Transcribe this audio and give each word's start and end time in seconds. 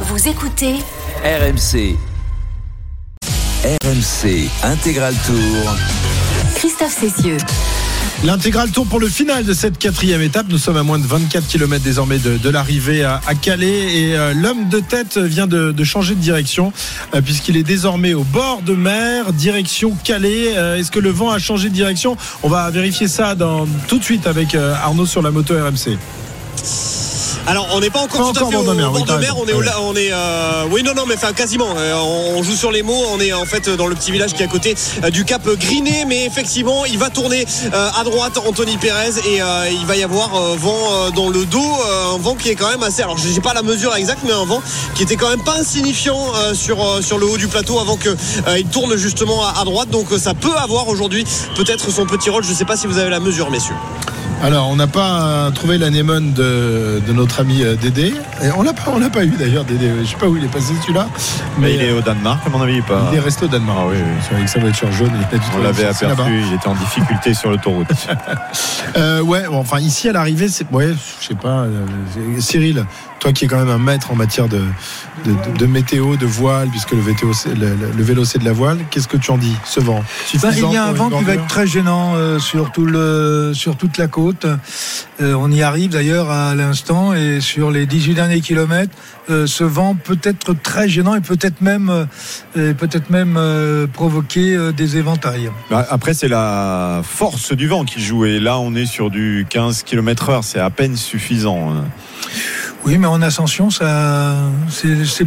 Vous 0.00 0.28
écoutez 0.28 0.74
RMC. 1.24 1.96
RMC 3.64 4.48
Intégral 4.62 5.14
Tour. 5.26 5.74
Christophe 6.54 6.98
Cessieux. 7.00 7.38
L'intégral 8.24 8.70
tour 8.70 8.86
pour 8.86 9.00
le 9.00 9.08
final 9.08 9.44
de 9.44 9.52
cette 9.54 9.78
quatrième 9.78 10.20
étape. 10.20 10.46
Nous 10.50 10.58
sommes 10.58 10.76
à 10.76 10.82
moins 10.82 10.98
de 10.98 11.06
24 11.06 11.46
km 11.46 11.82
désormais 11.82 12.18
de, 12.18 12.36
de 12.36 12.50
l'arrivée 12.50 13.04
à, 13.04 13.20
à, 13.26 13.34
Calais 13.34 13.94
et 13.96 14.16
euh, 14.16 14.34
l'homme 14.34 14.68
de 14.68 14.80
tête 14.80 15.16
vient 15.18 15.46
de, 15.46 15.72
de 15.72 15.84
changer 15.84 16.14
de 16.14 16.20
direction 16.20 16.72
euh, 17.14 17.20
puisqu'il 17.22 17.56
est 17.56 17.62
désormais 17.62 18.12
au 18.14 18.24
bord 18.24 18.60
de 18.62 18.74
mer, 18.74 19.32
direction 19.32 19.96
Calais. 20.04 20.56
Euh, 20.56 20.76
Est-ce 20.76 20.90
que 20.90 21.00
le 21.00 21.10
vent 21.10 21.30
a 21.30 21.38
changé 21.38 21.68
de 21.70 21.74
direction? 21.74 22.16
On 22.42 22.48
va 22.48 22.70
vérifier 22.70 23.08
ça 23.08 23.34
dans, 23.34 23.66
tout 23.88 23.98
de 23.98 24.04
suite 24.04 24.26
avec 24.26 24.54
euh, 24.54 24.74
Arnaud 24.74 25.06
sur 25.06 25.22
la 25.22 25.30
moto 25.30 25.54
RMC. 25.54 25.96
Alors 27.46 27.68
on 27.74 27.80
n'est 27.80 27.90
pas 27.90 28.00
encore 28.00 28.32
tout 28.32 28.44
à 28.44 28.46
fait 28.46 28.52
bord 28.56 28.64
au 28.66 28.70
de 28.72 28.76
mer, 28.76 28.90
oui, 28.92 28.98
bord 29.04 29.16
de 29.16 29.20
mer, 29.20 29.34
on 29.38 29.46
est, 29.46 29.52
au- 29.52 29.60
Ouais. 29.60 29.66
on 29.82 29.94
est 29.94 30.08
euh, 30.12 30.64
oui 30.70 30.82
non 30.82 30.92
non 30.94 31.04
mais 31.06 31.14
enfin 31.14 31.32
quasiment. 31.32 31.68
Euh, 31.76 31.94
on 32.36 32.42
joue 32.42 32.54
sur 32.56 32.72
les 32.72 32.82
mots, 32.82 33.04
on 33.12 33.20
est 33.20 33.32
en 33.32 33.44
fait 33.44 33.68
dans 33.70 33.86
le 33.86 33.94
petit 33.94 34.10
village 34.10 34.32
qui 34.34 34.42
est 34.42 34.46
à 34.46 34.48
côté 34.48 34.74
euh, 35.04 35.10
du 35.10 35.24
Cap 35.24 35.46
Griné, 35.48 36.04
mais 36.06 36.24
effectivement 36.26 36.84
il 36.84 36.98
va 36.98 37.08
tourner 37.10 37.46
euh, 37.72 37.88
à 37.96 38.02
droite 38.04 38.38
Anthony 38.44 38.76
Perez 38.78 39.20
et 39.28 39.40
il 39.72 39.86
va 39.86 39.96
y 39.96 40.02
avoir 40.02 40.30
vent 40.56 41.10
dans 41.14 41.28
le 41.28 41.44
dos, 41.44 41.72
un 42.14 42.18
vent 42.18 42.34
qui 42.34 42.48
est 42.50 42.54
quand 42.56 42.68
même 42.68 42.82
assez. 42.82 43.02
Alors 43.02 43.16
je 43.18 43.28
n'ai 43.28 43.40
pas 43.40 43.54
la 43.54 43.62
mesure 43.62 43.94
exacte, 43.94 44.20
mais 44.24 44.32
un 44.32 44.44
vent 44.44 44.60
qui 44.94 45.02
était 45.04 45.16
quand 45.16 45.28
même 45.30 45.44
pas 45.44 45.56
insignifiant 45.58 46.18
sur 46.54 46.78
sur 47.02 47.18
le 47.18 47.26
haut 47.26 47.36
du 47.38 47.48
plateau 47.48 47.78
avant 47.78 47.96
que 47.96 48.08
euh, 48.08 48.58
il 48.58 48.66
tourne 48.66 48.96
justement 48.96 49.44
à, 49.44 49.60
à 49.60 49.64
droite. 49.64 49.90
Donc 49.90 50.06
ça 50.18 50.34
peut 50.34 50.56
avoir 50.56 50.88
aujourd'hui 50.88 51.24
peut-être 51.54 51.90
son 51.90 52.06
petit 52.06 52.28
rôle. 52.30 52.44
Je 52.44 52.50
ne 52.50 52.54
sais 52.56 52.64
pas 52.64 52.76
si 52.76 52.86
vous 52.86 52.98
avez 52.98 53.10
la 53.10 53.20
mesure, 53.20 53.50
messieurs. 53.50 53.74
Alors, 54.42 54.68
on 54.68 54.76
n'a 54.76 54.86
pas 54.86 55.22
euh, 55.22 55.50
trouvé 55.50 55.78
l'anémone 55.78 56.32
de, 56.34 57.00
de 57.06 57.12
notre 57.12 57.40
ami 57.40 57.62
euh, 57.64 57.74
Dédé. 57.74 58.12
Et 58.42 58.50
on 58.56 58.62
l'a 58.62 58.74
pas, 58.74 58.82
on 58.94 58.98
l'a 58.98 59.08
pas 59.08 59.24
eu 59.24 59.30
d'ailleurs, 59.30 59.64
Dédé. 59.64 59.90
Je 60.02 60.06
sais 60.10 60.16
pas 60.16 60.26
où 60.28 60.36
il 60.36 60.44
est 60.44 60.48
passé 60.52 60.74
celui-là. 60.82 61.08
Mais 61.58 61.74
il 61.74 61.80
est 61.82 61.90
au 61.92 62.02
Danemark, 62.02 62.40
à 62.46 62.50
mon 62.50 62.60
avis, 62.60 62.82
pas. 62.82 63.08
il 63.10 63.16
est 63.16 63.20
resté 63.20 63.46
au 63.46 63.48
Danemark. 63.48 63.78
Ah 63.82 63.86
oui, 63.90 63.96
oui. 63.98 64.36
Avec 64.36 64.48
sa 64.48 64.60
voiture 64.60 64.92
jaune, 64.92 65.10
il 65.32 65.40
On 65.56 65.62
l'avait 65.62 65.84
aperçu, 65.86 66.42
il 66.48 66.54
était 66.54 66.68
en 66.68 66.74
difficulté 66.74 67.34
sur 67.34 67.50
l'autoroute. 67.50 67.88
Euh, 68.96 69.20
ouais, 69.20 69.44
bon, 69.48 69.58
enfin 69.58 69.78
ici 69.80 70.08
à 70.08 70.12
l'arrivée, 70.12 70.48
c'est 70.48 70.66
ouais, 70.70 70.94
je 71.20 71.26
sais 71.26 71.34
pas. 71.34 71.64
euh, 71.64 71.84
Cyril, 72.38 72.86
toi 73.20 73.32
qui 73.32 73.44
es 73.44 73.48
quand 73.48 73.58
même 73.58 73.68
un 73.68 73.78
maître 73.78 74.10
en 74.10 74.14
matière 74.14 74.48
de, 74.48 74.62
de, 75.26 75.32
de- 75.32 75.58
de 75.58 75.66
météo, 75.66 76.16
de 76.16 76.24
voile, 76.24 76.68
puisque 76.68 76.92
le, 76.92 77.00
VTO, 77.00 77.32
le, 77.48 77.54
le- 77.54 77.76
le 77.94 78.02
vélo 78.02 78.24
c'est 78.24 78.38
de 78.38 78.44
la 78.44 78.52
voile, 78.52 78.78
qu'est-ce 78.90 79.08
que 79.08 79.18
tu 79.18 79.30
en 79.32 79.36
dis 79.38 79.54
Ce 79.64 79.80
vent? 79.80 80.02
Ben, 80.40 80.50
il 80.56 80.72
y 80.72 80.76
a 80.76 80.84
un 80.86 80.92
vent 80.92 81.10
qui 81.10 81.24
va 81.24 81.34
être 81.34 81.46
très 81.46 81.66
gênant 81.66 82.14
euh, 82.14 82.38
sur, 82.38 82.70
tout 82.72 82.86
le, 82.86 83.52
sur 83.54 83.76
toute 83.76 83.98
la 83.98 84.06
côte. 84.08 84.25
Euh, 84.44 85.34
on 85.34 85.50
y 85.50 85.62
arrive 85.62 85.90
d'ailleurs 85.90 86.30
à 86.30 86.54
l'instant 86.54 87.12
et 87.14 87.40
sur 87.40 87.70
les 87.70 87.86
18 87.86 88.14
derniers 88.14 88.40
kilomètres, 88.40 88.92
euh, 89.30 89.46
ce 89.46 89.64
vent 89.64 89.94
peut 89.94 90.18
être 90.22 90.54
très 90.54 90.88
gênant 90.88 91.14
et 91.14 91.20
peut-être 91.20 91.60
même, 91.60 91.90
euh, 92.56 92.74
peut-être 92.74 93.10
même 93.10 93.36
euh, 93.36 93.86
provoquer 93.86 94.54
euh, 94.54 94.72
des 94.72 94.96
éventails. 94.98 95.50
Bah, 95.70 95.86
Après, 95.90 96.14
c'est 96.14 96.28
la 96.28 97.00
force 97.02 97.52
du 97.52 97.66
vent 97.68 97.84
qui 97.84 98.00
joue. 98.02 98.24
Et 98.24 98.38
là, 98.40 98.58
on 98.58 98.74
est 98.74 98.86
sur 98.86 99.10
du 99.10 99.46
15 99.48 99.82
km 99.84 100.28
heure. 100.30 100.44
C'est 100.44 100.60
à 100.60 100.70
peine 100.70 100.96
suffisant. 100.96 101.72
hein. 101.72 101.84
Oui, 102.84 102.98
mais 102.98 103.06
en 103.08 103.20
ascension, 103.20 103.68
ça, 103.70 104.36
c'est, 104.68 105.04
c'est- 105.04 105.26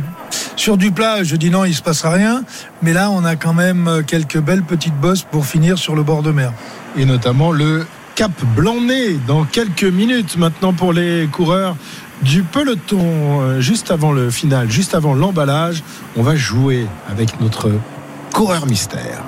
sur 0.55 0.77
du 0.77 0.91
plat, 0.91 1.23
je 1.23 1.35
dis 1.35 1.49
non, 1.49 1.65
il 1.65 1.73
se 1.73 1.81
passera 1.81 2.11
rien. 2.11 2.43
Mais 2.81 2.93
là, 2.93 3.09
on 3.11 3.25
a 3.25 3.35
quand 3.35 3.53
même 3.53 4.03
quelques 4.07 4.39
belles 4.39 4.63
petites 4.63 4.95
bosses 4.95 5.23
pour 5.23 5.45
finir 5.45 5.77
sur 5.77 5.95
le 5.95 6.03
bord 6.03 6.21
de 6.23 6.31
mer. 6.31 6.53
Et 6.97 7.05
notamment 7.05 7.51
le 7.51 7.85
Cap 8.19 8.33
Blanc-Nez 8.53 9.17
dans 9.27 9.45
quelques 9.45 9.85
minutes 9.85 10.35
maintenant 10.35 10.73
pour 10.73 10.91
les 10.91 11.29
coureurs 11.31 11.77
du 12.21 12.43
peloton. 12.43 12.99
Euh, 12.99 13.61
Juste 13.61 13.91
avant 13.91 14.11
le 14.11 14.29
final, 14.29 14.69
juste 14.69 14.93
avant 14.93 15.13
l'emballage, 15.13 15.83
on 16.17 16.21
va 16.21 16.35
jouer 16.35 16.85
avec 17.09 17.39
notre 17.39 17.71
coureur 18.33 18.65
mystère. 18.65 19.23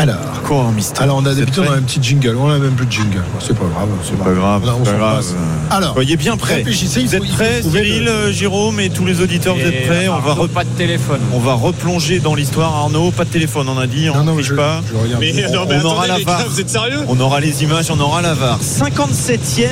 Alors. 0.00 0.16
Coureur 0.46 0.70
mystère. 0.70 1.02
Alors 1.02 1.16
on 1.16 1.26
a 1.26 1.34
d'habitude 1.34 1.64
on 1.68 1.72
a 1.72 1.76
un 1.76 1.82
petit 1.82 1.98
jingle, 2.00 2.36
on 2.38 2.48
a 2.48 2.56
même 2.58 2.74
plus 2.74 2.86
de 2.86 2.92
jingle. 2.92 3.22
C'est 3.40 3.52
pas 3.58 3.64
grave, 3.66 3.88
C'est 4.04 4.16
pas 4.16 4.30
grave, 4.32 4.62
on 4.80 4.84
pas 4.84 4.92
grave. 4.92 5.24
Alors, 5.70 5.92
Soyez 5.94 6.16
bien 6.16 6.36
prêts. 6.36 6.54
réfléchissez, 6.56 7.02
Vous 7.04 7.14
êtes 7.16 7.28
prêts, 7.32 7.62
Cyril, 7.62 8.06
euh, 8.08 8.32
Jérôme 8.32 8.78
et 8.80 8.90
tous 8.90 9.04
les 9.04 9.20
auditeurs, 9.20 9.56
vous 9.56 9.60
êtes 9.60 9.86
prêts? 9.88 10.08
On 10.08 10.20
va, 10.20 10.34
re- 10.34 10.48
pas 10.48 10.62
de 10.64 10.68
téléphone. 10.70 11.18
on 11.34 11.40
va 11.40 11.54
replonger 11.54 12.20
dans 12.20 12.34
l'histoire. 12.36 12.74
Arnaud, 12.76 13.10
pas 13.10 13.24
de 13.24 13.30
téléphone, 13.30 13.68
on 13.68 13.76
a 13.76 13.86
dit, 13.88 14.08
on 14.08 14.14
non, 14.14 14.20
ne 14.20 14.26
non, 14.26 14.34
triche 14.34 14.46
je, 14.48 14.54
pas. 14.54 14.80
je 14.88 14.96
regarde. 14.96 15.20
Mais, 15.20 15.46
On- 15.48 15.52
non, 15.52 15.66
mais 15.68 15.76
on 15.82 15.86
aura 15.86 16.06
la 16.06 16.18
VAR. 16.20 16.44
vous 16.48 16.60
êtes 16.60 16.70
sérieux? 16.70 17.00
On 17.08 17.18
aura 17.20 17.40
les 17.40 17.64
images, 17.64 17.90
on 17.90 17.98
aura 18.00 18.22
la 18.22 18.34
VAR. 18.34 18.58
57e 18.62 19.66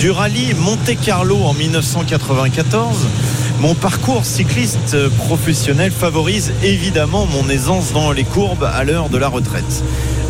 du 0.00 0.10
rallye 0.10 0.52
Monte-Carlo 0.58 1.36
en 1.44 1.54
1994. 1.54 2.96
Mon 3.60 3.74
parcours 3.74 4.24
cycliste 4.24 4.96
professionnel 5.18 5.92
favorise 5.92 6.50
évidemment 6.62 7.26
mon 7.26 7.46
aisance 7.50 7.92
dans 7.92 8.10
les 8.10 8.24
courbes 8.24 8.64
à 8.64 8.84
l'heure 8.84 9.10
de 9.10 9.18
la 9.18 9.28
retraite. 9.28 9.84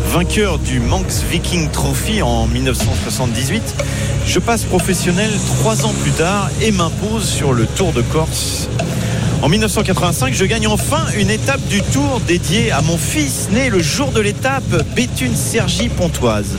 Vainqueur 0.07 0.59
du 0.59 0.81
Manx 0.81 1.23
Viking 1.31 1.69
Trophy 1.71 2.21
en 2.21 2.45
1978, 2.47 3.75
je 4.25 4.39
passe 4.39 4.65
professionnel 4.65 5.31
trois 5.59 5.85
ans 5.85 5.93
plus 6.03 6.11
tard 6.11 6.49
et 6.61 6.71
m'impose 6.71 7.23
sur 7.23 7.53
le 7.53 7.65
Tour 7.67 7.93
de 7.93 8.01
Corse 8.01 8.67
en 9.41 9.49
1985, 9.49 10.35
je 10.35 10.45
gagne 10.45 10.67
enfin 10.67 11.03
une 11.17 11.31
étape 11.31 11.65
du 11.67 11.81
Tour 11.81 12.21
dédiée 12.27 12.71
à 12.71 12.81
mon 12.81 12.95
fils 12.95 13.49
né 13.51 13.71
le 13.71 13.81
jour 13.81 14.11
de 14.11 14.21
l'étape, 14.21 14.85
Béthune 14.95 15.35
Sergi 15.35 15.89
Pontoise. 15.89 16.57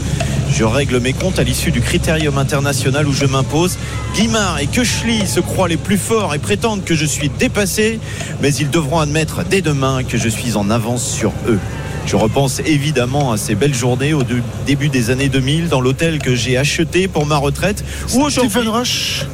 Je 0.53 0.65
règle 0.65 1.01
mes 1.01 1.15
comptes 1.15 1.39
à 1.39 1.45
l'issue 1.45 1.71
du 1.71 1.81
critérium 1.81 2.37
international 2.37 3.09
où 3.09 3.13
je 3.13 3.25
m'impose. 3.25 3.79
Guimard 4.15 4.61
et 4.61 4.67
Köchli 4.67 5.27
se 5.27 5.41
croient 5.41 5.69
les 5.69 5.79
plus 5.79 5.97
forts 5.97 6.35
et 6.35 6.39
prétendent 6.39 6.85
que 6.85 6.95
je 6.95 7.07
suis 7.07 7.31
dépassé, 7.31 7.99
mais 8.43 8.53
ils 8.55 8.69
devront 8.69 9.01
admettre 9.01 9.45
dès 9.45 9.63
demain 9.63 10.03
que 10.05 10.19
je 10.19 10.29
suis 10.29 10.57
en 10.57 10.69
avance 10.69 11.09
sur 11.09 11.33
eux. 11.49 11.59
Je 12.05 12.17
repense 12.17 12.61
évidemment 12.67 13.33
à 13.33 13.39
ces 13.39 13.55
belles 13.55 13.75
journées 13.75 14.13
au 14.13 14.25
début 14.67 14.91
des 14.91 15.11
années 15.11 15.31
2000 15.31 15.69
dans 15.69 15.81
l'hôtel 15.81 16.19
que 16.19 16.35
j'ai 16.35 16.59
acheté 16.59 17.09
pour 17.09 17.25
ma 17.25 17.39
retraite. 17.39 17.83
Où 18.13 18.21
aujourd'hui, 18.21 18.51
Stephen 18.51 18.69
Roche. 18.69 19.25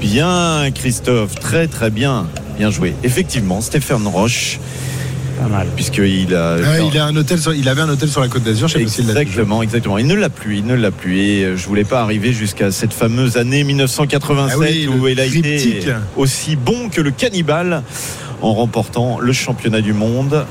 Bien, 0.00 0.70
Christophe, 0.74 1.34
très 1.36 1.66
très 1.66 1.90
bien. 1.90 2.26
Bien 2.58 2.70
joué. 2.70 2.94
Effectivement, 3.04 3.60
Stéphane 3.60 4.06
Roche, 4.06 4.58
Pas 5.38 5.48
mal. 5.48 5.68
puisqu'il 5.76 6.34
a. 6.34 6.56
Ah, 6.64 6.80
il, 6.80 6.98
a 6.98 7.06
un 7.06 7.16
hôtel 7.16 7.38
sur- 7.40 7.54
il 7.54 7.68
avait 7.68 7.80
un 7.82 7.88
hôtel 7.88 8.08
sur 8.08 8.20
la 8.20 8.28
côte 8.28 8.42
d'Azur, 8.42 8.68
je 8.68 8.74
sais. 8.86 9.00
Exactement, 9.00 9.62
exactement. 9.62 9.98
Il 9.98 10.06
ne 10.06 10.14
l'a 10.14 10.30
plus, 10.30 10.58
il 10.58 10.66
ne 10.66 10.74
l'a 10.74 10.90
plus. 10.90 11.18
Et 11.20 11.44
euh, 11.44 11.56
je 11.56 11.66
voulais 11.66 11.84
pas 11.84 12.00
arriver 12.02 12.32
jusqu'à 12.32 12.70
cette 12.70 12.92
fameuse 12.92 13.36
année 13.36 13.64
1987 13.64 14.54
Ah 14.54 14.58
oui, 14.58 14.88
où 14.88 15.06
il 15.08 15.20
a 15.20 15.26
été 15.26 15.84
aussi 16.16 16.56
bon 16.56 16.88
que 16.88 17.00
le 17.00 17.10
cannibale 17.10 17.82
en 18.42 18.52
remportant 18.54 19.18
le 19.20 19.32
championnat 19.32 19.80
du 19.80 19.92
monde, 19.92 20.44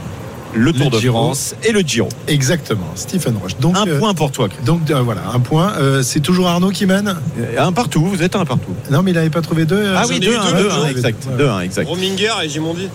le 0.53 0.73
Tour 0.73 0.89
de 0.89 0.99
Giro. 0.99 1.13
France 1.17 1.55
et 1.63 1.71
le 1.71 1.81
Giro. 1.81 2.09
Exactement, 2.27 2.91
Stephen 2.95 3.35
Roche. 3.37 3.57
Donc, 3.59 3.75
Un 3.77 3.87
euh, 3.87 3.99
point 3.99 4.13
pour 4.13 4.31
toi, 4.31 4.47
donc 4.65 4.89
euh, 4.89 5.01
voilà, 5.01 5.21
un 5.33 5.39
point. 5.39 5.73
Euh, 5.77 6.01
c'est 6.03 6.19
toujours 6.19 6.47
Arnaud 6.47 6.69
qui 6.71 6.85
mène? 6.85 7.15
Un 7.57 7.71
partout, 7.71 8.05
vous 8.05 8.23
êtes 8.23 8.35
un 8.35 8.45
partout. 8.45 8.73
Non, 8.89 9.03
mais 9.03 9.11
il 9.11 9.13
n'avait 9.15 9.29
pas 9.29 9.41
trouvé 9.41 9.65
deux. 9.65 9.93
Ah 9.95 10.03
oui, 10.07 10.15
ai 10.15 10.19
2 10.19 10.31
eu 10.31 10.35
1 10.35 10.51
deux, 10.51 10.51
2 10.57 10.63
deux, 10.63 10.69
1 10.71 10.83
deux. 10.83 10.91
exact. 10.91 11.25
Ouais. 11.29 11.37
2 11.37 11.47
1 11.49 11.59
exact. 11.61 11.87
Rominger 11.87 12.31
et 12.43 12.49
Gimondi. 12.49 12.89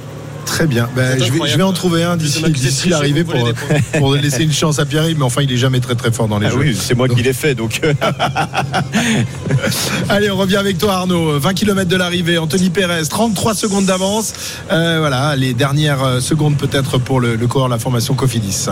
Très 0.47 0.67
bien. 0.67 0.89
Ben, 0.95 1.15
je, 1.15 1.19
vais, 1.19 1.25
incroyable. 1.31 1.51
je 1.53 1.57
vais 1.57 1.63
en 1.63 1.73
trouver 1.73 2.05
un 2.05 2.17
d'ici 2.17 2.89
l'arrivée 2.89 3.25
pour, 3.25 4.15
laisser 4.15 4.45
une 4.45 4.53
chance 4.53 4.79
à 4.79 4.85
Pierre, 4.85 5.05
mais 5.17 5.23
enfin, 5.23 5.43
il 5.43 5.53
est 5.53 5.57
jamais 5.57 5.81
très 5.81 5.95
très 5.95 6.13
fort 6.13 6.29
dans 6.29 6.39
les 6.39 6.47
Ah 6.47 6.51
jeux. 6.51 6.59
oui, 6.59 6.77
c'est 6.79 6.95
moi 6.95 7.09
Donc- 7.09 7.17
qui 7.17 7.23
l'ai 7.23 7.33
fait, 7.33 7.55
donc 7.55 7.81
euh, 7.85 7.95
Allez, 10.09 10.31
on 10.31 10.37
revient 10.37 10.57
avec 10.57 10.79
toi, 10.79 10.95
Arnaud. 10.95 11.39
20 11.39 11.55
km 11.55 11.89
de 11.89 11.97
l'arrivée. 11.97 12.39
Anthony 12.39 12.71
Pérez, 12.71 13.07
33 13.09 13.55
secondes 13.55 13.87
d'avance. 13.87 14.33
Euh, 14.71 14.97
voilà, 15.01 15.37
les 15.37 15.55
dernières 15.55 16.03
euh, 16.03 16.21
secondes 16.21 16.57
peut-être 16.57 16.99
pour 16.99 17.21
le, 17.21 17.37
le 17.37 17.47
coureur 17.47 17.69
de 17.69 17.73
la 17.75 17.79
formation 17.79 18.15
Cofidis. 18.15 18.67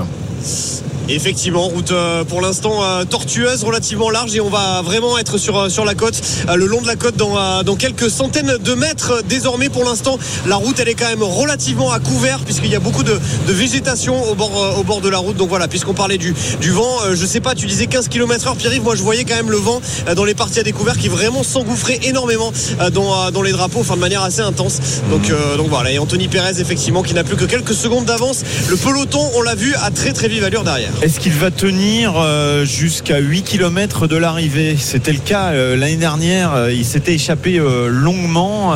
Effectivement, 1.14 1.68
route 1.68 1.90
euh, 1.90 2.24
pour 2.24 2.40
l'instant 2.40 2.82
euh, 2.82 3.04
tortueuse, 3.04 3.64
relativement 3.64 4.10
large 4.10 4.34
et 4.34 4.40
on 4.40 4.48
va 4.48 4.82
vraiment 4.82 5.18
être 5.18 5.38
sur, 5.38 5.58
euh, 5.58 5.68
sur 5.68 5.84
la 5.84 5.94
côte, 5.94 6.20
le 6.54 6.66
long 6.66 6.80
de 6.80 6.86
la 6.86 6.96
côte 6.96 7.16
dans, 7.16 7.62
dans 7.62 7.76
quelques 7.76 8.10
centaines 8.10 8.56
de 8.58 8.74
mètres. 8.74 9.22
Désormais, 9.28 9.68
pour 9.68 9.84
l'instant, 9.84 10.18
la 10.46 10.56
route 10.56 10.78
elle 10.78 10.88
est 10.88 10.94
quand 10.94 11.08
même 11.08 11.22
relativement 11.22 11.90
à 11.92 12.00
couvert 12.00 12.40
puisqu'il 12.40 12.70
y 12.70 12.76
a 12.76 12.80
beaucoup 12.80 13.02
de, 13.02 13.18
de 13.46 13.52
végétation 13.52 14.22
au 14.30 14.34
bord, 14.34 14.78
au 14.78 14.82
bord 14.82 15.00
de 15.00 15.08
la 15.08 15.18
route. 15.18 15.36
Donc 15.36 15.48
voilà, 15.48 15.68
puisqu'on 15.68 15.94
parlait 15.94 16.18
du, 16.18 16.34
du 16.60 16.70
vent, 16.70 16.98
je 17.12 17.26
sais 17.26 17.40
pas, 17.40 17.54
tu 17.54 17.66
disais 17.66 17.86
15 17.86 18.08
km 18.08 18.48
heure, 18.48 18.56
Pierre-Yves, 18.56 18.82
moi 18.82 18.94
je 18.94 19.02
voyais 19.02 19.24
quand 19.24 19.36
même 19.36 19.50
le 19.50 19.56
vent 19.56 19.80
dans 20.14 20.24
les 20.24 20.34
parties 20.34 20.60
à 20.60 20.62
découvert 20.62 20.96
qui 20.96 21.08
vraiment 21.08 21.42
s'engouffrait 21.42 22.00
énormément 22.04 22.52
dans, 22.92 23.30
dans 23.30 23.42
les 23.42 23.52
drapeaux, 23.52 23.80
enfin 23.80 23.96
de 23.96 24.00
manière 24.00 24.22
assez 24.22 24.40
intense. 24.40 24.78
Donc, 25.10 25.30
euh, 25.30 25.56
donc 25.56 25.68
voilà, 25.68 25.90
et 25.90 25.98
Anthony 25.98 26.28
Pérez 26.28 26.60
effectivement 26.60 27.02
qui 27.02 27.14
n'a 27.14 27.24
plus 27.24 27.36
que 27.36 27.44
quelques 27.44 27.74
secondes 27.74 28.04
d'avance. 28.04 28.42
Le 28.68 28.76
peloton, 28.76 29.20
on 29.34 29.42
l'a 29.42 29.54
vu, 29.54 29.74
à 29.74 29.90
très 29.90 30.12
très 30.12 30.28
vive 30.28 30.44
allure 30.44 30.64
derrière. 30.64 30.90
Est-ce 31.02 31.18
qu'il 31.18 31.32
va 31.32 31.50
tenir 31.50 32.12
euh, 32.18 32.66
jusqu'à 32.66 33.18
8 33.20 33.42
km 33.42 34.06
de 34.06 34.16
l'arrivée? 34.16 34.76
C'était 34.78 35.12
le 35.14 35.18
cas 35.18 35.52
euh, 35.52 35.74
l'année 35.74 35.96
dernière. 35.96 36.52
euh, 36.54 36.72
il 36.72 36.84
s'était 36.84 37.14
échappé 37.14 37.58
longuement 37.88 38.74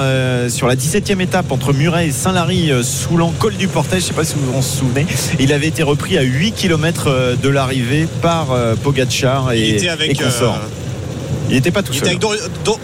sur 0.48 0.66
la 0.66 0.74
17e 0.76 1.20
étape 1.20 1.52
entre 1.52 1.72
Muret 1.74 2.08
et 2.08 2.12
Saint-Lary 2.12 2.70
sous 2.82 3.16
l'encol 3.18 3.54
du 3.56 3.68
Portet. 3.68 3.96
Je 3.96 4.04
ne 4.04 4.08
sais 4.08 4.14
pas 4.14 4.24
si 4.24 4.34
vous 4.36 4.52
vous 4.52 4.58
en 4.58 4.62
souvenez. 4.62 5.06
Il 5.38 5.52
avait 5.52 5.66
été 5.66 5.82
repris 5.82 6.16
à 6.16 6.22
8 6.22 6.52
km 6.52 7.36
de 7.42 7.48
l'arrivée 7.50 8.08
par 8.22 8.46
Pogacar 8.82 9.52
et, 9.52 9.60
Il 9.60 9.74
était 9.76 9.88
avec, 9.90 10.10
et 10.10 10.14
consorts. 10.24 10.54
euh, 10.62 11.48
Il 11.50 11.54
n'était 11.56 11.70
pas 11.72 11.82
tout 11.82 11.92
Il 11.92 11.98
seul. 11.98 12.08
était 12.08 12.08
avec 12.08 12.20
Dor- 12.20 12.48
Dor- 12.64 12.80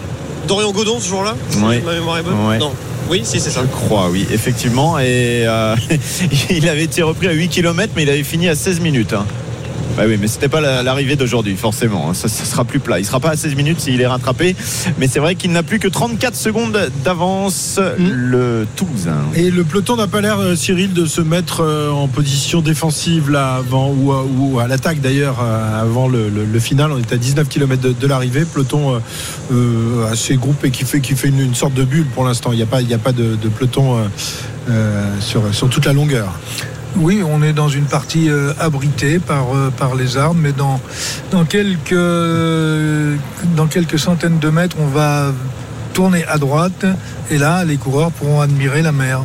Dorian 0.47 0.71
Godon 0.71 0.99
ce 0.99 1.07
jour-là 1.09 1.35
Oui. 1.57 1.79
Ma 1.83 1.93
mémoire 1.93 2.19
est 2.19 2.23
bonne? 2.23 2.47
Ouais. 2.47 2.57
Non. 2.59 2.73
Oui, 3.11 3.23
si, 3.25 3.41
c'est 3.41 3.49
ça. 3.49 3.59
Je 3.63 3.67
crois, 3.67 4.09
oui, 4.09 4.25
effectivement. 4.31 4.97
Et 4.97 5.43
euh, 5.45 5.75
il 6.49 6.69
avait 6.69 6.85
été 6.85 7.01
repris 7.01 7.27
à 7.27 7.33
8 7.33 7.49
km, 7.49 7.91
mais 7.93 8.03
il 8.03 8.09
avait 8.09 8.23
fini 8.23 8.47
à 8.47 8.55
16 8.55 8.79
minutes. 8.79 9.13
Bah 9.97 10.03
oui, 10.07 10.17
mais 10.19 10.27
c'était 10.27 10.47
pas 10.47 10.61
la- 10.61 10.83
l'arrivée 10.83 11.15
d'aujourd'hui, 11.15 11.55
forcément. 11.57 12.09
hein. 12.09 12.13
Ça, 12.13 12.27
ça 12.29 12.45
sera 12.45 12.63
plus 12.63 12.79
plat. 12.79 12.99
Il 12.99 13.05
sera 13.05 13.19
pas 13.19 13.31
à 13.31 13.35
16 13.35 13.55
minutes 13.55 13.79
s'il 13.81 13.99
est 13.99 14.07
rattrapé. 14.07 14.55
Mais 14.97 15.07
c'est 15.07 15.19
vrai 15.19 15.35
qu'il 15.35 15.51
n'a 15.51 15.63
plus 15.63 15.79
que 15.79 15.87
34 15.89 16.35
secondes 16.35 16.89
d'avance, 17.03 17.79
le 17.99 18.65
Toulousain. 18.75 19.17
Et 19.35 19.51
le 19.51 19.63
peloton 19.63 19.97
n'a 19.97 20.07
pas 20.07 20.21
l'air, 20.21 20.39
euh, 20.39 20.55
Cyril, 20.55 20.93
de 20.93 21.05
se 21.05 21.19
mettre 21.21 21.61
euh, 21.61 21.91
en 21.91 22.07
position 22.07 22.61
défensive 22.61 23.29
là 23.29 23.55
avant 23.55 23.91
ou, 23.93 24.11
à- 24.13 24.23
ou 24.23 24.59
à 24.59 24.67
l'attaque 24.67 25.01
d'ailleurs 25.01 25.39
euh, 25.43 25.81
avant 25.81 26.07
le, 26.07 26.29
le- 26.29 26.45
le 26.45 26.59
final. 26.59 26.91
On 26.91 26.97
est 26.97 27.11
à 27.13 27.17
19 27.17 27.49
km 27.49 27.81
de, 27.81 27.91
de 27.91 28.07
l'arrivée. 28.07 28.45
Peloton 28.45 28.95
euh, 28.95 28.99
euh, 29.53 30.11
assez 30.11 30.35
groupé 30.35 30.71
qui 30.71 30.85
fait, 30.85 31.01
qui 31.01 31.15
fait 31.15 31.27
une, 31.27 31.39
une 31.41 31.55
sorte 31.55 31.73
de 31.73 31.83
bulle 31.83 32.05
pour 32.15 32.23
l'instant. 32.23 32.51
Il 32.53 32.57
n'y 32.57 32.63
a 32.63 32.67
pas, 32.67 32.81
il 32.81 32.89
y 32.89 32.93
a 32.93 32.97
pas 32.97 33.11
de, 33.11 33.35
de 33.35 33.49
peloton 33.49 33.97
euh, 33.97 34.03
euh, 34.69 35.03
sur, 35.19 35.53
sur 35.53 35.69
toute 35.69 35.85
la 35.85 35.93
longueur. 35.93 36.39
Oui, 36.97 37.23
on 37.25 37.41
est 37.41 37.53
dans 37.53 37.69
une 37.69 37.85
partie 37.85 38.29
euh, 38.29 38.53
abritée 38.59 39.19
par, 39.19 39.55
euh, 39.55 39.71
les 39.97 40.17
arbres, 40.17 40.39
mais 40.41 40.51
dans 40.51 40.79
quelques 41.47 41.99
centaines 43.99 44.39
de 44.39 44.49
mètres, 44.49 44.75
on 44.79 44.87
va 44.87 45.31
tourner 45.93 46.25
à 46.25 46.37
droite, 46.37 46.85
et 47.29 47.37
là, 47.37 47.63
les 47.63 47.77
coureurs 47.77 48.11
pourront 48.11 48.41
admirer 48.41 48.81
la 48.81 48.91
mer 48.91 49.23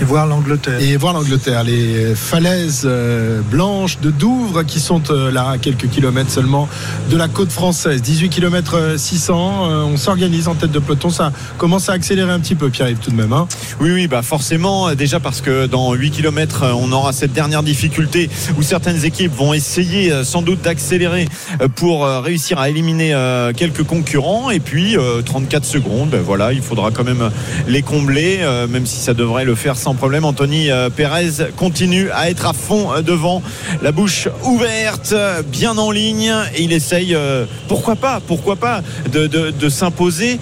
et 0.00 0.04
voir 0.04 0.26
l'Angleterre. 0.26 0.80
Et 0.80 0.96
voir 0.96 1.12
l'Angleterre, 1.12 1.64
les 1.64 2.14
falaises 2.14 2.82
euh, 2.84 3.40
blanches 3.42 3.98
de 4.00 4.10
Douvres 4.10 4.64
qui 4.64 4.80
sont 4.80 5.02
euh, 5.10 5.30
là 5.30 5.50
à 5.50 5.58
quelques 5.58 5.88
kilomètres 5.88 6.30
seulement 6.30 6.68
de 7.10 7.16
la 7.16 7.28
côte 7.28 7.52
française. 7.52 8.02
18 8.02 8.28
km 8.30 8.94
600, 8.96 9.34
euh, 9.70 9.82
on 9.84 9.96
s'organise 9.96 10.48
en 10.48 10.54
tête 10.54 10.70
de 10.72 10.78
peloton. 10.78 11.10
Ça 11.10 11.32
commence 11.58 11.88
à 11.88 11.92
accélérer 11.92 12.30
un 12.32 12.40
petit 12.40 12.54
peu, 12.54 12.70
Pierre-Yves, 12.70 12.98
tout 12.98 13.10
de 13.10 13.16
même. 13.16 13.32
hein. 13.32 13.46
Oui, 13.80 13.90
oui, 13.92 14.06
bah 14.08 14.22
forcément, 14.22 14.88
euh, 14.88 14.94
déjà 14.94 15.20
parce 15.20 15.40
que 15.40 15.66
dans 15.66 15.92
8 15.92 16.10
km, 16.10 16.64
on 16.74 16.90
aura 16.92 17.12
cette 17.12 17.32
dernière 17.32 17.62
difficulté 17.62 18.30
où 18.56 18.62
certaines 18.62 19.04
équipes 19.04 19.34
vont 19.36 19.52
essayer 19.54 20.10
euh, 20.12 20.24
sans 20.24 20.42
doute 20.42 20.62
d'accélérer 20.62 21.28
euh, 21.60 21.68
pour 21.68 22.04
euh, 22.04 22.20
réussir 22.20 22.58
à 22.58 22.68
éliminer 22.68 23.14
euh, 23.14 23.52
quelques 23.52 23.84
concurrents. 23.84 24.50
Et 24.50 24.60
puis, 24.60 24.96
euh, 24.96 25.22
34 25.22 25.64
secondes, 25.64 26.10
ben 26.10 26.22
voilà, 26.22 26.52
il 26.52 26.62
faudra 26.62 26.90
quand 26.90 27.04
même 27.04 27.30
les 27.68 27.82
combler, 27.82 28.38
euh, 28.40 28.66
même 28.66 28.86
si 28.86 28.96
ça 28.98 29.14
devrait 29.14 29.44
le 29.44 29.54
faire 29.54 29.76
sans 29.82 29.94
problème. 29.94 30.24
Anthony 30.24 30.70
euh, 30.70 30.90
Perez 30.90 31.50
continue 31.56 32.08
à 32.12 32.30
être 32.30 32.46
à 32.46 32.52
fond 32.52 32.92
euh, 32.92 33.02
devant, 33.02 33.42
la 33.82 33.90
bouche 33.90 34.28
ouverte, 34.44 35.12
bien 35.48 35.76
en 35.76 35.90
ligne, 35.90 36.32
et 36.54 36.62
il 36.62 36.72
essaye, 36.72 37.16
euh, 37.16 37.46
pourquoi 37.66 37.96
pas, 37.96 38.20
pourquoi 38.24 38.54
pas, 38.54 38.82
de, 39.12 39.68
s'imposer, 39.68 40.38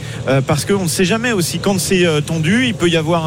parce 0.46 0.64
qu'on 0.64 0.82
ne 0.84 0.88
sait 0.88 1.04
jamais 1.04 1.32
aussi 1.32 1.58
quand 1.58 1.78
c'est 1.78 2.04
tendu, 2.26 2.66
il 2.66 2.74
peut 2.74 2.88
y 2.88 2.96
avoir 2.96 3.26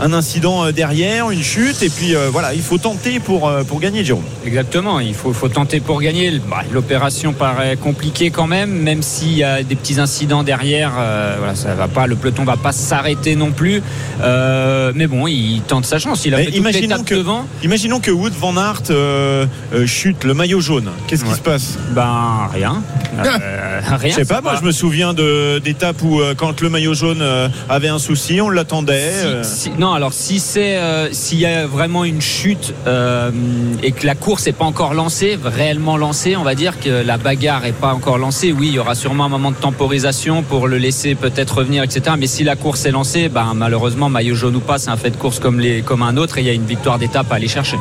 un, 0.00 0.12
incident 0.12 0.70
derrière, 0.72 1.30
une 1.30 1.42
chute, 1.42 1.82
et 1.82 1.88
puis 1.88 2.14
voilà, 2.32 2.54
il 2.54 2.60
faut 2.60 2.78
tenter 2.78 3.20
pour, 3.20 3.50
pour 3.68 3.80
gagner, 3.80 4.04
Jérôme. 4.04 4.24
Exactement, 4.44 5.00
il 5.00 5.14
faut, 5.14 5.32
faut 5.32 5.48
tenter 5.48 5.80
pour 5.80 6.00
gagner. 6.00 6.40
Bah, 6.50 6.62
L'opération 6.72 7.32
paraît 7.32 7.76
compliquée 7.76 8.30
quand 8.30 8.46
même, 8.46 8.70
même 8.70 9.02
s'il 9.02 9.36
y 9.36 9.44
a 9.44 9.62
des 9.62 9.76
petits 9.76 10.00
incidents 10.00 10.42
derrière. 10.42 10.92
voilà, 11.38 11.54
ça 11.54 11.74
va 11.74 11.88
pas, 11.88 12.06
le 12.06 12.16
peloton 12.16 12.44
va 12.44 12.56
pas 12.56 12.72
s'arrêter 12.72 13.36
non 13.36 13.52
plus. 13.52 13.82
Mais 14.20 15.06
bon, 15.06 15.26
il 15.28 15.53
tente 15.62 15.86
sa 15.86 15.98
chance. 15.98 16.24
Il 16.24 16.34
a 16.34 16.38
fait 16.38 16.50
imaginons 16.50 17.02
que- 17.02 17.14
devant. 17.14 17.46
Imaginons 17.62 18.00
que 18.00 18.10
Wood 18.10 18.32
Van 18.38 18.56
Aert 18.56 18.82
euh, 18.90 19.46
euh, 19.72 19.86
chute, 19.86 20.24
le 20.24 20.34
maillot 20.34 20.60
jaune. 20.60 20.90
Qu'est-ce 21.06 21.24
qui 21.24 21.30
Ouais. 21.30 21.36
se 21.36 21.40
passe? 21.42 21.78
Ben 21.94 22.48
rien, 22.52 22.82
Euh, 23.18 23.22
rien. 23.80 24.10
Je 24.10 24.16
sais 24.16 24.24
pas, 24.24 24.40
moi 24.40 24.54
je 24.60 24.64
me 24.66 24.72
souviens 24.72 25.14
de- 25.14 25.58
d'étapes 25.58 26.02
où 26.02 26.20
euh, 26.20 26.34
quand 26.36 26.60
le 26.60 26.68
maillot 26.68 26.94
jaune 26.94 27.20
euh, 27.22 27.48
avait 27.68 27.88
un 27.88 27.98
souci, 27.98 28.40
on 28.40 28.50
l'attendait. 28.50 29.10
Si- 29.12 29.26
euh, 29.26 29.42
si- 29.44 29.70
non, 29.78 29.92
alors 29.92 30.12
si 30.12 30.38
c'est 30.38 30.76
euh, 30.76 31.08
s'il 31.12 31.38
y 31.40 31.46
a 31.46 31.66
vraiment 31.66 32.04
une 32.04 32.20
chute 32.20 32.74
euh, 32.86 33.30
et 33.82 33.92
que 33.92 34.06
la 34.06 34.14
course 34.14 34.46
n'est 34.46 34.52
pas 34.52 34.64
encore 34.64 34.94
lancée, 34.94 35.38
réellement 35.44 35.96
lancée, 35.96 36.36
on 36.36 36.42
va 36.44 36.54
dire 36.54 36.78
que 36.80 36.88
la 37.04 37.16
bagarre 37.18 37.62
n'est 37.62 37.72
pas 37.72 37.92
encore 37.94 38.18
lancée. 38.18 38.52
Oui, 38.52 38.68
il 38.68 38.74
y 38.74 38.78
aura 38.78 38.94
sûrement 38.94 39.24
un 39.24 39.28
moment 39.28 39.50
de 39.50 39.56
temporisation 39.56 40.42
pour 40.42 40.68
le 40.68 40.78
laisser 40.78 41.14
peut-être 41.14 41.58
revenir, 41.58 41.82
etc. 41.82 42.16
Mais 42.18 42.26
si 42.26 42.44
la 42.44 42.56
course 42.56 42.84
est 42.86 42.90
lancée, 42.90 43.28
ben 43.28 43.52
malheureusement 43.54 44.08
maillot 44.08 44.34
jaune 44.34 44.56
ou 44.56 44.60
pas, 44.60 44.78
c'est 44.78 44.90
un 44.90 44.96
fait 44.96 45.10
de 45.10 45.16
course 45.16 45.38
comme 45.38 45.60
les 45.60 45.82
comme 45.82 46.02
un 46.02 46.16
autre 46.16 46.38
et 46.38 46.40
il 46.42 46.46
y 46.46 46.50
a 46.50 46.52
une 46.52 46.66
victoire 46.66 46.98
d'étape 46.98 47.30
à 47.32 47.36
aller 47.36 47.48
chercher. 47.48 47.76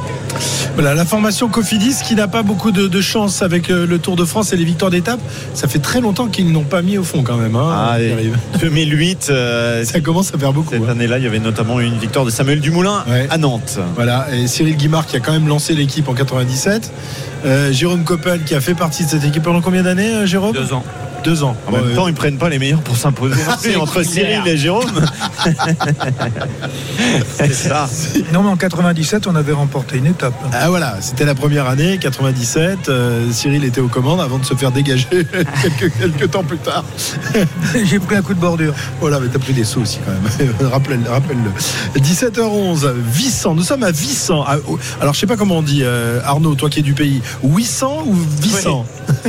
Voilà, 0.75 0.93
la 0.95 1.05
formation 1.05 1.49
Cofidis 1.49 1.97
qui 2.03 2.15
n'a 2.15 2.27
pas 2.27 2.41
beaucoup 2.41 2.71
de, 2.71 2.87
de 2.87 3.01
chance 3.01 3.41
avec 3.41 3.69
euh, 3.69 3.85
le 3.85 3.99
Tour 3.99 4.15
de 4.15 4.25
France 4.25 4.53
et 4.53 4.57
les 4.57 4.65
victoires 4.65 4.89
d'étape. 4.91 5.19
Ça 5.53 5.67
fait 5.67 5.79
très 5.79 5.92
longtemps 6.01 6.27
qu'ils 6.27 6.51
n'ont 6.51 6.63
pas 6.63 6.81
mis 6.81 6.97
au 6.97 7.03
fond 7.03 7.23
quand 7.23 7.37
même. 7.37 7.55
hein, 7.55 7.87
Ah, 7.91 7.99
et 8.01 8.07
Pierre-Yves. 8.07 8.37
2008, 8.61 9.27
euh, 9.29 9.83
Ça 9.85 9.99
commence 9.99 10.33
à 10.33 10.37
faire 10.37 10.53
beaucoup. 10.53 10.71
cette 10.71 10.83
hein. 10.83 10.89
année-là, 10.89 11.17
il 11.17 11.23
y 11.23 11.27
avait 11.27 11.39
notamment 11.39 11.79
une 11.79 11.97
victoire 11.97 12.25
de 12.25 12.29
Samuel 12.29 12.59
Dumoulin 12.59 13.03
Ouais. 13.07 13.27
à 13.29 13.37
Nantes. 13.37 13.79
Voilà, 13.95 14.27
et 14.33 14.47
Cyril 14.47 14.75
Guimard 14.77 15.05
qui 15.05 15.15
a 15.15 15.19
quand 15.19 15.31
même 15.33 15.47
lancé 15.47 15.73
l'équipe 15.73 16.07
en 16.09 16.13
97. 16.13 16.91
Euh, 17.45 17.71
Jérôme 17.71 18.03
Coppel 18.03 18.43
qui 18.43 18.55
a 18.55 18.61
fait 18.61 18.73
partie 18.75 19.03
de 19.05 19.09
cette 19.09 19.23
équipe 19.25 19.43
pendant 19.43 19.61
combien 19.61 19.83
d'années, 19.83 20.09
euh, 20.13 20.25
Jérôme? 20.25 20.53
Deux 20.53 20.73
ans. 20.73 20.83
Deux 21.23 21.41
ans. 21.43 21.55
En 21.67 21.71
même 21.71 21.93
temps, 21.95 22.09
ils 22.09 22.13
prennent 22.13 22.37
pas 22.37 22.49
les 22.49 22.59
meilleurs 22.59 22.81
pour 22.81 22.97
s'imposer 22.97 23.39
C'est 23.61 23.77
entre. 23.77 24.03
Cyril 24.03 24.41
et 24.45 24.57
Jérôme. 24.57 24.91
C'est 27.37 27.53
ça. 27.53 27.89
Non, 28.33 28.43
mais 28.43 28.49
en 28.49 28.57
97, 28.57 29.27
on 29.27 29.35
avait 29.35 29.53
remporté 29.53 29.97
une 29.97 30.05
étape. 30.07 30.33
Ah 30.51 30.69
voilà, 30.69 30.97
c'était 30.99 31.23
la 31.23 31.33
première 31.33 31.67
année, 31.69 31.97
97. 31.97 32.89
euh, 32.89 33.31
Cyril 33.31 33.63
était 33.63 33.79
aux 33.79 33.87
commandes 33.87 34.19
avant 34.19 34.37
de 34.37 34.43
se 34.45 34.53
faire 34.53 34.71
dégager 34.73 35.07
quelques, 35.61 35.93
quelques 35.97 36.29
temps 36.31 36.43
plus 36.43 36.57
tard. 36.57 36.83
J'ai 37.85 37.99
pris 37.99 38.17
un 38.17 38.21
coup 38.21 38.33
de 38.33 38.39
bordure. 38.41 38.73
Voilà, 38.99 39.21
mais 39.21 39.27
t'as 39.31 39.39
pris 39.39 39.53
des 39.53 39.63
sauts 39.63 39.81
aussi 39.81 39.99
quand 40.05 40.11
même. 40.11 40.53
Rappelle- 40.71 41.07
Rappelle-le. 41.07 42.01
17h11, 42.01 42.91
Vissant. 43.13 43.55
Nous 43.55 43.63
sommes 43.63 43.83
à 43.83 43.91
Vissant. 43.91 44.43
Ah, 44.45 44.57
oh, 44.67 44.77
Alors, 44.99 45.13
je 45.13 45.19
sais 45.21 45.27
pas 45.27 45.37
comment 45.37 45.59
on 45.59 45.61
dit, 45.63 45.83
euh, 45.83 46.19
Arnaud, 46.25 46.55
toi 46.55 46.69
qui 46.69 46.79
es 46.79 46.83
du 46.83 46.93
pays. 46.93 47.21
Wissant 47.41 48.03
ou 48.05 48.15
Vissant 48.41 48.85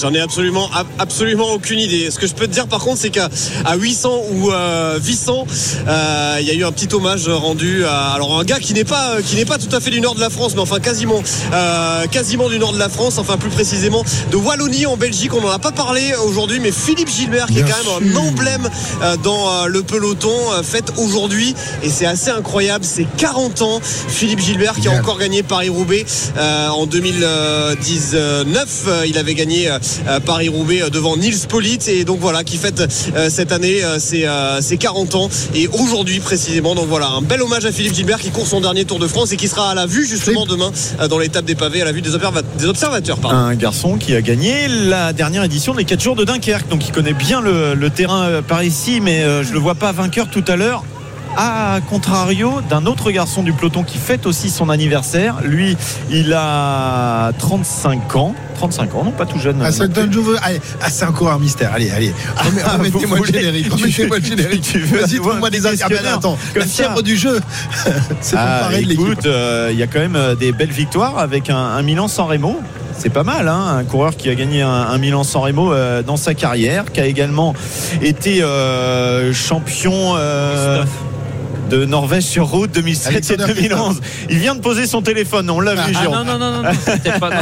J'en 0.00 0.12
ai 0.14 0.20
absolument, 0.20 0.68
ab- 0.74 0.86
absolument 0.98 1.50
aucune 1.54 1.78
idée. 1.80 2.10
Ce 2.10 2.18
que 2.18 2.26
je 2.26 2.34
peux 2.34 2.46
te 2.46 2.52
dire 2.52 2.68
par 2.68 2.80
contre, 2.80 2.98
c'est 3.00 3.10
qu'à 3.10 3.28
à 3.64 3.74
800 3.74 4.22
ou 4.32 4.52
euh, 4.52 4.98
800, 5.02 5.46
euh, 5.88 6.36
il 6.40 6.46
y 6.46 6.50
a 6.50 6.54
eu 6.54 6.64
un 6.64 6.70
petit 6.70 6.94
hommage 6.94 7.26
rendu 7.28 7.84
à 7.84 8.10
alors 8.12 8.38
un 8.38 8.44
gars 8.44 8.60
qui 8.60 8.74
n'est 8.74 8.84
pas, 8.84 9.14
euh, 9.14 9.22
qui 9.22 9.34
n'est 9.36 9.46
pas 9.46 9.58
tout 9.58 9.74
à 9.74 9.80
fait 9.80 9.90
du 9.90 10.00
nord 10.00 10.14
de 10.14 10.20
la 10.20 10.30
France, 10.30 10.52
mais 10.54 10.60
enfin 10.60 10.78
quasiment, 10.78 11.20
euh, 11.52 12.06
quasiment 12.06 12.48
du 12.48 12.58
nord 12.58 12.72
de 12.74 12.78
la 12.78 12.88
France, 12.88 13.18
enfin 13.18 13.38
plus 13.38 13.48
précisément 13.50 14.04
de 14.30 14.36
Wallonie 14.36 14.86
en 14.86 14.96
Belgique. 14.96 15.32
On 15.34 15.40
n'en 15.40 15.50
a 15.50 15.58
pas 15.58 15.72
parlé 15.72 16.14
aujourd'hui, 16.24 16.60
mais 16.60 16.70
Philippe 16.70 17.08
Gilbert, 17.08 17.46
qui 17.46 17.54
Bien 17.54 17.66
est 17.66 17.70
quand 17.70 18.00
même 18.00 18.12
un 18.14 18.16
emblème 18.20 18.68
euh, 19.02 19.16
dans 19.16 19.50
euh, 19.50 19.66
le 19.66 19.82
peloton, 19.82 20.30
euh, 20.52 20.62
fête 20.62 20.92
aujourd'hui, 20.98 21.54
et 21.82 21.88
c'est 21.88 22.06
assez 22.06 22.30
incroyable. 22.30 22.84
C'est 22.84 23.06
40 23.16 23.62
ans, 23.62 23.80
Philippe 23.82 24.40
Gilbert 24.40 24.74
qui 24.74 24.86
a 24.88 24.92
encore 24.92 25.18
gagné 25.18 25.42
Paris-Roubaix 25.42 26.04
euh, 26.36 26.68
en 26.68 26.86
2019. 27.18 28.84
Euh, 28.86 29.04
Il 29.06 29.18
avait 29.18 29.34
gagné 29.34 29.70
euh, 29.70 30.20
Paris-Roubaix 30.24 30.82
euh, 30.82 30.90
devant 30.90 31.16
Nils 31.16 31.46
Polite 31.48 31.88
et 31.88 32.04
donc 32.04 32.20
voilà 32.20 32.44
qui 32.44 32.56
fête 32.56 32.82
cette 33.28 33.52
année 33.52 33.80
ses, 33.98 34.26
ses 34.60 34.76
40 34.76 35.14
ans 35.14 35.28
et 35.54 35.68
aujourd'hui 35.68 36.20
précisément. 36.20 36.74
Donc 36.74 36.86
voilà 36.88 37.08
un 37.08 37.22
bel 37.22 37.42
hommage 37.42 37.64
à 37.64 37.72
Philippe 37.72 37.94
Gilbert 37.94 38.18
qui 38.18 38.30
court 38.30 38.46
son 38.46 38.60
dernier 38.60 38.84
Tour 38.84 38.98
de 38.98 39.06
France 39.08 39.32
et 39.32 39.36
qui 39.36 39.48
sera 39.48 39.70
à 39.70 39.74
la 39.74 39.86
vue 39.86 40.06
justement 40.06 40.46
demain 40.46 40.70
dans 41.08 41.18
l'étape 41.18 41.44
des 41.44 41.54
pavés 41.54 41.82
à 41.82 41.84
la 41.84 41.92
vue 41.92 42.02
des, 42.02 42.14
observa- 42.14 42.42
des 42.58 42.66
observateurs. 42.66 43.18
pardon. 43.18 43.36
Un 43.36 43.54
garçon 43.54 43.96
qui 43.96 44.14
a 44.14 44.20
gagné 44.22 44.68
la 44.68 45.12
dernière 45.12 45.44
édition 45.44 45.74
des 45.74 45.84
4 45.84 46.00
jours 46.02 46.16
de 46.16 46.24
Dunkerque. 46.24 46.68
Donc 46.68 46.86
il 46.86 46.92
connaît 46.92 47.12
bien 47.14 47.40
le, 47.40 47.74
le 47.74 47.90
terrain 47.90 48.42
par 48.46 48.62
ici, 48.62 49.00
mais 49.00 49.22
je 49.42 49.52
le 49.52 49.58
vois 49.58 49.74
pas 49.74 49.92
vainqueur 49.92 50.28
tout 50.30 50.44
à 50.48 50.56
l'heure. 50.56 50.84
À 51.40 51.78
contrario 51.88 52.60
d'un 52.68 52.84
autre 52.86 53.12
garçon 53.12 53.44
du 53.44 53.52
peloton 53.52 53.84
qui 53.84 53.96
fête 53.96 54.26
aussi 54.26 54.50
son 54.50 54.68
anniversaire. 54.70 55.36
Lui, 55.44 55.76
il 56.10 56.32
a 56.34 57.30
35 57.38 58.16
ans. 58.16 58.34
35 58.56 58.94
ans, 58.96 59.04
non 59.04 59.12
pas 59.12 59.24
tout 59.24 59.38
jeune. 59.38 59.62
Ah, 59.64 59.70
ça 59.70 59.86
donne. 59.86 60.10
Allez, 60.42 60.60
ah, 60.82 60.90
c'est 60.90 61.04
encore 61.04 61.30
un 61.30 61.38
mystère. 61.38 61.70
Allez, 61.72 61.90
allez. 61.92 62.12
Ah, 62.36 62.72
Remettez-moi 62.72 63.18
vous 63.18 63.22
le 63.24 63.32
générique. 63.32 63.66
tu 63.68 63.72
Remettez-moi 63.72 64.18
le 64.18 64.24
générique. 64.24 64.76
Vas-y, 64.92 65.16
trouve-moi 65.20 65.50
des 65.50 65.64
indices. 65.64 65.82
Ah, 65.84 66.14
attends, 66.16 66.36
comme 66.54 66.62
la 66.62 66.66
ça. 66.66 66.82
fièvre 66.84 67.02
du 67.04 67.16
jeu. 67.16 67.40
c'est 68.20 68.34
pour 68.34 68.44
Ah, 68.44 68.58
parler 68.62 68.82
de 68.82 68.88
l'équipe. 68.88 69.06
écoute, 69.06 69.26
euh, 69.26 69.68
il 69.70 69.78
y 69.78 69.82
a 69.84 69.86
quand 69.86 70.00
même 70.00 70.16
euh, 70.16 70.34
des 70.34 70.50
belles 70.50 70.72
victoires 70.72 71.18
avec 71.20 71.50
un, 71.50 71.56
un 71.56 71.82
Milan 71.82 72.08
San 72.08 72.26
Remo. 72.26 72.58
C'est 72.98 73.10
pas 73.10 73.22
mal, 73.22 73.46
hein, 73.46 73.76
un 73.78 73.84
coureur 73.84 74.16
qui 74.16 74.28
a 74.28 74.34
gagné 74.34 74.62
un, 74.62 74.68
un 74.68 74.98
Milan 74.98 75.22
San 75.22 75.40
Remo 75.42 75.72
euh, 75.72 76.02
dans 76.02 76.16
sa 76.16 76.34
carrière, 76.34 76.86
qui 76.92 77.00
a 77.00 77.06
également 77.06 77.54
été 78.02 78.42
euh, 78.42 79.32
champion. 79.32 80.14
euh. 80.16 80.82
De 81.70 81.84
Norvège 81.84 82.24
sur 82.24 82.46
route 82.46 82.70
2007 82.72 83.06
Alexander 83.12 83.44
et 83.58 83.62
2011. 83.68 84.00
Il 84.30 84.38
vient 84.38 84.54
de 84.54 84.60
poser 84.60 84.86
son 84.86 85.02
téléphone, 85.02 85.48
on 85.50 85.60
l'a 85.60 85.74
vu, 85.74 85.92
Ah, 85.94 86.00
Jérôme. 86.02 86.18
non, 86.18 86.24
non, 86.24 86.38
non, 86.38 86.52
non, 86.52 86.62
non, 86.62 86.70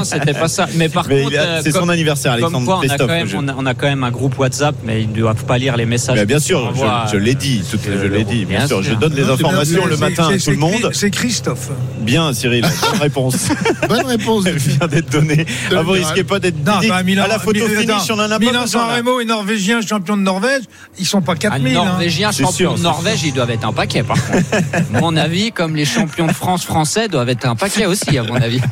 c'était 0.05 0.35
pas, 0.35 0.49
ça. 0.49 0.67
Mais 0.75 0.89
par 0.89 1.07
Mais 1.09 1.23
contre, 1.23 1.37
euh, 1.39 1.61
c'est 1.63 1.73
son 1.73 1.89
anniversaire, 1.89 2.33
comme 2.35 2.45
Alexandre 2.45 2.65
quoi, 2.67 2.77
on 2.77 2.79
a, 2.79 2.81
Christophe. 2.87 3.07
quand 3.09 3.15
même, 3.15 3.27
Je- 3.29 3.37
on, 3.37 3.49
a, 3.49 3.55
on 3.59 3.67
a 3.67 3.75
quand 3.75 3.87
même 3.87 4.05
un 4.05 4.11
groupe 4.11 4.39
WhatsApp, 4.39 4.75
mais 4.85 5.03
ils 5.03 5.11
ne 5.11 5.17
doivent 5.17 5.45
pas 5.45 5.59
lire 5.59 5.77
les 5.77 5.87
messages. 5.87 6.17
Mais 6.17 6.27
bien 6.27 6.39
sûr, 6.39 6.73
je, 6.75 7.13
je 7.13 7.17
l'ai 7.17 7.35
dit, 7.35 7.63
euh, 7.63 7.71
tout- 7.77 7.79
je 7.85 8.07
l'ai 8.07 8.25
dit, 8.25 8.45
bien, 8.45 8.59
bien 8.59 8.67
sûr. 8.67 8.83
Je 8.83 8.95
donne 8.95 9.15
les 9.15 9.23
Non, 9.23 9.35
bien, 9.37 9.47
informations 9.47 9.87
le 9.87 9.97
matin 9.97 10.29
à 10.33 10.39
tout 10.39 10.51
le 10.51 10.57
monde. 10.57 10.91
C'est 10.93 11.11
Christophe. 11.11 11.69
Bien, 12.01 12.33
Cyril, 12.33 12.63
bonne 12.91 13.01
réponse. 13.01 13.49
Bonne 13.89 14.07
réponse. 14.07 14.45
Elle 14.47 14.57
vient 14.59 14.87
d'être 14.87 15.11
donnée. 15.11 15.47
Ah, 15.75 15.83
vous 15.83 15.93
risquez 15.93 16.25
pas 16.25 16.39
d'être 16.39 16.57
Milan, 17.05 17.25
à 17.25 17.29
la 17.29 17.39
photo 17.39 17.67
finish, 17.67 18.11
on 18.11 18.15
en 18.19 18.31
a 18.31 18.39
pas. 18.39 18.67
San. 18.67 18.91
Remo 18.97 19.21
et 19.21 19.25
Norvégien 19.25 19.81
champion 19.81 20.17
de 20.17 20.23
Norvège, 20.23 20.63
ils 20.99 21.07
sont 21.07 21.21
pas 21.23 21.33
Un 21.33 21.37
4000. 21.37 21.77
hein. 21.77 21.85
Norvégien 21.85 22.33
champion 22.33 22.75
de 22.75 22.81
Norvège, 22.81 23.23
ils 23.25 23.33
doivent 23.33 23.51
être 23.51 23.67
un 23.67 23.73
paquet 23.73 24.03
par 24.03 24.16
contre. 24.21 24.91
mon 25.01 25.17
avis, 25.17 25.53
comme 25.53 25.77
les 25.77 25.85
champions 25.85 26.27
de 26.27 26.33
France 26.33 26.65
français 26.65 27.09
doivent 27.09 27.29
être 27.29 27.47
un 27.47 27.57
paquet 27.57 27.87
aussi, 27.87 28.17
à 28.19 28.23
mon 28.23 28.37
avis. 28.37 28.61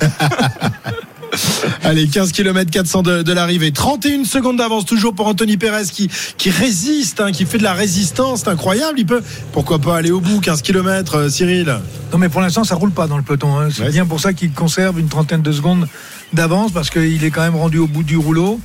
Allez, 1.82 2.06
15 2.06 2.30
km 2.32 2.70
400 2.70 3.02
de, 3.02 3.22
de 3.22 3.32
l'arrivée. 3.32 3.72
31 3.72 4.24
secondes 4.24 4.56
d'avance 4.58 4.84
toujours 4.86 5.14
pour 5.14 5.26
Anthony 5.26 5.56
Perez 5.56 5.86
qui, 5.92 6.08
qui 6.38 6.50
résiste, 6.50 7.20
hein, 7.20 7.32
qui 7.32 7.44
fait 7.44 7.58
de 7.58 7.64
la 7.64 7.72
résistance. 7.72 8.42
C'est 8.44 8.48
incroyable. 8.50 9.00
Il 9.00 9.06
peut, 9.06 9.22
pourquoi 9.52 9.80
pas 9.80 9.96
aller 9.96 10.12
au 10.12 10.20
bout, 10.20 10.40
15 10.40 10.62
km, 10.62 11.28
Cyril? 11.28 11.76
Non, 12.12 12.18
mais 12.18 12.28
pour 12.28 12.40
l'instant, 12.40 12.62
ça 12.62 12.76
roule 12.76 12.92
pas 12.92 13.08
dans 13.08 13.16
le 13.16 13.24
peloton. 13.24 13.58
hein. 13.58 13.68
C'est 13.74 13.82
Ouais. 13.82 13.90
bien 13.90 14.06
pour 14.06 14.20
ça 14.20 14.32
qu'il 14.32 14.52
conserve 14.52 15.00
une 15.00 15.08
trentaine 15.08 15.42
de 15.42 15.50
secondes 15.52 15.88
d'avance 16.32 16.70
parce 16.72 16.88
qu'il 16.90 17.22
est 17.24 17.30
quand 17.30 17.42
même 17.42 17.56
rendu 17.56 17.78
au 17.78 17.88
bout 17.88 18.04
du 18.04 18.16
rouleau. 18.16 18.60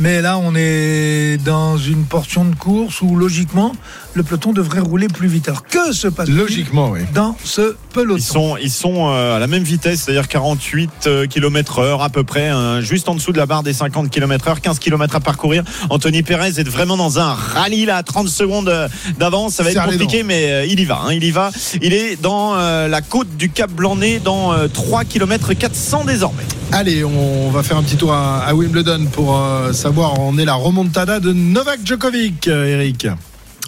Mais 0.00 0.20
là, 0.22 0.38
on 0.38 0.54
est 0.54 1.38
dans 1.44 1.76
une 1.76 2.04
portion 2.04 2.44
de 2.44 2.54
course 2.54 3.02
où, 3.02 3.16
logiquement, 3.16 3.72
le 4.14 4.22
peloton 4.22 4.52
devrait 4.52 4.78
rouler 4.80 5.08
plus 5.08 5.26
vite. 5.26 5.48
Alors, 5.48 5.64
que 5.64 5.92
se 5.92 6.06
passe-t-il 6.06 6.36
Logiquement, 6.38 6.90
oui. 6.90 7.00
dans 7.14 7.36
ce 7.42 7.74
peloton 7.92 8.16
Ils 8.16 8.22
sont, 8.22 8.56
ils 8.62 8.70
sont 8.70 9.10
euh, 9.10 9.34
à 9.36 9.38
la 9.40 9.48
même 9.48 9.64
vitesse, 9.64 10.02
c'est-à-dire 10.02 10.28
48 10.28 11.08
km 11.28 11.80
heure 11.80 12.02
à 12.02 12.10
peu 12.10 12.22
près, 12.22 12.48
hein, 12.48 12.80
juste 12.80 13.08
en 13.08 13.16
dessous 13.16 13.32
de 13.32 13.38
la 13.38 13.46
barre 13.46 13.64
des 13.64 13.72
50 13.72 14.08
km 14.10 14.48
heure, 14.48 14.60
15 14.60 14.78
km 14.78 15.16
à 15.16 15.20
parcourir. 15.20 15.64
Anthony 15.90 16.22
Perez 16.22 16.60
est 16.60 16.68
vraiment 16.68 16.96
dans 16.96 17.18
un 17.18 17.32
rallye 17.34 17.84
là, 17.84 17.96
à 17.96 18.02
30 18.04 18.28
secondes 18.28 18.68
euh, 18.68 18.88
d'avance. 19.18 19.54
Ça 19.54 19.64
va 19.64 19.70
être 19.72 19.84
compliqué, 19.84 20.22
mais 20.22 20.52
euh, 20.52 20.64
il 20.66 20.78
y 20.78 20.84
va. 20.84 21.00
hein, 21.06 21.12
il 21.12 21.24
y 21.24 21.32
va. 21.32 21.50
Il 21.82 21.92
est 21.92 22.20
dans 22.20 22.54
euh, 22.56 22.86
la 22.86 23.00
côte 23.02 23.36
du 23.36 23.50
Cap 23.50 23.72
Blanc-Nez, 23.72 24.20
dans 24.22 24.52
euh, 24.52 24.68
3 24.68 25.04
km 25.04 25.54
400 25.54 26.04
désormais. 26.04 26.44
Allez, 26.70 27.02
on 27.02 27.50
va 27.50 27.62
faire 27.62 27.78
un 27.78 27.82
petit 27.82 27.96
tour 27.96 28.12
à, 28.12 28.54
Wimbledon 28.54 29.06
pour 29.06 29.36
euh, 29.36 29.72
savoir 29.72 30.18
où 30.18 30.22
en 30.22 30.38
est 30.38 30.44
la 30.44 30.54
remontada 30.54 31.18
de 31.18 31.32
Novak 31.32 31.80
Djokovic, 31.82 32.46
euh, 32.46 32.66
Eric. 32.66 33.06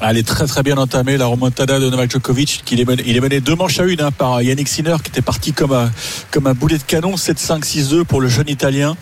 Elle 0.02 0.18
est 0.18 0.26
très 0.26 0.46
très 0.46 0.62
bien 0.62 0.76
entamée, 0.76 1.16
la 1.16 1.26
remontada 1.26 1.80
de 1.80 1.88
Novak 1.88 2.10
Djokovic. 2.10 2.62
qui 2.64 2.80
est 2.80 2.84
mené, 2.84 3.02
il 3.06 3.16
est 3.16 3.20
mené 3.20 3.40
deux 3.40 3.54
manches 3.54 3.80
à 3.80 3.84
une 3.84 4.00
hein, 4.02 4.10
par 4.10 4.42
Yannick 4.42 4.68
Sinner 4.68 4.96
qui 5.02 5.10
était 5.10 5.22
parti 5.22 5.52
comme 5.52 5.72
un, 5.72 5.90
comme 6.30 6.46
un 6.46 6.54
boulet 6.54 6.76
de 6.76 6.82
canon, 6.82 7.14
7-5, 7.14 7.62
6-2 7.64 8.04
pour 8.04 8.20
le 8.20 8.28
jeune 8.28 8.48
Italien. 8.48 8.96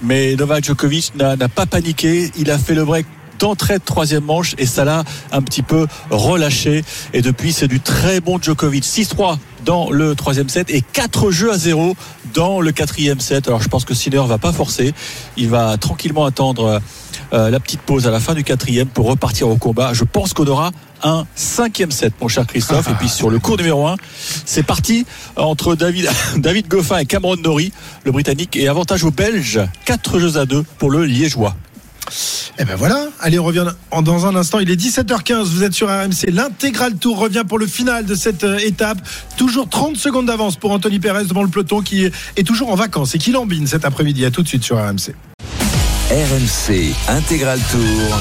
Mais 0.00 0.36
Novak 0.36 0.64
Djokovic 0.64 1.12
n'a 1.16 1.36
pas 1.48 1.66
paniqué, 1.66 2.30
il 2.38 2.50
a 2.50 2.58
fait 2.58 2.74
le 2.74 2.84
break 2.84 3.06
d'entrée 3.40 3.78
de 3.78 3.84
troisième 3.84 4.24
manche 4.24 4.54
et 4.58 4.66
ça 4.66 4.84
l'a 4.84 5.02
un 5.32 5.42
petit 5.42 5.62
peu 5.62 5.86
relâché. 6.10 6.84
Et 7.12 7.22
depuis, 7.22 7.52
c'est 7.52 7.68
du 7.68 7.80
très 7.80 8.20
bon 8.20 8.38
Djokovic. 8.40 8.84
6-3 8.84 9.38
dans 9.64 9.90
le 9.90 10.14
troisième 10.14 10.48
set 10.48 10.70
et 10.70 10.80
4 10.80 11.30
jeux 11.30 11.52
à 11.52 11.58
0 11.58 11.96
dans 12.34 12.60
le 12.60 12.72
quatrième 12.72 13.20
set. 13.20 13.48
Alors 13.48 13.62
je 13.62 13.68
pense 13.68 13.84
que 13.84 13.94
Sinner 13.94 14.22
va 14.26 14.38
pas 14.38 14.52
forcer. 14.52 14.94
Il 15.36 15.48
va 15.48 15.76
tranquillement 15.76 16.24
attendre 16.24 16.80
euh, 17.32 17.50
la 17.50 17.60
petite 17.60 17.80
pause 17.80 18.06
à 18.06 18.10
la 18.10 18.20
fin 18.20 18.34
du 18.34 18.44
quatrième 18.44 18.88
pour 18.88 19.06
repartir 19.06 19.48
au 19.48 19.56
combat. 19.56 19.92
Je 19.92 20.04
pense 20.04 20.32
qu'on 20.32 20.46
aura 20.46 20.70
un 21.02 21.26
cinquième 21.34 21.90
set, 21.90 22.12
mon 22.20 22.28
cher 22.28 22.46
Christophe. 22.46 22.88
Et 22.88 22.94
puis 22.94 23.08
sur 23.08 23.30
le 23.30 23.38
cours 23.38 23.56
numéro 23.56 23.86
1, 23.86 23.96
c'est 24.44 24.62
parti 24.62 25.06
entre 25.36 25.74
David, 25.74 26.08
David 26.36 26.68
Goffin 26.68 26.98
et 26.98 27.06
Cameron 27.06 27.36
Norrie, 27.36 27.72
le 28.04 28.12
Britannique, 28.12 28.56
et 28.56 28.68
avantage 28.68 29.04
aux 29.04 29.10
Belges, 29.10 29.60
4 29.84 30.18
jeux 30.18 30.36
à 30.36 30.46
2 30.46 30.64
pour 30.78 30.90
le 30.90 31.04
Liégeois. 31.04 31.54
Et 32.58 32.64
ben 32.64 32.76
voilà, 32.76 33.08
allez, 33.20 33.38
on 33.38 33.44
revient 33.44 33.66
en- 33.90 34.02
dans 34.02 34.26
un 34.26 34.34
instant. 34.36 34.58
Il 34.58 34.70
est 34.70 34.76
17h15, 34.76 35.44
vous 35.48 35.62
êtes 35.64 35.72
sur 35.74 35.88
RMC. 35.88 36.30
L'intégral 36.30 36.94
tour 36.96 37.18
revient 37.18 37.44
pour 37.48 37.58
le 37.58 37.66
final 37.66 38.04
de 38.04 38.14
cette 38.14 38.44
euh, 38.44 38.58
étape. 38.58 38.98
Toujours 39.36 39.68
30 39.68 39.96
secondes 39.96 40.26
d'avance 40.26 40.56
pour 40.56 40.70
Anthony 40.72 40.98
Perez 40.98 41.24
devant 41.24 41.42
le 41.42 41.48
peloton 41.48 41.80
qui 41.82 42.04
est, 42.04 42.12
est 42.36 42.44
toujours 42.46 42.70
en 42.70 42.74
vacances 42.76 43.14
et 43.14 43.18
qui 43.18 43.30
lambine 43.32 43.66
cet 43.66 43.84
après-midi. 43.84 44.24
À 44.24 44.30
tout 44.30 44.42
de 44.42 44.48
suite 44.48 44.64
sur 44.64 44.76
RMC. 44.76 45.14
RMC 46.10 46.92
Intégral 47.08 47.60
Tour. 47.70 48.20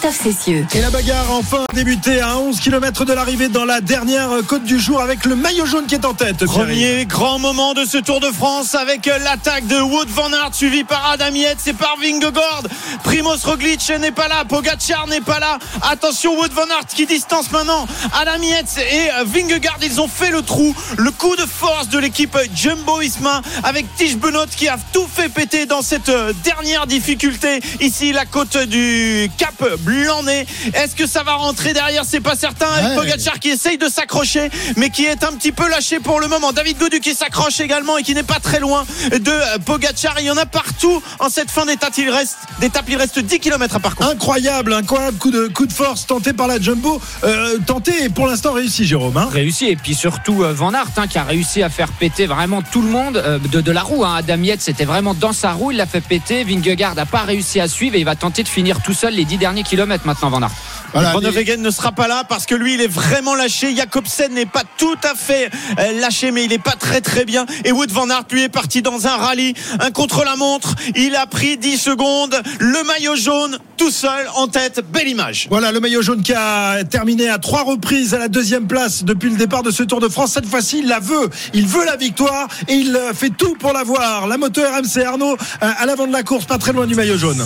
Christophe 0.00 0.22
Cessieux. 0.22 0.66
Et 0.74 0.80
la 0.80 0.90
bagarre 0.90 1.28
a 1.28 1.34
enfin 1.34 1.64
débuté 1.74 2.20
à 2.20 2.38
11 2.38 2.60
km 2.60 3.04
de 3.04 3.12
l'arrivée 3.12 3.48
dans 3.48 3.64
la 3.64 3.80
dernière 3.80 4.28
côte 4.46 4.62
du 4.62 4.78
jour 4.78 5.00
avec 5.00 5.24
le 5.24 5.34
maillot 5.34 5.66
jaune 5.66 5.86
qui 5.86 5.96
est 5.96 6.04
en 6.04 6.14
tête. 6.14 6.44
Premier 6.44 7.04
grand 7.04 7.40
moment 7.40 7.74
de 7.74 7.84
ce 7.84 7.98
Tour 7.98 8.20
de 8.20 8.30
France 8.30 8.76
avec 8.76 9.06
l'attaque 9.06 9.66
de 9.66 9.80
Wood 9.80 10.08
van 10.08 10.32
Aert 10.32 10.54
suivi 10.54 10.84
par 10.84 11.10
Adam 11.10 11.34
Yates 11.34 11.66
et 11.66 11.72
par 11.72 11.96
Vingegaard. 12.00 12.62
Primoz 13.02 13.44
Roglic 13.44 13.92
n'est 13.98 14.12
pas 14.12 14.28
là, 14.28 14.44
Pogacar 14.44 15.08
n'est 15.08 15.20
pas 15.20 15.40
là. 15.40 15.58
Attention 15.82 16.38
Wood 16.38 16.52
van 16.52 16.66
Aert 16.66 16.86
qui 16.86 17.06
distance 17.06 17.50
maintenant 17.50 17.86
Adam 18.12 18.40
Yates 18.40 18.78
et 18.78 19.08
Vingegaard. 19.24 19.78
Ils 19.82 20.00
ont 20.00 20.08
fait 20.08 20.30
le 20.30 20.42
trou. 20.42 20.76
Le 20.96 21.10
coup 21.10 21.34
de 21.34 21.44
force 21.44 21.88
de 21.88 21.98
l'équipe 21.98 22.36
Jumbo 22.54 23.00
Isma 23.00 23.42
avec 23.64 23.86
Tige 23.96 24.16
Benoît 24.16 24.46
qui 24.46 24.68
a 24.68 24.76
tout 24.92 25.08
fait 25.12 25.28
péter 25.28 25.66
dans 25.66 25.82
cette 25.82 26.08
euh, 26.08 26.32
dernière 26.44 26.86
difficulté. 26.86 27.60
Ici 27.80 28.12
la 28.12 28.26
côte 28.26 28.56
du 28.56 29.28
Cap 29.36 29.64
Blanc-Nez. 29.88 30.46
Est-ce 30.74 30.94
que 30.94 31.06
ça 31.06 31.22
va 31.22 31.34
rentrer 31.34 31.72
derrière? 31.72 32.02
C'est 32.06 32.20
pas 32.20 32.36
certain. 32.36 32.66
Avec 32.66 32.88
Ouais. 32.88 32.96
Pogacar 32.96 33.38
qui 33.38 33.48
essaye 33.50 33.76
de 33.78 33.88
s'accrocher 33.88 34.50
mais 34.76 34.90
qui 34.90 35.04
est 35.04 35.22
un 35.24 35.32
petit 35.32 35.52
peu 35.52 35.68
lâché 35.68 35.98
pour 36.00 36.20
le 36.20 36.28
moment. 36.28 36.52
David 36.52 36.78
Godu 36.78 37.00
qui 37.00 37.14
s'accroche 37.14 37.60
également 37.60 37.96
et 37.98 38.02
qui 38.02 38.14
n'est 38.14 38.22
pas 38.22 38.40
très 38.40 38.60
loin 38.60 38.84
de 39.12 39.30
euh, 39.30 39.58
Pogacar. 39.64 40.14
Il 40.20 40.26
y 40.26 40.30
en 40.30 40.36
a 40.36 40.46
partout 40.46 41.02
en 41.18 41.28
cette 41.28 41.50
fin 41.50 41.64
d'étape. 41.66 41.92
Il 41.98 42.10
reste, 42.10 42.36
d'étape, 42.60 42.84
il 42.88 42.96
reste 42.96 43.18
10 43.18 43.40
km 43.40 43.76
à 43.76 43.80
parcourir. 43.80 44.10
Incroyable, 44.12 44.72
incroyable 44.72 45.18
coup 45.18 45.30
de, 45.30 45.48
coup 45.48 45.66
de 45.66 45.72
force 45.72 46.06
tenté 46.06 46.32
par 46.32 46.46
la 46.48 46.60
Jumbo. 46.60 47.00
Euh, 47.24 47.58
tenté 47.66 48.04
et 48.04 48.08
pour 48.08 48.26
l'instant 48.26 48.52
réussi, 48.52 48.84
Jérôme. 48.86 49.16
hein. 49.16 49.28
réussi 49.32 49.66
et 49.66 49.76
puis 49.76 49.94
surtout 49.94 50.42
euh, 50.44 50.52
Van 50.52 50.72
Aert 50.74 50.86
hein, 50.96 51.06
qui 51.06 51.18
a 51.18 51.24
réussi 51.24 51.62
à 51.62 51.68
faire 51.70 51.88
péter 51.92 52.26
vraiment 52.26 52.62
tout 52.62 52.82
le 52.82 52.88
monde 52.88 53.16
euh, 53.16 53.38
de, 53.38 53.60
de 53.60 53.72
la 53.72 53.82
roue 53.82 54.04
hein. 54.04 54.14
Adam 54.16 54.42
Yates 54.42 54.60
c'était 54.60 54.84
vraiment 54.84 55.14
dans 55.14 55.32
sa 55.32 55.52
roue 55.52 55.70
il 55.72 55.76
l'a 55.78 55.86
fait 55.86 56.00
péter 56.00 56.44
Vingegaard 56.44 56.94
n'a 56.94 57.06
pas 57.06 57.22
réussi 57.22 57.60
à 57.60 57.68
suivre 57.68 57.94
et 57.96 58.00
il 58.00 58.04
va 58.04 58.16
tenter 58.16 58.42
de 58.42 58.48
finir 58.48 58.80
tout 58.82 58.92
seul 58.94 59.14
les 59.14 59.24
10 59.24 59.36
derniers 59.38 59.62
kilomètres 59.62 59.77
maintenant 59.86 60.30
Van 60.30 60.42
Aert 60.42 60.50
Voilà, 60.92 61.12
Van 61.12 61.20
ne 61.20 61.70
sera 61.70 61.92
pas 61.92 62.08
là 62.08 62.24
parce 62.28 62.46
que 62.46 62.54
lui 62.54 62.74
il 62.74 62.80
est 62.80 62.88
vraiment 62.88 63.34
lâché. 63.34 63.74
Jacobsen 63.74 64.32
n'est 64.32 64.46
pas 64.46 64.64
tout 64.76 64.96
à 65.02 65.14
fait 65.14 65.50
euh, 65.78 66.00
lâché 66.00 66.30
mais 66.30 66.44
il 66.44 66.50
n'est 66.50 66.58
pas 66.58 66.72
très 66.78 67.00
très 67.00 67.24
bien. 67.24 67.46
Et 67.64 67.72
Wood 67.72 67.90
Van 67.90 68.08
Aert 68.10 68.24
lui 68.30 68.42
est 68.42 68.48
parti 68.48 68.82
dans 68.82 69.06
un 69.06 69.16
rallye, 69.16 69.54
un 69.80 69.90
contre 69.90 70.24
la 70.24 70.36
montre. 70.36 70.74
Il 70.96 71.16
a 71.16 71.26
pris 71.26 71.56
10 71.56 71.78
secondes. 71.78 72.40
Le 72.58 72.84
maillot 72.84 73.16
jaune 73.16 73.58
tout 73.76 73.90
seul 73.90 74.28
en 74.34 74.48
tête. 74.48 74.80
Belle 74.92 75.08
image. 75.08 75.46
Voilà 75.50 75.72
le 75.72 75.80
maillot 75.80 76.02
jaune 76.02 76.22
qui 76.22 76.32
a 76.34 76.82
terminé 76.84 77.28
à 77.28 77.38
trois 77.38 77.62
reprises 77.62 78.14
à 78.14 78.18
la 78.18 78.28
deuxième 78.28 78.66
place 78.66 79.04
depuis 79.04 79.30
le 79.30 79.36
départ 79.36 79.62
de 79.62 79.70
ce 79.70 79.82
Tour 79.82 80.00
de 80.00 80.08
France. 80.08 80.32
Cette 80.32 80.46
fois-ci, 80.46 80.80
il 80.80 80.88
la 80.88 81.00
veut. 81.00 81.28
Il 81.54 81.66
veut 81.66 81.84
la 81.84 81.96
victoire 81.96 82.48
et 82.66 82.74
il 82.74 82.94
euh, 82.96 83.12
fait 83.12 83.30
tout 83.30 83.54
pour 83.54 83.72
l'avoir. 83.72 84.26
La 84.26 84.36
moto 84.36 84.60
RMC 84.60 85.04
Arnaud 85.04 85.36
euh, 85.62 85.70
à 85.78 85.86
l'avant 85.86 86.06
de 86.06 86.12
la 86.12 86.22
course, 86.22 86.44
pas 86.44 86.58
très 86.58 86.72
loin 86.72 86.86
du 86.86 86.94
maillot 86.94 87.16
jaune. 87.16 87.44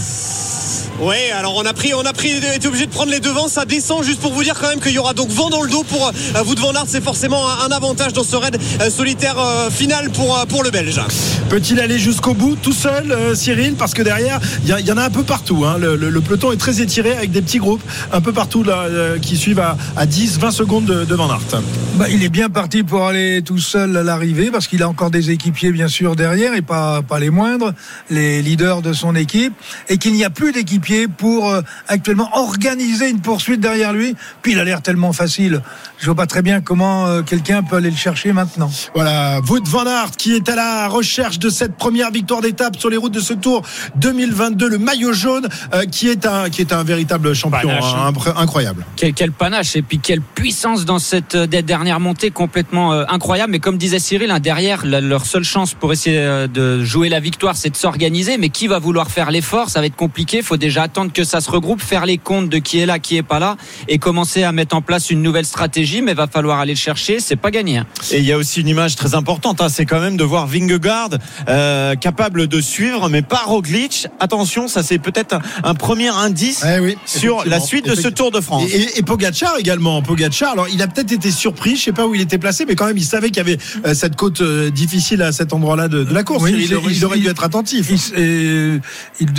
Oui, 1.00 1.16
alors 1.36 1.56
on 1.56 1.64
a 1.64 1.72
pris, 1.72 1.94
on 1.94 2.04
a 2.04 2.12
pris, 2.12 2.21
été 2.30 2.68
obligé 2.68 2.86
de 2.86 2.90
prendre 2.90 3.10
les 3.10 3.20
devants. 3.20 3.48
Ça 3.48 3.64
descend 3.64 4.02
juste 4.04 4.20
pour 4.20 4.32
vous 4.32 4.42
dire 4.42 4.54
quand 4.60 4.68
même 4.68 4.80
qu'il 4.80 4.92
y 4.92 4.98
aura 4.98 5.14
donc 5.14 5.28
vent 5.30 5.50
dans 5.50 5.62
le 5.62 5.70
dos 5.70 5.82
pour 5.84 6.06
euh, 6.08 6.42
vous 6.44 6.54
de 6.54 6.60
Van. 6.60 6.72
C'est 6.86 7.02
forcément 7.02 7.48
un, 7.48 7.66
un 7.66 7.70
avantage 7.76 8.12
dans 8.12 8.24
ce 8.24 8.36
raid 8.36 8.56
euh, 8.80 8.90
solitaire 8.90 9.38
euh, 9.38 9.70
final 9.70 10.10
pour 10.10 10.38
pour 10.48 10.62
le 10.62 10.70
Belge. 10.70 11.00
Peut-il 11.48 11.80
aller 11.80 11.98
jusqu'au 11.98 12.34
bout 12.34 12.56
tout 12.56 12.72
seul, 12.72 13.10
euh, 13.12 13.34
Cyril? 13.34 13.74
Parce 13.74 13.94
que 13.94 14.02
derrière, 14.02 14.40
il 14.64 14.70
y, 14.86 14.92
en 14.92 14.96
a 14.96 15.04
un 15.04 15.10
peu 15.10 15.22
partout. 15.22 15.64
hein. 15.66 15.76
Le, 15.78 15.96
le- 15.96 16.10
le 16.10 16.20
peloton 16.20 16.52
est 16.52 16.56
très 16.56 16.80
étiré 16.80 17.12
avec 17.12 17.30
des 17.30 17.42
petits 17.42 17.58
groupes 17.58 17.82
un 18.12 18.20
peu 18.20 18.32
partout 18.32 18.62
là, 18.64 18.82
euh, 18.88 19.18
qui 19.18 19.36
suivent 19.36 19.60
à, 19.60 19.76
à 19.96 20.06
10, 20.06 20.38
20 20.38 20.50
secondes 20.50 20.84
de, 20.84 21.04
de 21.04 21.14
Van 21.14 21.28
Aert. 21.30 21.60
Bah, 21.96 22.06
il 22.10 22.22
est 22.22 22.28
bien 22.28 22.48
parti 22.48 22.82
pour 22.82 23.06
aller 23.06 23.42
tout 23.42 23.58
seul 23.58 23.96
à 23.96 24.02
l'arrivée 24.02 24.50
parce 24.50 24.66
qu'il 24.66 24.82
a 24.82 24.88
encore 24.88 25.10
des 25.10 25.30
équipiers 25.30 25.72
bien 25.72 25.88
sûr 25.88 26.16
derrière 26.16 26.54
et 26.54 26.62
pas, 26.62 27.02
pas 27.02 27.18
les 27.18 27.30
moindres, 27.30 27.72
les 28.10 28.40
leaders 28.42 28.80
de 28.82 28.92
son 28.92 29.14
équipe 29.14 29.52
et 29.88 29.98
qu'il 29.98 30.12
n'y 30.14 30.24
a 30.24 30.30
plus 30.30 30.52
d'équipiers 30.52 31.06
pour 31.08 31.50
euh, 31.50 31.60
actuellement 31.88 32.11
organiser 32.34 33.08
une 33.08 33.20
poursuite 33.20 33.60
derrière 33.60 33.92
lui. 33.92 34.14
Puis 34.42 34.52
il 34.52 34.58
a 34.58 34.64
l'air 34.64 34.82
tellement 34.82 35.12
facile. 35.12 35.62
Je 35.98 36.06
vois 36.06 36.14
pas 36.14 36.26
très 36.26 36.42
bien 36.42 36.60
comment 36.60 37.06
euh, 37.06 37.22
quelqu'un 37.22 37.62
peut 37.62 37.76
aller 37.76 37.90
le 37.90 37.96
chercher 37.96 38.32
maintenant. 38.32 38.70
Voilà, 38.94 39.40
Wout 39.48 39.62
van 39.68 39.86
Aert 39.86 40.10
qui 40.18 40.34
est 40.34 40.48
à 40.48 40.56
la 40.56 40.88
recherche 40.88 41.38
de 41.38 41.48
cette 41.48 41.76
première 41.76 42.10
victoire 42.10 42.40
d'étape 42.40 42.76
sur 42.76 42.90
les 42.90 42.96
routes 42.96 43.12
de 43.14 43.20
ce 43.20 43.32
Tour 43.34 43.62
2022, 43.96 44.68
le 44.68 44.78
maillot 44.78 45.12
jaune 45.12 45.48
euh, 45.74 45.84
qui 45.84 46.08
est 46.08 46.26
un 46.26 46.50
qui 46.50 46.60
est 46.60 46.72
un 46.72 46.82
véritable 46.82 47.34
champion 47.34 47.68
Panache, 47.68 47.84
hein, 47.94 48.12
incroyable. 48.36 48.84
quel, 48.96 49.14
quel 49.14 49.30
panache 49.32 49.76
et 49.76 49.82
puis 49.82 49.98
quelle 49.98 50.20
puissance 50.20 50.84
dans 50.84 50.98
cette 50.98 51.34
euh, 51.36 51.46
dernière 51.46 52.00
montée 52.00 52.30
complètement 52.30 52.92
euh, 52.92 53.04
incroyable 53.08 53.52
mais 53.52 53.60
comme 53.60 53.78
disait 53.78 53.98
Cyril 54.00 54.30
hein, 54.30 54.40
derrière 54.40 54.84
la- 54.84 55.00
leur 55.00 55.24
seule 55.26 55.44
chance 55.44 55.74
pour 55.74 55.92
essayer 55.92 56.18
euh, 56.18 56.46
de 56.48 56.82
jouer 56.84 57.08
la 57.08 57.20
victoire 57.20 57.56
c'est 57.56 57.70
de 57.70 57.76
s'organiser 57.76 58.38
mais 58.38 58.48
qui 58.48 58.66
va 58.66 58.78
vouloir 58.80 59.10
faire 59.10 59.30
l'effort? 59.30 59.70
Ça 59.70 59.80
va 59.80 59.86
être 59.86 59.96
compliqué 59.96 60.42
faut 60.42 60.56
déjà 60.56 60.72
déjà 60.72 60.84
attendre 60.84 61.12
que 61.12 61.22
ça 61.22 61.42
se 61.42 61.50
regroupe, 61.50 61.82
faire 61.82 62.01
les 62.06 62.18
comptes 62.18 62.48
de 62.48 62.58
qui 62.58 62.78
est 62.78 62.86
là, 62.86 62.98
qui 62.98 63.16
est 63.16 63.22
pas 63.22 63.38
là, 63.38 63.56
et 63.88 63.98
commencer 63.98 64.42
à 64.42 64.52
mettre 64.52 64.76
en 64.76 64.82
place 64.82 65.10
une 65.10 65.22
nouvelle 65.22 65.46
stratégie. 65.46 66.02
Mais 66.02 66.14
va 66.14 66.26
falloir 66.26 66.58
aller 66.60 66.72
le 66.74 66.78
chercher. 66.78 67.20
C'est 67.20 67.36
pas 67.36 67.50
gagné. 67.50 67.78
hein. 67.78 67.86
Et 68.10 68.18
il 68.18 68.24
y 68.24 68.32
a 68.32 68.38
aussi 68.38 68.60
une 68.60 68.68
image 68.68 68.96
très 68.96 69.14
importante, 69.14 69.60
hein, 69.60 69.68
c'est 69.68 69.86
quand 69.86 70.00
même 70.00 70.16
de 70.16 70.24
voir 70.24 70.46
Vingegaard 70.46 71.10
euh, 71.48 71.94
capable 71.94 72.46
de 72.48 72.60
suivre, 72.60 73.08
mais 73.08 73.22
pas 73.22 73.42
Roglic. 73.44 74.06
Attention, 74.20 74.68
ça 74.68 74.82
c'est 74.82 74.98
peut-être 74.98 75.34
un, 75.34 75.40
un 75.64 75.74
premier 75.74 76.08
indice 76.08 76.64
Eh 76.66 76.80
oui, 76.80 76.96
sur 77.06 77.44
la 77.46 77.60
suite 77.60 77.86
de 77.86 77.94
ce 77.94 78.08
Tour 78.08 78.30
de 78.30 78.40
France. 78.40 78.64
Et, 78.72 78.76
et, 78.82 78.98
et 78.98 79.02
Pogacar 79.02 79.56
également. 79.58 80.02
Pogacar, 80.02 80.52
alors 80.52 80.68
il 80.68 80.80
a 80.82 80.86
peut-être 80.88 81.12
été 81.12 81.30
surpris, 81.30 81.76
je 81.76 81.82
sais 81.84 81.92
pas 81.92 82.06
où 82.06 82.14
il 82.14 82.20
était 82.20 82.38
placé, 82.38 82.64
mais 82.66 82.74
quand 82.74 82.86
même 82.86 82.96
il 82.98 83.04
savait 83.04 83.28
qu'il 83.28 83.38
y 83.38 83.40
avait 83.40 83.58
euh, 83.86 83.94
cette 83.94 84.16
côte 84.16 84.40
euh, 84.40 84.70
difficile 84.70 85.22
à 85.22 85.32
cet 85.32 85.52
endroit-là 85.52 85.88
de, 85.88 86.04
de 86.04 86.14
la 86.14 86.22
course. 86.24 86.42
Oui, 86.42 86.50
il, 86.54 86.60
il- 86.62 86.64
il 86.86 86.96
il- 86.96 87.04
aurait 87.04 87.18
dû 87.18 87.28
être 87.28 87.44
attentif. 87.44 87.90
Il, 88.16 88.80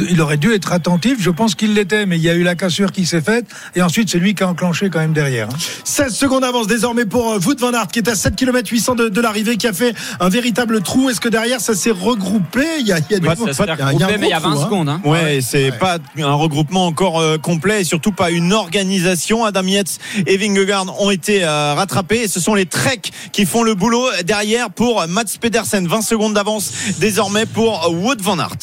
il 0.10 0.22
aurait 0.22 0.38
dû 0.38 0.52
être 0.54 0.72
attentif. 0.74 1.18
Je 1.20 1.30
pense 1.30 1.56
qu'il 1.56 1.74
l'était, 1.74 2.06
mais 2.06 2.18
il 2.18 2.24
y 2.24 2.30
a 2.30 2.34
eu 2.36 2.44
la 2.44 2.53
cassure 2.56 2.92
qui 2.92 3.06
s'est 3.06 3.22
faite. 3.22 3.46
Et 3.76 3.82
ensuite, 3.82 4.10
c'est 4.10 4.20
lui 4.20 4.36
qui 4.36 4.44
a 4.44 4.48
enclenché 4.48 4.90
quand 4.90 5.00
même 5.00 5.14
derrière. 5.14 5.48
hein. 5.50 5.58
16 5.84 6.14
secondes 6.16 6.42
d'avance 6.42 6.68
désormais 6.68 7.06
pour 7.06 7.32
euh, 7.34 7.40
Wout 7.46 7.56
van 7.60 7.74
Aert 7.74 7.88
qui 7.88 8.00
est 8.00 8.08
à 8.10 8.16
7 8.16 8.36
km 8.36 8.70
800 8.70 8.96
de, 8.96 9.10
de 9.10 9.22
l'arrivée, 9.22 9.58
qui 9.58 9.68
a 9.68 9.74
fait 9.74 9.94
un 10.20 10.30
véritable 10.30 10.82
trou. 10.82 11.10
Est-ce 11.10 11.22
que 11.22 11.30
derrière 11.30 11.62
ça 11.62 11.74
s'est 11.76 11.92
regroupé? 11.92 12.66
Il 12.80 12.88
y 12.88 12.92
a, 12.92 13.00
il 13.00 13.12
y 13.12 13.16
a 13.16 13.20
du 13.20 13.28
Ouais, 13.28 13.36
coup, 13.36 13.46
ça 13.48 13.54
se 13.54 13.58
fait 13.58 13.64
il 13.64 13.68
y 13.68 13.82
a 13.82 13.86
un 13.86 13.88
regrouper, 13.90 14.06
gros 14.14 14.20
mais 14.22 14.28
il 14.28 14.30
y 14.30 14.34
a 14.34 14.40
20 14.40 14.50
trou, 14.52 14.60
hein. 14.60 14.64
secondes. 14.66 14.90
hein. 14.90 15.02
Ouais, 15.04 15.40
c'est 15.42 15.72
ouais. 15.72 15.78
pas 15.78 15.98
un 16.18 16.34
regroupement 16.34 16.86
encore 16.88 17.20
euh, 17.20 17.38
complet 17.38 17.82
et 17.82 17.84
surtout 17.84 18.12
pas 18.12 18.32
une 18.32 18.54
organisation. 18.54 19.46
Adam 19.46 19.64
Yates 19.64 19.98
et 20.28 20.38
Vingegaard 20.38 21.00
ont 21.02 21.12
été 21.12 21.44
euh, 21.44 21.74
rattrapés 21.74 22.24
et 22.24 22.28
ce 22.28 22.40
sont 22.40 22.56
les 22.56 22.66
Trek 22.66 23.02
qui 23.32 23.46
font 23.46 23.64
le 23.64 23.76
boulot 23.76 24.06
derrière 24.26 24.70
pour 24.70 25.06
Mats 25.08 25.24
Pedersen. 25.40 25.88
20 25.88 26.02
secondes 26.02 26.34
d'avance 26.34 26.72
désormais 27.00 27.46
pour 27.46 27.90
Wood 27.92 28.22
van 28.22 28.40
Aert. 28.40 28.58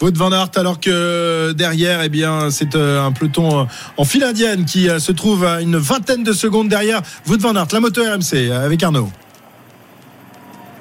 Wout 0.00 0.12
van 0.16 0.32
Aert 0.32 0.50
alors 0.56 0.80
que 0.80 1.52
derrière 1.52 2.02
eh 2.02 2.08
bien 2.08 2.50
c'est 2.50 2.74
euh, 2.74 3.04
un 3.04 3.12
euh, 3.24 3.64
en 3.96 4.04
file 4.04 4.24
indienne 4.24 4.64
qui 4.64 4.88
euh, 4.88 4.98
se 4.98 5.12
trouve 5.12 5.44
à 5.44 5.60
une 5.60 5.76
vingtaine 5.76 6.22
de 6.22 6.32
secondes 6.32 6.68
derrière 6.68 7.02
Wout 7.28 7.38
van 7.38 7.54
Aert 7.54 7.68
la 7.72 7.80
moto 7.80 8.02
RMC 8.02 8.34
euh, 8.34 8.64
avec 8.64 8.82
Arnaud 8.82 9.10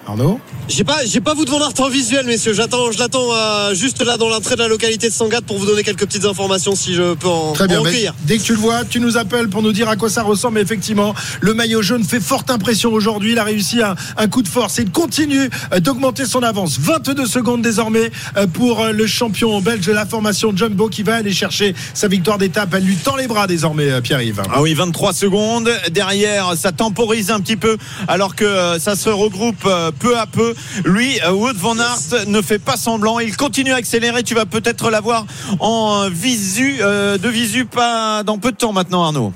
Arnaud 0.08 0.39
J'ai 0.67 0.84
pas, 0.84 1.05
j'ai 1.05 1.22
pas 1.22 1.34
vous 1.34 1.46
devant 1.46 1.60
Van 1.60 1.65
Aert 1.70 1.79
en 1.79 1.89
visuel, 1.89 2.25
messieurs. 2.25 2.53
J'attends, 2.53 2.91
je 2.91 2.98
l'attends 2.98 3.27
euh, 3.34 3.74
juste 3.75 4.01
là 4.03 4.17
dans 4.17 4.29
l'entrée 4.29 4.55
de 4.55 4.62
la 4.62 4.67
localité 4.67 5.08
de 5.10 5.13
Sangatte 5.13 5.46
pour 5.46 5.58
vous 5.60 5.65
donner 5.65 5.84
quelques 5.84 6.05
petites 6.05 6.25
informations 6.25 6.75
si 6.75 6.93
je 6.96 7.13
peux 7.13 7.27
en, 7.27 7.53
Très 7.53 7.67
bien. 7.67 7.79
en 7.79 7.84
mais 7.84 7.89
recueillir. 7.89 8.15
dès 8.24 8.38
que 8.38 8.43
tu 8.43 8.53
le 8.53 8.58
vois, 8.60 8.84
tu 8.84 9.00
nous 9.00 9.17
appelles 9.17 9.48
pour 9.48 9.62
nous 9.62 9.72
dire 9.74 9.89
à 9.89 9.96
quoi 9.96 10.10
ça 10.10 10.24
ressemble. 10.24 10.55
Mais 10.55 10.62
effectivement, 10.62 11.13
le 11.41 11.53
maillot 11.53 11.81
jaune 11.81 12.03
fait 12.03 12.20
forte 12.20 12.50
impression 12.50 12.91
aujourd'hui. 12.93 13.34
Il 13.34 13.39
a 13.39 13.43
réussi 13.43 13.81
un, 13.81 13.96
un 14.17 14.27
coup 14.27 14.41
de 14.41 14.48
force 14.48 14.79
et 14.79 14.84
il 14.84 14.91
continue 14.91 15.50
euh, 15.72 15.79
d'augmenter 15.79 16.25
son 16.25 16.41
avance. 16.41 16.79
22 16.79 17.25
secondes 17.27 17.62
désormais 17.62 18.12
euh, 18.38 18.48
pour 18.48 18.79
euh, 18.81 18.91
le 18.91 19.05
champion 19.05 19.62
belge 19.62 19.86
de 19.86 19.91
la 19.93 20.05
formation 20.08 20.51
Jumbo 20.55 20.89
qui 20.89 21.03
va 21.03 21.15
aller 21.15 21.34
chercher 21.34 21.75
sa 21.93 22.08
victoire 22.08 22.38
d'étape. 22.39 22.74
Elle 22.74 22.86
lui 22.86 22.96
tend 22.96 23.15
les 23.17 23.27
bras 23.27 23.46
désormais, 23.46 24.01
Pierre-Yves. 24.01 24.41
Ah 24.51 24.62
oui, 24.62 24.74
23 24.74 25.13
secondes. 25.13 25.70
Derrière, 25.91 26.53
ça 26.58 26.72
temporise 26.72 27.29
un 27.29 27.39
petit 27.39 27.58
peu 27.58 27.77
alors 28.08 28.36
que 28.36 28.77
ça 28.79 28.96
se 28.96 29.10
regroupe 29.10 29.65
euh, 29.65 29.91
peu 29.92 30.18
à 30.18 30.26
peu. 30.26 30.54
Lui, 30.86 31.20
euh, 31.22 31.32
Wood 31.32 31.58
van 31.58 31.78
Aert 31.78 32.28
ne 32.28 32.42
fait 32.42 32.60
pas 32.60 32.78
semblant. 32.78 33.20
Il 33.20 33.36
continue 33.36 33.72
à 33.72 33.78
accélérer. 33.78 34.24
Tu 34.24 34.36
vas 34.36 34.46
peut-être 34.46 34.90
l'avoir 34.90 35.26
en 35.60 36.10
visu, 36.10 36.78
euh, 36.82 37.18
de 37.18 37.30
visu, 37.30 37.66
pas 37.66 38.24
dans 38.24 38.38
peu 38.38 38.52
de 38.52 38.58
temps 38.58 38.74
maintenant, 38.74 39.04
Arnaud. 39.04 39.34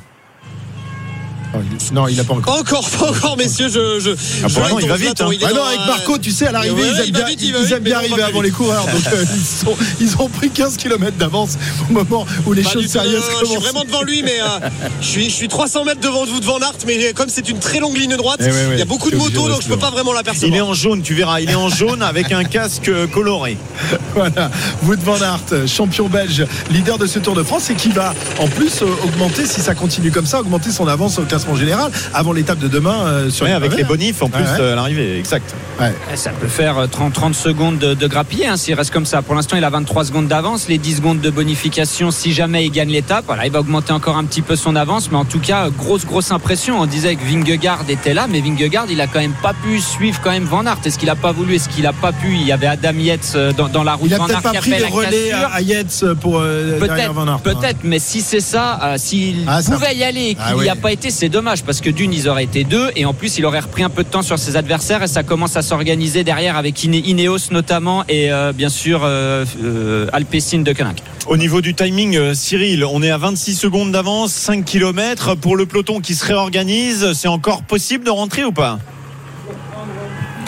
Non, 1.94 2.08
il 2.08 2.18
n'a 2.18 2.24
pas 2.24 2.34
encore. 2.34 2.58
Encore, 2.60 2.90
pas 2.90 3.10
encore, 3.10 3.38
messieurs. 3.38 3.68
Je, 3.70 4.00
je, 4.00 4.12
Ah, 4.44 4.48
je 4.48 4.82
il 4.84 4.88
va 4.90 4.96
vite, 4.98 5.22
hein. 5.22 5.30
Il 5.32 5.44
Ah 5.46 5.54
non, 5.54 5.64
avec 5.64 5.80
euh, 5.80 5.86
Marco, 5.88 6.18
tu 6.18 6.32
sais, 6.32 6.48
à 6.48 6.52
l'arrivée, 6.52 6.76
ouais, 6.82 6.88
ils 6.94 7.00
aiment 7.00 7.06
il 7.08 7.14
va 7.14 7.20
bien, 7.20 7.28
vite, 7.28 7.40
ils 7.42 7.56
vite, 7.56 7.72
aiment 7.72 7.84
bien 7.84 7.98
arriver 7.98 8.22
avant 8.22 8.42
les 8.42 8.52
coureurs. 8.52 8.86
Donc, 8.86 9.14
euh, 9.14 9.26
ils, 9.36 9.46
sont- 9.46 9.78
ils 10.00 10.16
ont 10.20 10.30
pris 10.30 10.50
15 10.50 10.78
km 10.78 11.18
d'avance 11.18 11.58
au 11.90 11.94
moment 11.94 12.26
où 12.46 12.54
les 12.54 12.64
Pas 12.64 12.72
choses 12.72 12.88
sérieuses 12.88 13.22
non, 13.22 13.28
non, 13.28 13.32
je 13.32 13.36
suis 13.38 13.48
commencent. 13.48 13.64
vraiment 13.64 13.86
devant 13.86 14.02
lui, 14.04 14.24
mais 14.24 14.40
euh, 14.42 14.70
je, 15.02 15.06
suis, 15.08 15.26
je 15.26 15.36
suis 15.36 15.48
300 15.48 15.86
mètres 15.86 16.02
devant 16.02 16.26
vous 16.26 16.40
devant 16.40 16.58
Aert, 16.60 16.74
mais 16.88 17.14
comme 17.14 17.30
c'est 17.30 17.48
une 17.50 17.60
très 17.60 17.80
longue 17.80 17.98
ligne 17.98 18.16
droite, 18.18 18.40
Eh 18.42 18.46
ouais, 18.46 18.52
ouais, 18.52 18.68
il 18.74 18.80
y 18.80 18.82
a 18.82 18.86
beaucoup 18.86 19.12
de 19.12 19.16
motos, 19.16 19.48
donc 19.50 19.62
je 19.62 19.68
peux 19.68 19.74
rester 19.74 19.78
pas 19.78 19.92
vraiment 19.92 20.12
Il 20.12 20.16
est 20.16 20.18
l'apercevoir. 20.18 20.68
en 20.68 20.74
jaune, 20.74 21.02
tu 21.02 21.14
verras. 21.14 21.40
Il 21.42 21.50
est 21.50 21.56
en 21.56 21.70
jaune 21.70 22.02
avec 22.02 22.32
un 22.32 22.44
casque 22.44 22.92
coloré. 23.14 23.58
Voilà, 24.16 24.50
Wout 24.84 24.98
van 25.04 25.18
Aert, 25.22 25.68
champion 25.68 26.08
belge, 26.08 26.46
leader 26.72 26.98
de 26.98 27.06
ce 27.06 27.20
Tour 27.20 27.36
de 27.36 27.44
France 27.44 27.70
et 27.70 27.76
qui 27.76 27.90
va 27.90 28.14
en 28.40 28.48
plus 28.48 28.82
augmenter, 29.04 29.46
si 29.46 29.60
ça 29.60 29.76
continue 29.76 30.10
comme 30.10 30.26
ça, 30.26 30.40
augmenter 30.40 30.72
son 30.72 30.88
avance 30.88 31.20
au 31.20 31.24
classement 31.24 31.45
général 31.56 31.92
avant 32.14 32.34
l'étape 32.34 32.60
de 32.60 32.68
demain 32.68 33.06
euh, 33.06 33.30
sur 33.30 33.46
Ouais, 33.46 33.52
avec 33.52 33.75
les 33.75 33.84
bonifs 33.84 34.24
en 34.24 34.30
plus 34.30 34.42
Ouais, 34.44 34.50
ouais. 34.50 34.60
euh, 34.62 34.74
à 34.74 34.75
l'arrivée. 34.75 35.20
Exact. 35.20 35.54
Eh, 35.82 36.16
Ça 36.16 36.32
peut 36.32 36.48
faire 36.48 36.78
euh, 36.80 36.88
30, 36.88 37.14
30 37.14 37.36
secondes 37.36 37.78
de, 37.78 37.94
de 37.94 38.08
grappiller 38.08 38.48
hein, 38.48 38.58
s'il 38.58 38.74
reste 38.74 38.92
comme 38.92 39.06
ça. 39.06 39.22
Pour 39.22 39.36
l'instant, 39.36 39.58
il 39.58 39.64
a 39.64 39.70
23 39.70 40.06
secondes 40.06 40.28
d'avance. 40.28 40.68
Les 40.70 40.78
10 40.78 40.96
secondes 40.98 41.20
de 41.20 41.30
bonification, 41.30 42.10
si 42.12 42.34
jamais 42.34 42.66
il 42.66 42.72
gagne 42.72 42.90
l'étape, 42.90 43.25
voilà, 43.28 43.46
il 43.46 43.52
va 43.52 43.60
augmenter 43.60 43.92
encore 43.94 44.18
un 44.18 44.24
petit 44.24 44.42
peu 44.42 44.56
son 44.56 44.75
avance. 44.75 45.10
Mais 45.12 45.18
en 45.18 45.25
tout 45.25 45.40
cas, 45.40 45.70
grosse, 45.70 46.06
grosse 46.06 46.32
impression. 46.32 46.80
On 46.80 46.86
disait 46.86 47.16
que 47.16 47.24
Vingegaard 47.25 47.82
était 47.90 48.14
là, 48.14 48.25
mais 48.30 48.40
Vingegaard, 48.42 48.86
il 48.90 49.02
a 49.02 49.08
quand 49.08 49.20
même 49.20 49.36
pas 49.44 49.54
pu 49.54 49.80
suivre 49.80 50.20
quand 50.24 50.32
même 50.32 50.46
Van 50.46 50.65
Aert. 50.65 50.78
Est-ce 50.86 50.98
qu'il 50.98 51.10
a 51.10 51.15
pas 51.15 51.32
voulu? 51.34 51.56
Est-ce 51.56 51.69
qu'il 51.69 51.86
a 51.86 51.93
pas 51.93 52.12
pu? 52.13 52.34
Il 52.36 52.48
y 52.48 52.52
avait 52.52 52.67
Adam 52.67 52.93
Yates 52.98 53.38
dans, 53.58 53.67
dans 53.67 53.84
la 53.84 53.93
route. 53.96 54.08
Il 54.10 54.13
a 54.13 54.17
Van 54.17 54.26
peut-être 54.28 54.46
Aert 54.46 54.52
pas 54.54 54.60
pris 54.60 54.72
fait 54.72 54.78
le 54.80 54.84
la 54.86 54.89
relais 54.89 55.32
à, 55.32 55.48
à 55.48 55.62
Yates 55.62 56.06
pour 56.22 56.39
euh, 56.39 56.80
derrière 56.80 57.13
Van 57.13 57.28
Aert. 57.28 57.39
Peut-être, 57.39 57.60
peut-être, 57.60 57.80
mais 57.84 58.00
si 58.00 58.22
c'est 58.22 58.39
ça, 58.39 58.80
euh, 58.82 58.96
s'il 58.98 59.43
Ah, 59.48 59.62
ça- 59.62 59.74
pouvait 59.74 59.96
y 59.96 60.04
aller 60.04 60.22
et 60.30 60.36
qu'il 60.36 60.43
Ah 60.46 60.54
n'y 60.54 60.60
oui. 60.62 60.69
a 60.69 60.76
pas 60.76 60.91
été, 60.91 61.10
c'est 61.10 61.30
dommage 61.36 61.63
parce 61.65 61.82
que 61.82 61.89
d'une, 61.89 62.13
ils 62.13 62.30
auraient 62.30 62.45
été 62.45 62.63
deux 62.63 62.91
et 62.95 63.04
en 63.04 63.13
plus, 63.13 63.38
il 63.38 63.45
aurait 63.45 63.60
repris 63.60 63.84
un 63.84 63.89
peu 63.89 64.06
de 64.06 64.08
temps 64.08 64.21
sur 64.21 64.39
ses 64.39 64.56
adversaires 64.56 65.04
et 65.04 65.08
ça 65.08 65.21
commence 65.21 65.58
à 65.58 65.62
s'organiser 65.62 66.24
derrière 66.24 66.56
avec 66.56 66.82
Ine- 66.86 66.93
Ineos 67.06 67.52
notamment 67.52 68.06
et 68.08 68.32
euh, 68.32 68.54
bien 68.54 68.69
sûr 68.69 69.02
euh, 69.04 69.43
euh, 69.62 70.08
Alpecin 70.13 70.60
de 70.60 70.71
Koenig. 70.71 70.95
Au 71.28 71.36
niveau 71.36 71.60
du 71.60 71.74
timing, 71.76 72.15
euh, 72.15 72.34
Cyril, 72.34 72.86
on 72.86 73.04
est 73.04 73.10
à 73.12 73.17
26 73.17 73.56
secondes 73.56 73.91
d'avance, 73.91 74.32
5 74.32 74.63
km 74.63 75.36
pour 75.36 75.58
le 75.58 75.65
peloton 75.65 76.00
qui 76.00 76.15
se 76.15 76.24
réorganise. 76.26 77.12
C'est 77.12 77.28
encore 77.28 77.63
possible 77.63 78.06
de 78.06 78.12
rentrer 78.12 78.45
ou 78.45 78.54
pas? 78.54 78.80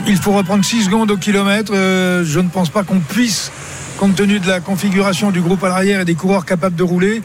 Il 0.08 0.16
faut 0.16 0.32
reprendre 0.32 0.64
6 0.64 0.86
secondes 0.86 1.12
au 1.12 1.18
kilomètre. 1.18 1.74
Euh, 1.76 2.24
je 2.26 2.40
ne 2.40 2.48
pense 2.48 2.70
pas 2.70 2.84
qu'on 2.84 3.00
puisse, 3.02 3.52
compte 3.98 4.16
tenu 4.16 4.40
de 4.40 4.48
la 4.48 4.62
configuration 4.62 5.32
du 5.32 5.42
groupe 5.42 5.62
à 5.66 5.68
l'arrière 5.68 6.00
et 6.00 6.06
des 6.06 6.16
coureurs 6.16 6.46
capables 6.46 6.78
de 6.78 6.84
rouler, 6.84 7.22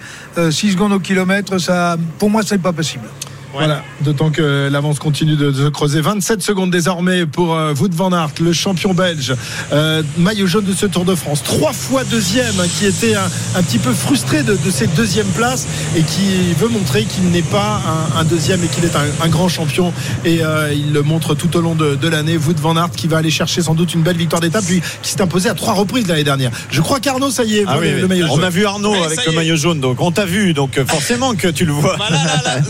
6 0.51 0.73
secondes 0.73 0.93
au 0.93 0.99
kilomètre, 0.99 1.59
ça, 1.59 1.97
pour 2.19 2.29
moi, 2.29 2.43
c'est 2.45 2.59
pas 2.61 2.73
possible. 2.73 3.05
Voilà, 3.53 3.85
d'autant 4.01 4.31
que 4.31 4.69
l'avance 4.71 4.99
continue 4.99 5.37
de, 5.37 5.53
se 5.53 5.69
creuser. 5.69 6.01
27 6.01 6.43
secondes 6.43 6.71
désormais 6.71 7.27
pour 7.27 7.55
euh, 7.55 7.75
Wout 7.75 7.91
van 7.95 8.13
Aert, 8.13 8.31
le 8.41 8.53
champion 8.53 8.95
belge, 8.95 9.35
euh, 9.73 10.03
maillot 10.17 10.47
jaune 10.47 10.65
de 10.65 10.73
ce 10.73 10.87
Tour 10.87 11.05
de 11.05 11.15
France. 11.15 11.43
Trois 11.43 11.73
fois 11.73 12.03
deuxième, 12.05 12.59
hein, 12.61 12.65
qui 12.79 12.87
était 12.87 13.15
un, 13.15 13.31
un 13.57 13.63
petit 13.63 13.79
peu 13.79 13.93
frustré 13.93 14.43
de, 14.43 14.57
de 14.57 14.71
cette 14.71 14.95
deuxième 14.95 15.27
place 15.29 15.67
et 15.97 16.03
qui 16.03 16.53
veut 16.59 16.69
montrer 16.69 17.05
qu'il 17.05 17.25
n'est 17.31 17.43
pas 17.43 17.81
un, 18.17 18.21
un 18.21 18.25
deuxième 18.25 18.63
et 18.65 18.69
qu'il 18.69 18.85
est 18.85 18.97
un, 18.97 19.05
un 19.23 19.29
grand 19.29 19.49
champion. 19.49 19.93
Et 20.25 20.43
euh, 20.43 20.73
il 20.73 20.93
le 20.93 21.03
montre 21.03 21.35
tout 21.35 21.55
au 21.57 21.61
long 21.61 21.75
de, 21.75 21.95
de 21.95 22.09
l'année. 22.09 22.37
Wout 22.39 22.59
van 22.59 22.77
Aert 22.77 22.91
qui 22.93 23.07
va 23.07 23.19
aller 23.19 23.31
chercher 23.31 23.63
sans 23.63 23.75
doute 23.75 23.93
une 23.95 24.03
belle 24.03 24.17
victoire 24.17 24.41
d'étape, 24.41 24.65
lui 24.69 24.81
qui 25.03 25.11
s'est 25.11 25.21
imposé 25.23 25.49
à 25.49 25.55
trois 25.55 25.75
reprises 25.75 26.07
l'année 26.09 26.25
dernière. 26.25 26.51
Je 26.71 26.81
crois 26.81 27.01
qu'Arnaud, 27.01 27.31
ça 27.31 27.45
y 27.45 27.59
est, 27.59 27.65
Ah 27.69 27.77
oui, 27.79 27.91
le, 27.91 28.03
oui. 28.03 28.09
maillot 28.09 28.27
On 28.31 28.37
jaune. 28.37 28.45
a 28.45 28.51
vu 28.51 28.65
Arnaud 28.67 28.95
avec 29.05 29.27
le 29.27 29.33
maillot 29.33 29.57
jaune, 29.57 29.81
donc 29.81 30.01
on 30.01 30.11
t'a 30.11 30.25
vu, 30.25 30.55
donc 30.55 30.81
forcément 30.89 31.35
que 31.35 31.49
tu 31.49 31.65
le 31.65 31.73
vois. 31.73 31.97
Bah 31.99 32.07
là, 32.11 32.19
là, 32.45 32.61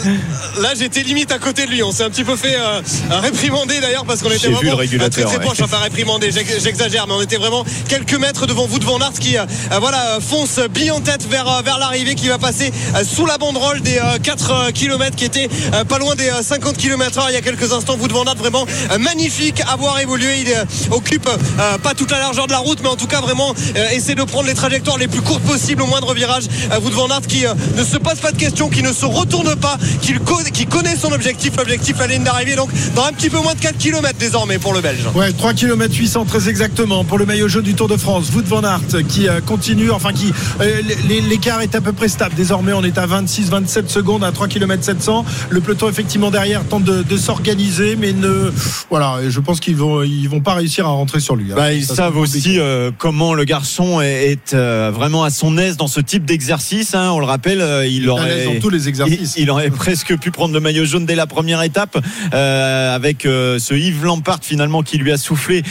là, 0.60 0.71
là, 0.72 0.78
j'étais 0.78 1.02
limite 1.02 1.32
à 1.32 1.38
côté 1.38 1.66
de 1.66 1.70
lui. 1.70 1.82
On 1.82 1.92
s'est 1.92 2.04
un 2.04 2.10
petit 2.10 2.24
peu 2.24 2.36
fait 2.36 2.56
euh, 2.56 2.80
réprimander 3.10 3.80
d'ailleurs 3.80 4.04
parce 4.04 4.22
qu'on 4.22 4.30
était 4.30 4.48
vu 4.48 4.54
vraiment 4.54 4.72
le 4.72 4.76
régulateur, 4.76 5.24
euh, 5.24 5.26
très 5.28 5.36
très 5.36 5.38
ouais. 5.38 5.54
proche. 5.54 5.60
Enfin 5.60 5.78
j'exagère, 6.60 7.06
mais 7.06 7.14
on 7.14 7.22
était 7.22 7.36
vraiment 7.36 7.64
quelques 7.88 8.14
mètres 8.14 8.46
devant 8.46 8.66
vous 8.66 8.78
devant 8.78 8.98
Nart 8.98 9.12
qui 9.12 9.36
euh, 9.36 9.44
euh, 9.72 9.78
voilà 9.78 10.18
fonce 10.20 10.60
bille 10.72 10.90
en 10.90 11.00
tête 11.00 11.26
vers 11.28 11.62
vers 11.62 11.78
l'arrivée 11.78 12.14
qui 12.14 12.28
va 12.28 12.38
passer 12.38 12.72
sous 13.04 13.26
la 13.26 13.38
banderole 13.38 13.80
des 13.82 14.00
4 14.22 14.70
km 14.72 15.16
qui 15.16 15.24
était 15.24 15.48
pas 15.88 15.98
loin 15.98 16.14
des 16.14 16.28
euh, 16.28 16.42
50 16.42 16.76
km 16.76 17.18
heure 17.18 17.30
il 17.30 17.34
y 17.34 17.36
a 17.36 17.42
quelques 17.42 17.72
instants. 17.72 17.96
Vous 17.96 18.08
devant 18.08 18.24
Nart 18.24 18.36
vraiment 18.36 18.66
magnifique 18.98 19.62
à 19.68 19.76
voir 19.76 20.00
évoluer. 20.00 20.40
Il 20.40 20.52
occupe 20.90 21.28
pas 21.82 21.94
toute 21.94 22.10
la 22.10 22.18
largeur 22.18 22.46
de 22.46 22.52
la 22.52 22.58
route, 22.58 22.78
mais 22.82 22.88
en 22.88 22.96
tout 22.96 23.06
cas 23.06 23.20
vraiment 23.20 23.54
essaie 23.92 24.14
de 24.14 24.24
prendre 24.24 24.46
les 24.46 24.54
trajectoires 24.54 24.98
les 24.98 25.08
plus 25.08 25.22
courtes 25.22 25.42
possibles 25.42 25.82
au 25.82 25.86
moindre 25.86 26.14
virage. 26.14 26.44
Vous 26.80 26.90
devant 26.90 27.08
Nart 27.08 27.22
qui 27.22 27.44
ne 27.76 27.84
se 27.84 27.96
pose 27.96 28.20
pas 28.20 28.32
de 28.32 28.38
questions, 28.38 28.68
qui 28.68 28.82
ne 28.82 28.92
se 28.92 29.04
retourne 29.04 29.54
pas, 29.56 29.76
qui, 30.00 30.14
co- 30.14 30.40
qui 30.62 30.66
connaît 30.68 30.94
son 30.96 31.10
objectif, 31.12 31.56
l'objectif 31.56 31.98
la 31.98 32.06
ligne 32.06 32.22
d'arrivée. 32.22 32.54
Donc 32.54 32.70
dans 32.94 33.04
un 33.04 33.12
petit 33.12 33.30
peu 33.30 33.38
moins 33.40 33.54
de 33.54 33.58
4 33.60 33.76
km 33.78 34.16
désormais 34.18 34.58
pour 34.58 34.72
le 34.74 34.80
Belge. 34.80 35.00
Ouais, 35.14 35.32
3 35.32 35.54
km 35.54 35.92
800 35.94 36.24
très 36.26 36.48
exactement 36.48 37.04
pour 37.04 37.18
le 37.18 37.26
maillot 37.26 37.48
jaune 37.48 37.64
du 37.64 37.74
Tour 37.74 37.88
de 37.88 37.96
France. 37.96 38.30
Wout 38.34 38.44
van 38.46 38.62
Aert 38.62 38.80
qui 39.08 39.28
euh, 39.28 39.40
continue, 39.40 39.90
enfin 39.90 40.12
qui 40.12 40.32
euh, 40.60 40.80
l'écart 41.28 41.62
est 41.62 41.74
à 41.74 41.80
peu 41.80 41.92
près 41.92 42.08
stable. 42.08 42.34
Désormais, 42.36 42.72
on 42.72 42.84
est 42.84 42.96
à 42.98 43.06
26-27 43.06 43.88
secondes 43.88 44.22
à 44.24 44.30
3 44.30 44.46
km 44.48 44.84
700. 44.84 45.24
Le 45.50 45.60
peloton 45.60 45.88
effectivement 45.88 46.30
derrière 46.30 46.64
tente 46.64 46.84
de, 46.84 47.02
de 47.02 47.16
s'organiser, 47.16 47.96
mais 47.96 48.12
ne 48.12 48.52
voilà. 48.90 49.18
Je 49.28 49.40
pense 49.40 49.58
qu'ils 49.60 49.76
vont 49.76 50.02
ils 50.02 50.28
vont 50.28 50.40
pas 50.40 50.54
réussir 50.54 50.86
à 50.86 50.90
rentrer 50.90 51.18
sur 51.20 51.34
lui. 51.34 51.50
hein. 51.52 51.56
Bah, 51.56 51.72
ils 51.72 51.84
Ça, 51.84 51.94
savent 51.96 52.16
aussi 52.18 52.58
euh, 52.58 52.90
comment 52.96 53.34
le 53.34 53.44
garçon 53.44 54.00
est, 54.00 54.32
est, 54.32 54.54
euh, 54.54 54.90
vraiment 54.94 55.24
à 55.24 55.30
son 55.30 55.58
aise 55.58 55.76
dans 55.76 55.88
ce 55.88 56.00
type 56.00 56.24
d'exercice. 56.24 56.94
hein. 56.94 57.10
On 57.12 57.18
le 57.18 57.26
rappelle, 57.26 57.60
euh, 57.60 57.86
il 57.86 58.08
aurait, 58.08 58.44
dans 58.44 58.60
tous 58.60 58.70
les 58.70 58.88
exercices. 58.88 59.34
il, 59.36 59.42
il 59.42 59.50
aurait 59.50 59.70
presque 59.82 60.16
pu 60.18 60.30
prendre 60.30 60.51
prendre 60.52 60.58
le 60.58 60.60
maillot 60.60 60.84
jaune 60.84 61.06
dès 61.06 61.14
la 61.14 61.26
première 61.26 61.62
étape 61.62 61.96
euh, 62.34 62.94
avec 62.94 63.24
euh, 63.24 63.58
ce 63.58 63.72
Yves 63.72 64.04
Lampard 64.04 64.40
finalement 64.42 64.82
qui 64.82 64.98
lui 64.98 65.10
a 65.10 65.16
soufflé 65.16 65.62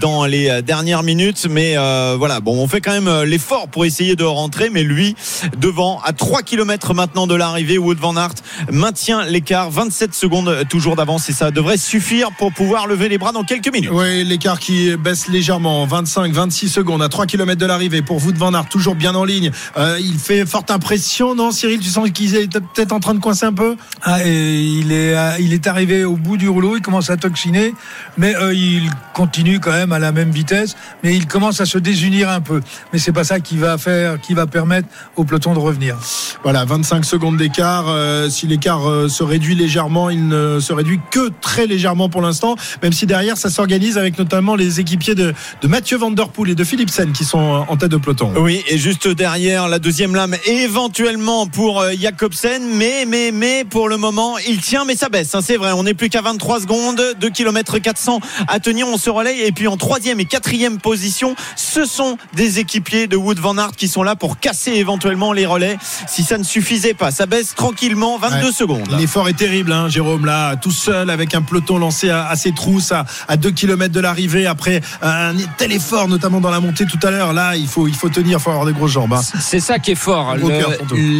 dans 0.00 0.24
les 0.24 0.62
dernières 0.62 1.02
minutes. 1.02 1.46
Mais 1.50 1.74
euh, 1.76 2.14
voilà, 2.18 2.40
bon, 2.40 2.56
on 2.56 2.66
fait 2.66 2.80
quand 2.80 2.92
même 2.92 3.24
l'effort 3.24 3.68
pour 3.68 3.84
essayer 3.84 4.16
de 4.16 4.24
rentrer. 4.24 4.70
Mais 4.70 4.82
lui, 4.82 5.14
devant, 5.58 6.00
à 6.04 6.12
3 6.12 6.42
km 6.42 6.94
maintenant 6.94 7.26
de 7.26 7.34
l'arrivée, 7.34 7.76
Wood 7.76 7.98
van 7.98 8.16
Aert 8.16 8.34
maintient 8.70 9.24
l'écart, 9.24 9.70
27 9.70 10.14
secondes 10.14 10.64
toujours 10.70 10.96
d'avance 10.96 11.28
et 11.28 11.32
ça 11.32 11.50
devrait 11.50 11.76
suffire 11.76 12.30
pour 12.38 12.52
pouvoir 12.52 12.86
lever 12.86 13.08
les 13.08 13.18
bras 13.18 13.32
dans 13.32 13.44
quelques 13.44 13.72
minutes. 13.72 13.90
Oui, 13.92 14.24
l'écart 14.24 14.58
qui 14.58 14.96
baisse 14.96 15.28
légèrement, 15.28 15.84
25, 15.86 16.32
26 16.32 16.68
secondes 16.68 17.02
à 17.02 17.08
3 17.08 17.26
km 17.26 17.60
de 17.60 17.66
l'arrivée 17.66 18.00
pour 18.00 18.24
Wood 18.24 18.36
van 18.36 18.54
Aert, 18.54 18.68
toujours 18.68 18.94
bien 18.94 19.14
en 19.14 19.24
ligne. 19.24 19.50
Euh, 19.76 19.98
il 20.00 20.18
fait 20.18 20.46
forte 20.46 20.70
impression, 20.70 21.34
non 21.34 21.50
Cyril? 21.50 21.80
Tu 21.80 21.90
sens 21.90 22.08
qu'il 22.10 22.34
est 22.36 22.50
peut-être 22.50 22.92
en 22.92 23.00
train 23.00 23.14
de 23.14 23.20
coincer 23.20 23.46
un 23.46 23.52
peu? 23.52 23.76
Ah, 24.02 24.18
et 24.30 24.60
il, 24.60 24.92
est, 24.92 25.14
il 25.40 25.52
est 25.52 25.66
arrivé 25.66 26.04
au 26.04 26.16
bout 26.16 26.36
du 26.36 26.48
rouleau, 26.48 26.76
il 26.76 26.82
commence 26.82 27.10
à 27.10 27.16
toxiner, 27.16 27.74
mais 28.16 28.34
euh, 28.36 28.54
il 28.54 28.90
continue 29.12 29.60
quand 29.60 29.72
même 29.72 29.92
à 29.92 29.98
la 29.98 30.12
même 30.12 30.30
vitesse, 30.30 30.76
mais 31.02 31.14
il 31.16 31.26
commence 31.26 31.60
à 31.60 31.66
se 31.66 31.78
désunir 31.78 32.30
un 32.30 32.40
peu. 32.40 32.60
Mais 32.92 32.98
c'est 32.98 33.12
pas 33.12 33.24
ça 33.24 33.40
qui 33.40 33.56
va 33.56 33.78
faire, 33.78 34.20
qui 34.20 34.34
va 34.34 34.46
permettre 34.46 34.88
au 35.16 35.24
peloton 35.24 35.54
de 35.54 35.58
revenir. 35.58 35.96
Voilà, 36.42 36.64
25 36.64 37.04
secondes 37.04 37.36
d'écart. 37.36 37.86
Euh, 37.88 38.28
si 38.28 38.46
l'écart 38.46 38.88
euh, 38.88 39.08
se 39.08 39.22
réduit 39.22 39.54
légèrement, 39.54 40.10
il 40.10 40.28
ne 40.28 40.60
se 40.60 40.72
réduit 40.72 41.00
que 41.10 41.30
très 41.40 41.66
légèrement 41.66 42.08
pour 42.08 42.22
l'instant, 42.22 42.56
même 42.82 42.92
si 42.92 43.06
derrière 43.06 43.36
ça 43.36 43.50
s'organise 43.50 43.98
avec 43.98 44.18
notamment 44.18 44.54
les 44.54 44.80
équipiers 44.80 45.14
de, 45.14 45.34
de 45.60 45.68
Mathieu 45.68 45.96
Van 45.98 46.10
Der 46.10 46.28
Poel 46.28 46.50
et 46.50 46.54
de 46.54 46.64
Philipsen 46.64 47.12
qui 47.12 47.24
sont 47.24 47.64
en 47.68 47.76
tête 47.76 47.90
de 47.90 47.96
peloton. 47.96 48.32
Oui, 48.36 48.62
et 48.68 48.78
juste 48.78 49.08
derrière 49.08 49.68
la 49.68 49.78
deuxième 49.78 50.14
lame, 50.14 50.36
éventuellement 50.46 51.46
pour 51.46 51.84
Jacobsen, 51.98 52.62
mais, 52.76 53.04
mais, 53.06 53.32
mais 53.32 53.64
pour 53.64 53.88
le 53.88 53.96
moment, 53.96 54.19
il 54.46 54.60
tient, 54.60 54.84
mais 54.84 54.96
ça 54.96 55.08
baisse. 55.08 55.34
Hein, 55.34 55.40
c'est 55.42 55.56
vrai, 55.56 55.72
on 55.72 55.82
n'est 55.82 55.94
plus 55.94 56.08
qu'à 56.08 56.22
23 56.22 56.60
secondes, 56.60 57.02
2 57.20 57.30
km 57.30 57.78
400 57.78 58.20
à 58.48 58.60
tenir, 58.60 58.86
on 58.88 58.98
se 58.98 59.10
relaye. 59.10 59.40
Et 59.42 59.52
puis 59.52 59.68
en 59.68 59.76
troisième 59.76 60.20
et 60.20 60.24
quatrième 60.24 60.78
position, 60.78 61.34
ce 61.56 61.84
sont 61.84 62.16
des 62.34 62.58
équipiers 62.58 63.06
de 63.06 63.16
Wood 63.16 63.38
Van 63.38 63.56
Aert 63.58 63.72
qui 63.76 63.88
sont 63.88 64.02
là 64.02 64.16
pour 64.16 64.38
casser 64.38 64.72
éventuellement 64.72 65.32
les 65.32 65.46
relais 65.46 65.76
si 66.06 66.22
ça 66.22 66.38
ne 66.38 66.44
suffisait 66.44 66.94
pas. 66.94 67.10
Ça 67.10 67.26
baisse 67.26 67.54
tranquillement, 67.54 68.18
22 68.18 68.52
secondes. 68.52 68.96
L'effort 68.98 69.28
est 69.28 69.34
terrible, 69.34 69.72
hein, 69.72 69.88
Jérôme, 69.88 70.26
là, 70.26 70.56
tout 70.56 70.70
seul 70.70 71.10
avec 71.10 71.34
un 71.34 71.42
peloton 71.42 71.78
lancé 71.78 72.10
à, 72.10 72.34
ses 72.36 72.52
trousses 72.52 72.92
à, 72.92 73.04
à 73.28 73.36
2 73.36 73.50
km 73.50 73.92
de 73.92 74.00
l'arrivée 74.00 74.46
après 74.46 74.80
un 75.02 75.34
tel 75.56 75.72
effort, 75.72 76.08
notamment 76.08 76.40
dans 76.40 76.50
la 76.50 76.60
montée 76.60 76.86
tout 76.86 76.98
à 77.06 77.10
l'heure. 77.10 77.32
Là, 77.32 77.56
il 77.56 77.68
faut, 77.68 77.88
il 77.88 77.94
faut 77.94 78.08
tenir, 78.08 78.38
il 78.38 78.42
faut 78.42 78.50
avoir 78.50 78.66
des 78.66 78.72
grosses 78.72 78.92
jambes. 78.92 79.12
Hein. 79.12 79.22
C'est 79.40 79.60
ça 79.60 79.78
qui 79.78 79.92
est 79.92 79.96
fort. 79.96 80.36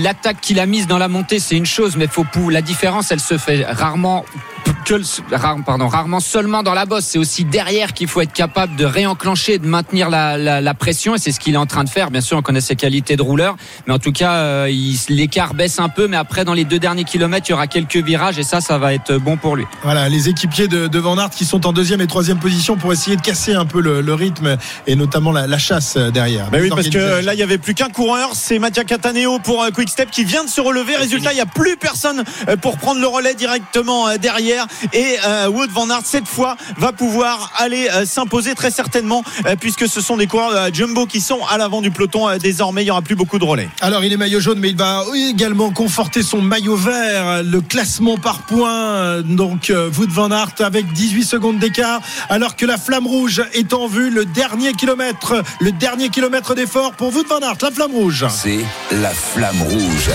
L'attaque 0.03 0.41
qu'il 0.41 0.61
a 0.61 0.67
mise 0.67 0.87
dans 0.87 0.99
la 0.99 1.09
montée, 1.09 1.39
c'est 1.39 1.57
une 1.57 1.67
chose, 1.67 1.97
mais 1.97 2.07
faut, 2.07 2.25
la 2.51 2.63
différence, 2.63 2.80
elle 3.11 3.21
se 3.21 3.37
fait 3.37 3.65
rarement 3.65 4.25
que 4.65 5.63
pardon, 5.65 5.89
rarement 5.89 6.21
seulement 6.21 6.63
dans 6.63 6.75
la 6.75 6.85
bosse. 6.85 7.05
C'est 7.05 7.19
aussi 7.19 7.45
derrière 7.45 7.93
qu'il 7.93 8.09
faut 8.09 8.21
être 8.21 8.33
capable 8.33 8.75
de 8.77 8.85
réenclencher, 8.85 9.59
de 9.59 9.67
maintenir 9.67 10.11
la, 10.11 10.37
la, 10.37 10.61
la 10.61 10.75
pression. 10.75 11.15
Et 11.15 11.19
c'est 11.19 11.33
ce 11.33 11.39
qu'il 11.39 11.55
est 11.55 11.59
en 11.59 11.67
train 11.67 11.85
de 11.85 11.89
faire. 11.89 12.11
Bien 12.11 12.21
sûr, 12.21 12.37
on 12.37 12.43
connaît 12.43 12.61
ses 12.61 12.77
qualités 12.77 13.17
de 13.17 13.23
rouleur, 13.23 13.57
mais 13.87 13.95
en 13.95 13.99
tout 13.99 14.13
cas, 14.13 14.33
euh, 14.33 14.73
l'écart 15.09 15.55
baisse 15.55 15.79
un 15.79 15.89
peu. 15.89 16.09
Mais 16.09 16.17
après, 16.17 16.45
dans 16.45 16.55
les 16.55 16.65
deux 16.65 16.79
derniers 16.79 17.05
kilomètres, 17.05 17.47
il 17.49 17.53
y 17.53 17.55
aura 17.55 17.67
quelques 17.67 17.97
virages 17.97 18.39
et 18.39 18.43
ça, 18.43 18.61
ça 18.61 18.79
va 18.79 18.93
être 18.93 19.17
bon 19.17 19.37
pour 19.37 19.55
lui. 19.57 19.65
Voilà, 19.83 20.09
les 20.09 20.29
équipiers 20.29 20.69
de, 20.69 20.89
de 20.89 20.99
Van 20.99 21.17
Aert 21.19 21.31
qui 21.31 21.45
sont 21.45 21.67
en 21.67 21.73
deuxième 21.73 22.01
et 22.01 22.07
troisième 22.07 22.39
position 22.39 22.77
pour 22.77 22.93
essayer 22.93 23.17
de 23.17 23.23
casser 23.23 23.55
un 23.55 23.67
peu 23.67 23.81
le, 23.81 24.01
le 24.01 24.15
rythme 24.15 24.57
et 24.87 24.97
notamment 24.97 25.31
la, 25.33 25.47
la 25.47 25.59
chasse 25.59 25.97
derrière. 25.97 26.49
Mais 26.51 26.61
oui, 26.61 26.71
parce 26.71 26.89
que 26.89 27.25
là, 27.25 27.35
il 27.35 27.39
y 27.39 27.43
avait 27.43 27.59
plus 27.59 27.75
qu'un 27.75 27.91
coureur. 27.91 28.31
C'est 28.35 28.59
Mattia 28.59 28.85
Cataneo 28.85 29.39
pour 29.39 29.63
euh, 29.63 29.71
Quick 29.71 29.89
Step 29.89 30.11
qui 30.11 30.25
vient 30.25 30.45
de 30.45 30.51
se 30.51 30.61
relever. 30.61 30.97
Résultat, 30.97 31.33
il 31.33 31.37
n'y 31.37 31.41
a 31.41 31.47
plus 31.47 31.77
personne 31.77 32.25
euh, 32.49 32.57
pour 32.57 32.77
prendre 32.77 33.01
le 33.01 33.07
relais 33.07 33.35
directement 33.35 34.17
derrière 34.17 34.50
et 34.93 35.17
euh, 35.27 35.49
Wood 35.49 35.71
Van 35.71 35.89
Aert 35.91 36.03
cette 36.05 36.27
fois 36.27 36.57
va 36.77 36.93
pouvoir 36.93 37.53
aller 37.57 37.89
euh, 37.93 38.05
s'imposer 38.05 38.55
très 38.55 38.71
certainement 38.71 39.23
euh, 39.47 39.57
puisque 39.59 39.89
ce 39.89 40.01
sont 40.01 40.17
des 40.17 40.27
coureurs 40.27 40.73
jumbo 40.73 41.07
qui 41.07 41.21
sont 41.21 41.41
à 41.49 41.59
l'avant 41.59 41.81
du 41.81 41.91
peloton 41.91 42.37
désormais. 42.39 42.83
Il 42.83 42.87
n'y 42.87 42.91
aura 42.91 43.03
plus 43.03 43.15
beaucoup 43.15 43.39
de 43.39 43.45
relais. 43.45 43.69
Alors 43.81 44.05
il 44.05 44.13
est 44.13 44.17
maillot 44.17 44.41
jaune 44.41 44.59
mais 44.59 44.71
il 44.71 44.77
va 44.77 45.05
également 45.15 45.71
conforter 45.71 46.23
son 46.23 46.43
maillot 46.43 46.77
vert 46.77 47.43
le 47.43 47.61
classement 47.61 48.17
par 48.17 48.43
points. 48.43 49.23
Donc 49.23 49.73
Wood 49.99 50.11
Van 50.11 50.31
Aert 50.31 50.55
avec 50.61 50.93
18 50.93 51.25
secondes 51.25 51.59
d'écart 51.59 52.01
alors 52.29 52.57
que 52.57 52.67
la 52.67 52.79
flamme 52.79 53.07
rouge 53.07 53.43
est 53.53 53.73
en 53.73 53.87
vue. 53.87 54.11
Le 54.11 54.25
dernier 54.25 54.73
kilomètre 54.73 55.43
le 55.61 55.73
dernier 55.73 56.09
kilomètre 56.09 56.55
d'effort 56.55 56.93
pour 56.93 57.15
Wood 57.15 57.27
Van 57.29 57.41
Aert 57.41 57.57
la 57.63 57.71
flamme 57.71 57.93
rouge. 57.93 58.27
C'est 58.29 58.65
la 58.91 59.11
flamme 59.11 59.63
rouge 59.63 60.11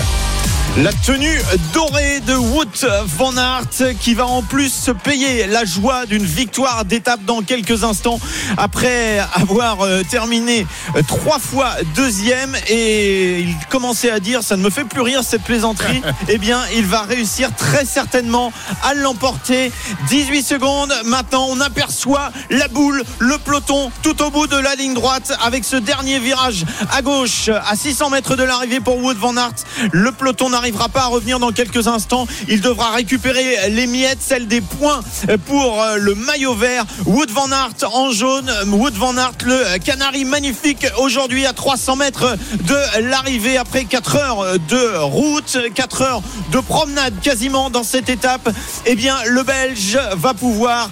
la 0.78 0.92
tenue 0.92 1.40
dorée 1.72 2.20
de 2.20 2.34
Wout 2.34 2.86
van 3.16 3.34
Aert 3.36 3.96
qui 3.98 4.12
va 4.12 4.26
en 4.26 4.42
plus 4.42 4.70
se 4.70 4.90
payer 4.90 5.46
la 5.46 5.64
joie 5.64 6.04
d'une 6.04 6.24
victoire 6.24 6.84
d'étape 6.84 7.24
dans 7.24 7.40
quelques 7.40 7.82
instants 7.82 8.20
après 8.58 9.20
avoir 9.32 9.80
euh, 9.80 10.02
terminé 10.02 10.66
euh, 10.94 11.02
trois 11.06 11.38
fois 11.38 11.70
deuxième. 11.94 12.54
Et 12.68 13.40
il 13.40 13.56
commençait 13.70 14.10
à 14.10 14.20
dire 14.20 14.42
ça 14.42 14.56
ne 14.56 14.62
me 14.62 14.68
fait 14.68 14.84
plus 14.84 15.00
rire 15.00 15.22
cette 15.24 15.42
plaisanterie. 15.42 16.02
Eh 16.28 16.38
bien 16.38 16.60
il 16.74 16.84
va 16.84 17.02
réussir 17.02 17.54
très 17.54 17.84
certainement 17.84 18.52
à 18.82 18.94
l'emporter. 18.94 19.70
18 20.08 20.42
secondes. 20.42 20.92
Maintenant 21.04 21.46
on 21.48 21.60
aperçoit 21.60 22.30
la 22.50 22.68
boule 22.68 23.02
le 23.18 23.38
peloton 23.38 23.90
tout 24.02 24.20
au 24.22 24.30
bout 24.30 24.46
de 24.46 24.56
la 24.56 24.74
ligne 24.74 24.94
droite 24.94 25.36
avec 25.44 25.64
ce 25.64 25.76
dernier 25.76 26.18
virage 26.18 26.64
à 26.92 27.02
gauche 27.02 27.48
à 27.48 27.76
600 27.76 28.10
mètres 28.10 28.36
de 28.36 28.42
l'arrivée 28.42 28.80
pour 28.80 28.98
Wout 28.98 29.14
van 29.14 29.36
Aert. 29.36 29.54
Le 29.92 30.12
peloton 30.12 30.52
n'arrivera 30.56 30.88
pas 30.88 31.02
à 31.02 31.06
revenir 31.06 31.38
dans 31.38 31.52
quelques 31.52 31.86
instants. 31.86 32.26
Il 32.48 32.62
devra 32.62 32.90
récupérer 32.90 33.68
les 33.68 33.86
miettes, 33.86 34.20
celles 34.20 34.46
des 34.46 34.62
points 34.62 35.00
pour 35.46 35.82
euh, 35.82 35.96
le 35.96 36.14
maillot 36.14 36.54
vert. 36.54 36.86
Wood 37.04 37.30
Van 37.30 37.50
Aert 37.52 37.94
en 37.94 38.10
jaune. 38.10 38.50
Wood 38.66 38.94
Van 38.94 39.16
Aert, 39.18 39.36
le 39.44 39.78
canari 39.78 40.24
magnifique 40.24 40.86
aujourd'hui 40.98 41.44
à 41.44 41.52
300 41.52 41.96
mètres 41.96 42.36
de 42.62 43.00
l'arrivée 43.02 43.58
après 43.58 43.84
4 43.84 44.16
heures 44.16 44.58
de 44.68 44.96
route, 44.98 45.58
4 45.74 46.02
heures 46.02 46.22
de 46.50 46.60
promenade 46.60 47.14
quasiment 47.20 47.68
dans 47.68 47.84
cette 47.84 48.08
étape. 48.08 48.48
Eh 48.86 48.94
bien, 48.94 49.16
le 49.26 49.42
Belge 49.42 49.98
va 50.12 50.32
pouvoir 50.32 50.88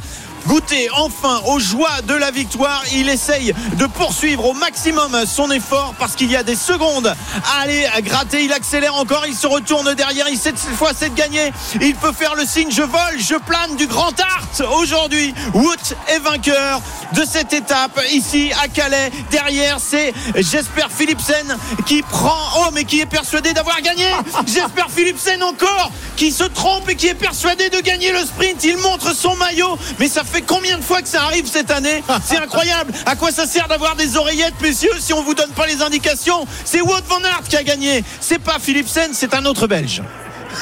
goûter 0.47 0.89
enfin 0.97 1.41
aux 1.47 1.59
joies 1.59 2.03
de 2.07 2.15
la 2.15 2.31
victoire. 2.31 2.83
Il 2.93 3.09
essaye 3.09 3.55
de 3.75 3.87
poursuivre 3.87 4.47
au 4.47 4.53
maximum 4.55 5.25
son 5.27 5.51
effort 5.51 5.95
parce 5.99 6.15
qu'il 6.15 6.31
y 6.31 6.37
a 6.37 6.43
des 6.43 6.57
secondes 6.57 7.07
à 7.07 7.63
aller 7.63 7.87
gratter. 8.03 8.45
Il 8.45 8.53
accélère 8.53 8.95
encore, 8.95 9.25
il 9.27 9.35
se 9.35 9.47
retourne 9.47 9.95
derrière. 9.95 10.29
Il 10.29 10.39
sait 10.39 10.55
cette 10.57 10.77
fois 10.77 10.91
c'est 10.97 11.11
de 11.11 11.15
gagner. 11.15 11.53
Il 11.81 11.95
peut 11.95 12.13
faire 12.13 12.35
le 12.35 12.45
signe 12.45 12.71
je 12.71 12.83
vole, 12.83 13.19
je 13.19 13.37
plane 13.37 13.77
du 13.77 13.87
Grand 13.87 14.13
Art 14.21 14.71
aujourd'hui. 14.81 15.35
Wood 15.55 15.79
est 16.09 16.19
vainqueur 16.19 16.81
de 17.13 17.25
cette 17.25 17.53
étape 17.53 18.01
ici 18.13 18.51
à 18.63 18.69
Calais. 18.69 19.11
Derrière, 19.31 19.79
c'est 19.81 20.13
Jesper 20.35 20.87
Philipsen 20.91 21.57
qui 21.87 22.03
prend. 22.03 22.35
Oh, 22.59 22.71
mais 22.73 22.85
qui 22.85 23.01
est 23.01 23.07
persuadé 23.07 23.53
d'avoir 23.53 23.81
gagné. 23.81 24.07
Jesper 24.47 24.85
Philipsen 24.89 25.43
encore 25.43 25.91
qui 26.17 26.31
se 26.31 26.45
trompe 26.45 26.89
et 26.89 26.97
qui 26.97 27.09
est 27.09 27.15
persuadé 27.15 27.71
de 27.71 27.81
gagner 27.81 28.13
le 28.13 28.21
sprint. 28.21 28.63
Il 28.65 28.77
montre 28.79 29.15
son 29.15 29.35
maillot, 29.37 29.79
mais 29.99 30.09
ça 30.09 30.25
fait 30.25 30.34
combien 30.42 30.79
de 30.79 30.83
fois 30.83 31.03
que 31.03 31.09
ça 31.09 31.23
arrive 31.23 31.47
cette 31.47 31.70
année 31.70 32.03
C'est 32.25 32.38
incroyable. 32.38 32.92
À 33.07 33.16
quoi 33.16 33.31
ça 33.31 33.47
sert 33.47 33.68
d'avoir 33.68 33.97
des 33.97 34.16
oreillettes, 34.16 34.61
messieurs, 34.61 34.94
si 34.99 35.12
on 35.12 35.23
vous 35.23 35.35
donne 35.35 35.51
pas 35.51 35.66
les 35.66 35.83
indications 35.83 36.47
C'est 36.64 36.81
Wout 36.81 37.03
van 37.09 37.23
Aert 37.25 37.44
qui 37.49 37.57
a 37.57 37.62
gagné. 37.62 38.05
C'est 38.20 38.38
pas 38.38 38.59
Philipsen, 38.59 39.11
c'est 39.12 39.35
un 39.35 39.44
autre 39.44 39.66
Belge. 39.66 40.03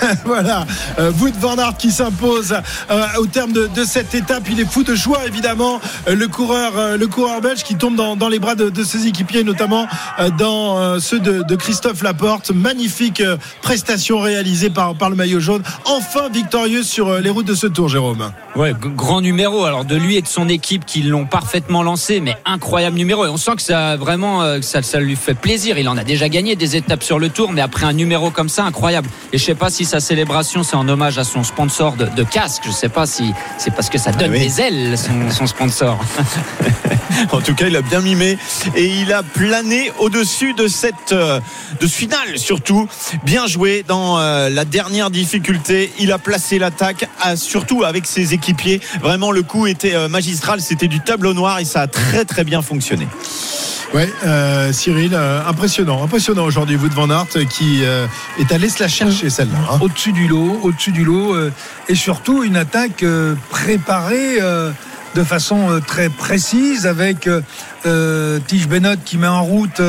voilà, 0.24 0.66
euh, 0.98 1.12
Wood 1.20 1.34
Van 1.38 1.56
Aert 1.56 1.76
qui 1.76 1.90
s'impose 1.90 2.54
euh, 2.90 3.06
au 3.18 3.26
terme 3.26 3.52
de, 3.52 3.84
cette 3.84 4.14
étape. 4.14 4.44
Il 4.50 4.60
est 4.60 4.70
fou 4.70 4.82
de 4.82 4.94
joie 4.94 5.26
évidemment. 5.26 5.80
Euh, 6.08 6.14
le 6.14 6.28
coureur, 6.28 7.40
belge 7.40 7.62
qui 7.62 7.76
tombe 7.76 7.96
dans, 7.96 8.28
les 8.28 8.38
bras 8.38 8.54
de, 8.54 8.84
ses 8.84 9.06
équipiers, 9.06 9.44
notamment 9.44 9.86
dans 10.38 10.98
ceux 11.00 11.18
de, 11.18 11.56
Christophe 11.56 12.02
Laporte. 12.02 12.50
Magnifique 12.50 13.22
prestation 13.60 14.20
réalisée 14.20 14.70
par, 14.70 14.94
le 15.10 15.16
maillot 15.16 15.40
jaune. 15.40 15.62
Enfin 15.84 16.28
victorieux 16.32 16.82
sur 16.82 17.18
les 17.18 17.30
routes 17.30 17.46
de 17.46 17.54
ce 17.54 17.66
tour, 17.66 17.88
Jérôme. 17.88 18.32
Ouais, 18.56 18.74
grand 18.80 19.20
numéro. 19.20 19.64
Alors 19.64 19.84
de 19.84 19.96
lui 19.96 20.16
et 20.16 20.22
de 20.22 20.26
son 20.26 20.48
équipe 20.48 20.84
qui 20.84 21.02
l'ont 21.02 21.26
parfaitement 21.26 21.82
lancé, 21.82 22.20
mais 22.20 22.36
incroyable 22.44 22.96
numéro. 22.96 23.24
Et 23.24 23.28
on 23.28 23.36
sent 23.36 23.56
que 23.56 23.62
ça 23.62 23.96
vraiment, 23.96 24.42
lui 25.00 25.16
fait 25.16 25.34
plaisir. 25.34 25.78
Il 25.78 25.88
en 25.88 25.96
a 25.96 26.04
déjà 26.04 26.28
gagné 26.28 26.56
des 26.56 26.76
étapes 26.76 27.02
sur 27.02 27.18
le 27.18 27.28
tour, 27.28 27.52
mais 27.52 27.60
après 27.60 27.86
un 27.86 27.92
numéro 27.92 28.30
comme 28.30 28.48
ça, 28.48 28.64
incroyable. 28.64 29.08
Et 29.32 29.38
je 29.38 29.44
sais 29.44 29.54
pas 29.54 29.70
si 29.70 29.84
sa 29.92 30.00
célébration 30.00 30.62
c'est 30.62 30.74
en 30.74 30.88
hommage 30.88 31.18
à 31.18 31.24
son 31.24 31.44
sponsor 31.44 31.96
de, 31.96 32.24
casque. 32.24 32.62
Je 32.64 32.70
ne 32.70 32.74
sais 32.74 32.88
pas 32.88 33.05
si 33.05 33.35
c'est 33.59 33.74
parce 33.74 33.90
que 33.90 33.98
ça 33.98 34.11
donne 34.11 34.33
ah 34.35 34.38
des 34.38 34.59
ailes 34.59 34.96
son, 35.31 35.46
sponsor. 35.46 36.02
en 37.33 37.42
tout 37.42 37.55
cas, 37.55 37.66
il 37.66 37.76
a 37.76 37.83
bien 37.83 38.00
mimé 38.00 38.38
et 38.74 38.87
il 38.87 39.12
a 39.12 39.22
plané 39.22 39.92
au-dessus 39.98 40.55
de 40.55 40.66
cette 40.66 41.12
euh, 41.12 41.40
de 41.78 41.87
ce 41.87 41.94
finale 41.94 42.38
surtout. 42.38 42.88
Bien 43.22 43.46
joué 43.46 43.85
dans 43.87 44.18
euh, 44.18 44.48
la 44.48 44.64
dernière 44.64 45.11
difficulté. 45.11 45.92
Il 45.98 46.11
a 46.11 46.16
placé 46.16 46.59
l'attaque 46.59 47.07
surtout 47.35 47.85
avec 47.85 48.07
ses 48.07 48.33
équipiers. 48.33 48.81
Vraiment, 49.02 49.31
le 49.31 49.42
coup 49.42 49.66
était 49.66 49.94
euh, 49.94 50.09
magistral. 50.09 50.62
C'était 50.62 50.88
du 50.88 51.00
tableau 51.00 51.35
noir 51.35 51.59
et 51.59 51.66
ça 51.66 51.83
a 51.83 51.87
très 51.87 52.24
très 52.24 52.44
bien 52.44 52.62
fonctionné. 52.62 53.07
Ouais, 53.94 54.11
euh, 54.24 54.72
Cyril, 54.72 55.11
euh, 55.12 55.46
impressionnant, 55.46 56.02
impressionnant 56.02 56.44
aujourd'hui, 56.44 56.76
vous 56.76 56.88
de 56.88 56.94
Van 56.94 57.11
Aert 57.11 57.46
qui 57.50 57.85
euh, 57.85 58.07
est 58.38 58.50
allé 58.50 58.70
se 58.70 58.83
la 58.83 58.88
chercher 58.88 59.28
celle-là. 59.28 59.59
Hein. 59.72 59.78
Au-dessus 59.80 60.12
du 60.12 60.28
lot, 60.28 60.61
au-dessus 60.62 60.92
du 60.92 61.04
lot, 61.04 61.35
euh, 61.35 61.50
et 61.88 61.94
surtout 61.94 62.44
une 62.44 62.56
attaque 62.56 63.02
euh, 63.02 63.35
préparée 63.50 64.38
euh, 64.40 64.70
de 65.14 65.22
façon 65.24 65.78
très 65.87 66.08
précise 66.08 66.87
avec 66.87 67.28
Tige 68.46 68.66
Bennett 68.66 69.04
qui 69.04 69.18
met 69.18 69.26
en 69.26 69.42
route 69.42 69.82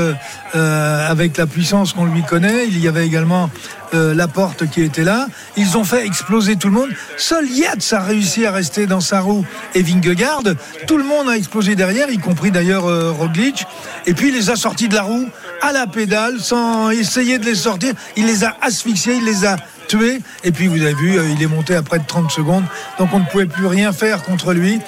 avec 0.54 1.38
la 1.38 1.48
puissance 1.48 1.94
qu'on 1.94 2.04
lui 2.04 2.24
connaît. 2.24 2.68
Il 2.68 2.78
y 2.78 2.90
avait 2.90 3.08
également 3.08 3.50
euh, 3.94 4.14
Laporte 4.14 4.70
qui 4.70 4.82
était 4.82 5.06
là. 5.06 5.28
Ils 5.56 5.78
ont 5.78 5.86
fait 5.86 6.06
exploser 6.06 6.58
tout 6.58 6.68
le 6.68 6.74
monde. 6.74 6.90
Seul 7.16 7.50
Yates 7.50 7.94
a 7.94 8.02
réussi 8.02 8.46
à 8.46 8.52
rester 8.52 8.86
dans 8.86 9.00
sa 9.00 9.22
roue 9.22 9.46
et 9.76 9.82
Vingegaard. 9.82 10.44
Tout 10.88 10.98
le 10.98 11.06
monde 11.06 11.30
a 11.30 11.38
explosé 11.38 11.78
derrière, 11.78 12.10
y 12.10 12.18
compris 12.18 12.52
d'ailleurs 12.52 12.84
Roglic. 13.16 13.66
Et 14.06 14.14
puis 14.14 14.28
il 14.28 14.34
les 14.34 14.50
a 14.50 14.58
sortis 14.58 14.90
de 14.90 14.96
la 14.96 15.04
roue 15.04 15.30
à 15.64 15.72
la 15.72 15.88
pédale 15.88 16.40
sans 16.40 16.92
essayer 16.92 17.40
de 17.40 17.46
les 17.46 17.56
sortir. 17.56 17.94
Il 18.18 18.26
les 18.26 18.44
a 18.44 18.56
asphyxiés, 18.62 19.16
il 19.16 19.24
les 19.24 19.46
a 19.46 19.56
tués. 19.88 20.20
Et 20.44 20.52
puis 20.52 20.68
vous 20.68 20.82
avez 20.82 20.94
vu, 20.94 21.18
euh, 21.18 21.30
il 21.30 21.42
est 21.42 21.48
monté 21.48 21.74
à 21.74 21.82
près 21.82 22.00
de 22.00 22.06
30 22.06 22.30
secondes. 22.32 22.66
Donc 23.00 23.10
on 23.14 23.20
ne 23.20 23.26
pouvait 23.26 23.46
plus 23.46 23.66
rien 23.66 23.94
faire 23.94 24.24
contre 24.24 24.54
lui. 24.54 24.80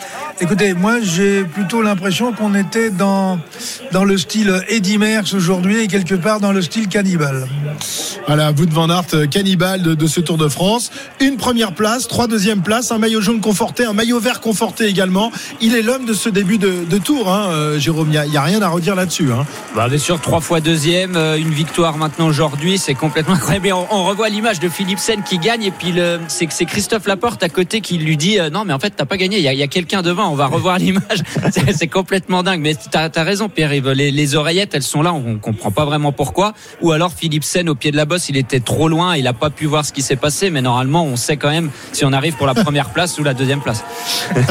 Écoutez, 0.41 0.73
moi 0.73 0.99
j'ai 1.01 1.43
plutôt 1.43 1.81
l'impression 1.81 2.33
qu'on 2.33 2.55
était 2.55 2.89
dans, 2.89 3.39
dans 3.91 4.03
le 4.03 4.17
style 4.17 4.61
Eddie 4.67 4.97
Merckx 4.97 5.33
aujourd'hui 5.33 5.83
et 5.83 5.87
quelque 5.87 6.15
part 6.15 6.39
dans 6.39 6.51
le 6.51 6.61
style 6.61 6.87
cannibale. 6.87 7.47
Voilà, 8.27 8.51
vous 8.51 8.65
de 8.65 8.73
Van 8.73 8.89
Aert, 8.89 9.05
euh, 9.13 9.27
cannibale 9.27 9.81
de, 9.81 9.93
de 9.93 10.07
ce 10.07 10.19
Tour 10.19 10.37
de 10.37 10.47
France. 10.47 10.91
Une 11.21 11.37
première 11.37 11.73
place, 11.73 12.07
trois 12.07 12.27
deuxièmes 12.27 12.63
places, 12.63 12.91
un 12.91 12.97
maillot 12.97 13.21
jaune 13.21 13.39
conforté, 13.39 13.85
un 13.85 13.93
maillot 13.93 14.19
vert 14.19 14.41
conforté 14.41 14.85
également. 14.87 15.31
Il 15.61 15.75
est 15.75 15.83
l'homme 15.83 16.05
de 16.05 16.13
ce 16.13 16.29
début 16.29 16.57
de, 16.57 16.85
de 16.89 16.97
tour, 16.97 17.31
hein, 17.31 17.49
euh, 17.51 17.79
Jérôme. 17.79 18.11
Il 18.11 18.29
n'y 18.29 18.37
a, 18.37 18.41
rien 18.41 18.61
à 18.61 18.67
redire 18.67 18.95
là-dessus. 18.95 19.31
Hein. 19.31 19.45
Bah, 19.75 19.87
bien 19.87 19.99
sûr, 19.99 20.19
trois 20.19 20.41
fois 20.41 20.59
deuxième, 20.59 21.15
euh, 21.15 21.37
une 21.37 21.51
victoire 21.51 21.97
maintenant 21.97 22.27
aujourd'hui, 22.27 22.77
c'est 22.77 22.95
complètement 22.95 23.35
incroyable. 23.35 23.71
On, 23.73 23.87
on 23.91 24.05
revoit 24.05 24.29
l'image 24.29 24.59
de 24.59 24.69
Philipsen 24.69 25.21
qui 25.23 25.37
gagne 25.37 25.63
et 25.63 25.71
puis 25.71 25.93
c'est 26.27 26.51
c'est 26.51 26.65
Christophe 26.65 27.07
Laporte 27.07 27.43
à 27.43 27.49
côté 27.49 27.81
qui 27.81 27.97
lui 27.97 28.17
dit 28.17 28.39
euh, 28.39 28.49
non 28.49 28.65
mais 28.65 28.73
en 28.73 28.79
fait 28.79 28.93
t'as 28.95 29.05
pas 29.05 29.17
gagné, 29.17 29.37
il 29.37 29.43
y 29.43 29.47
a, 29.47 29.53
il 29.53 29.59
y 29.59 29.63
a 29.63 29.67
quelqu'un 29.67 30.01
devant, 30.01 30.24
on 30.29 30.35
va 30.35 30.47
revoir 30.47 30.77
l'image. 30.77 31.23
C'est 31.73 31.87
complètement 31.87 32.43
dingue. 32.43 32.61
Mais 32.61 32.75
t'as 32.75 33.09
as 33.13 33.23
raison 33.23 33.49
Pierre-Yves, 33.49 33.89
les, 33.91 34.11
les 34.11 34.35
oreillettes 34.35 34.73
elles 34.73 34.83
sont 34.83 35.01
là, 35.01 35.13
on 35.13 35.37
comprend 35.37 35.71
pas 35.71 35.85
vraiment 35.85 36.11
pourquoi. 36.11 36.53
Ou 36.81 36.91
alors 36.91 37.11
Philipsen 37.13 37.69
au 37.69 37.75
pied 37.75 37.91
de 37.91 37.97
la 37.97 38.05
bosse, 38.05 38.29
il 38.29 38.37
était 38.37 38.59
trop 38.59 38.89
loin, 38.89 39.15
il 39.15 39.27
a 39.27 39.33
pas 39.33 39.49
pu 39.49 39.65
voir 39.65 39.85
ce 39.85 39.93
qui 39.93 40.01
s'est 40.01 40.15
passé, 40.15 40.49
mais 40.49 40.61
normalement 40.61 41.03
on 41.05 41.15
sait 41.15 41.37
quand 41.37 41.49
même 41.49 41.69
si 41.91 42.05
on 42.05 42.13
arrive 42.13 42.35
pour 42.35 42.47
la 42.47 42.53
première 42.53 42.89
place 42.89 43.17
ou 43.19 43.23
la 43.23 43.33
deuxième 43.33 43.61
place. 43.61 43.83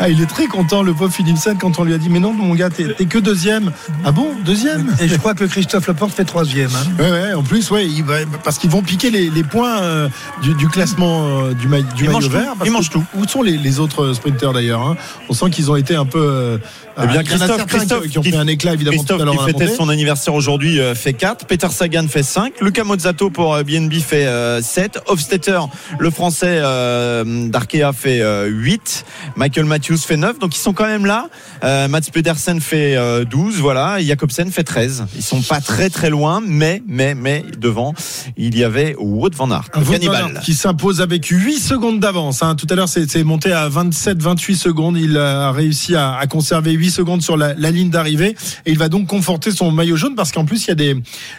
Ah, 0.00 0.08
il 0.08 0.20
est 0.20 0.26
très 0.26 0.46
content, 0.46 0.82
le 0.82 0.92
pauvre 0.92 1.12
Philipsen, 1.12 1.56
quand 1.58 1.78
on 1.78 1.84
lui 1.84 1.94
a 1.94 1.98
dit 1.98 2.08
Mais 2.08 2.18
non, 2.18 2.32
mon 2.32 2.54
gars, 2.54 2.68
t'es 2.70 3.04
que 3.06 3.18
deuxième. 3.18 3.72
Ah 4.04 4.12
bon, 4.12 4.28
deuxième? 4.44 4.94
Et 5.00 5.08
je 5.08 5.16
crois 5.16 5.34
que 5.34 5.44
Christophe 5.44 5.86
Laporte 5.86 6.12
fait 6.12 6.24
troisième. 6.24 6.70
hein. 6.74 7.02
Ouais, 7.02 7.10
ouais, 7.10 7.32
en 7.32 7.42
plus, 7.42 7.70
ouais, 7.70 7.86
il 7.86 8.04
parce 8.42 8.58
qu'ils 8.58 8.70
vont 8.70 8.82
piquer 8.82 9.10
les, 9.10 9.30
les 9.30 9.42
points 9.44 9.80
euh, 9.82 10.08
du, 10.42 10.54
du 10.54 10.68
classement 10.68 11.26
euh, 11.26 11.54
du, 11.54 11.68
maillot 11.68 12.28
vert. 12.28 12.54
ils 12.64 12.70
mangent 12.70 12.90
tout. 12.90 13.04
Où 13.14 13.26
sont 13.26 13.42
les, 13.42 13.56
les 13.56 13.80
autres 13.80 14.12
sprinters 14.12 14.52
d'ailleurs 14.52 14.82
hein? 14.82 14.93
On 15.28 15.34
sent 15.34 15.50
qu'ils 15.50 15.70
ont 15.70 15.76
été 15.76 15.94
un 15.94 16.06
peu. 16.06 16.58
Euh, 16.98 17.02
Eh 17.04 17.06
bien, 17.06 17.22
il 17.22 17.30
y 17.30 17.34
en 17.34 17.40
a 17.40 17.46
Christophe, 17.48 17.66
Christophe, 17.66 18.08
qui, 18.08 18.18
ont 18.18 18.22
fait 18.22 18.36
un 18.36 18.46
éclat 18.46 18.74
évidemment 18.74 18.96
Christophe 18.96 19.16
tout 19.18 19.22
à 19.22 19.26
l'heure 19.26 19.46
qui 19.46 19.52
fêtait 19.52 19.74
son 19.74 19.88
anniversaire 19.88 20.34
aujourd'hui 20.34 20.80
euh, 20.80 20.94
fait 20.94 21.12
4, 21.12 21.46
Peter 21.46 21.68
Sagan 21.70 22.06
fait 22.08 22.22
5, 22.22 22.60
Luca 22.60 22.84
Mozzato 22.84 23.30
pour 23.30 23.54
euh, 23.54 23.62
BNB 23.62 23.94
fait 23.94 24.26
euh, 24.26 24.62
7, 24.62 25.00
Hofstetter 25.06 25.60
le 25.98 26.10
français 26.10 26.58
euh, 26.62 27.48
d'Arkea 27.48 27.92
fait 27.92 28.20
euh, 28.20 28.46
8, 28.46 29.04
Michael 29.36 29.64
Matthews 29.64 29.98
fait 29.98 30.16
9, 30.16 30.38
donc 30.38 30.54
ils 30.56 30.60
sont 30.60 30.72
quand 30.72 30.86
même 30.86 31.06
là. 31.06 31.28
Euh, 31.64 31.88
Mats 31.88 32.00
Pedersen 32.12 32.60
fait 32.60 32.96
euh, 32.96 33.24
12, 33.24 33.58
voilà, 33.58 34.00
et 34.00 34.04
Jacobsen 34.04 34.50
fait 34.50 34.64
13. 34.64 35.06
Ils 35.16 35.22
sont 35.22 35.42
pas 35.42 35.60
très 35.60 35.90
très 35.90 36.10
loin, 36.10 36.42
mais 36.46 36.82
mais 36.86 37.14
mais 37.14 37.44
devant, 37.58 37.94
il 38.36 38.56
y 38.56 38.64
avait 38.64 38.94
Wout 38.98 39.30
van 39.34 39.50
Aert, 39.50 39.68
Wout 39.74 39.82
van 39.82 39.92
cannibale. 39.92 40.32
Aert 40.36 40.42
qui 40.42 40.54
s'impose 40.54 41.00
avec 41.00 41.26
8 41.26 41.58
secondes 41.58 42.00
d'avance. 42.00 42.42
hein. 42.42 42.54
Tout 42.54 42.66
à 42.70 42.74
l'heure, 42.74 42.88
c'est 42.88 43.24
monté 43.24 43.52
à 43.52 43.68
27-28 43.68 44.56
secondes. 44.56 44.96
Il 44.98 45.16
a 45.16 45.50
réussi 45.52 45.94
à, 45.96 46.14
à 46.16 46.26
conserver 46.26 46.72
8 46.72 46.83
secondes 46.90 47.22
sur 47.22 47.36
la, 47.36 47.54
la 47.54 47.70
ligne 47.70 47.90
d'arrivée. 47.90 48.34
Et 48.66 48.70
il 48.72 48.78
va 48.78 48.88
donc 48.88 49.06
conforter 49.06 49.50
son 49.50 49.70
maillot 49.70 49.96
jaune 49.96 50.14
parce 50.14 50.32
qu'en 50.32 50.44
plus, 50.44 50.64
il 50.64 50.68
y 50.68 50.72
a 50.72 50.74
des, 50.74 50.96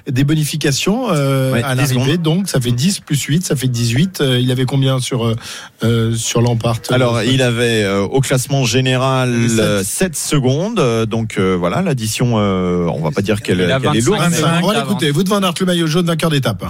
des 0.10 0.24
bonifications 0.24 1.08
euh, 1.12 1.52
Ouais, 1.54 1.64
à 1.64 1.76
10 1.76 1.94
l'arrivée. 1.96 2.18
Donc, 2.18 2.48
ça 2.50 2.60
fait 2.62 2.72
10 2.72 3.00
plus 3.02 3.22
8, 3.22 3.46
ça 3.46 3.56
fait 3.56 3.68
18. 3.68 4.22
Euh, 4.22 4.40
il 4.40 4.52
avait 4.52 4.66
combien 4.66 5.00
sur, 5.00 5.26
euh, 5.26 5.36
euh, 5.84 6.14
sur 6.16 6.42
Lampart 6.42 6.80
Alors, 6.90 7.22
il 7.24 7.42
avait 7.42 7.84
euh, 7.84 8.02
au 8.02 8.22
classement 8.22 8.64
général 8.66 9.50
Sept. 9.50 9.60
euh, 9.60 9.84
7 9.84 10.16
secondes. 10.16 11.06
Donc 11.10 11.38
euh, 11.38 11.56
voilà, 11.58 11.82
l'addition, 11.82 12.34
euh, 12.38 12.86
on 12.88 13.02
va 13.02 13.12
pas 13.12 13.22
dire 13.22 13.42
qu'elle 13.42 13.62
est 13.62 13.66
25 13.68 13.94
lourde. 14.06 14.22
mais- 14.30 14.36
secondes. 14.38 14.60
On 14.64 14.68
va 14.68 14.80
l'écouter. 14.80 15.12
Wout 15.12 15.24
van 15.28 15.42
Aert, 15.42 15.54
le 15.60 15.66
maillot 15.66 15.88
jaune, 15.88 16.06
vainqueur 16.06 16.30
d'étape. 16.30 16.64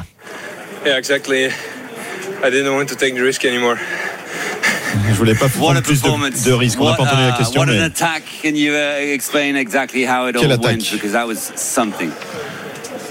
Yeah, 0.85 0.97
exactly. 0.97 1.45
I 2.43 2.51
didn't 2.51 2.69
want 2.75 2.85
to 2.87 2.95
take 2.95 3.13
the 3.15 3.21
risk 3.21 3.45
anymore. 3.45 3.75
Je 5.09 5.13
voulais 5.15 5.35
pas 5.35 5.45
What 5.45 5.49
prendre 5.49 5.77
a 5.77 5.81
plus 5.81 6.01
performance. 6.01 6.43
de, 6.43 6.49
de 6.49 6.53
risques. 6.53 6.79
On 6.79 6.85
n'a 6.85 6.91
What, 6.91 6.97
pas 6.97 7.03
entendu 7.03 7.21
la 7.23 7.33
uh, 7.33 7.37
question, 7.37 7.61
what 7.61 7.67
an 7.69 7.73
mais 7.73 7.81
attack. 7.83 8.23
Can 8.43 8.55
you 8.55 8.73
uh, 8.73 9.13
explain 9.13 9.55
exactly 9.55 10.03
how 10.05 10.27
it 10.27 10.35
Quelle 10.35 10.45
all 10.45 10.51
attaque? 10.53 10.63
Went? 10.63 10.91
Because 10.91 11.11
that 11.13 11.27
was 11.27 11.39
something. 11.55 12.11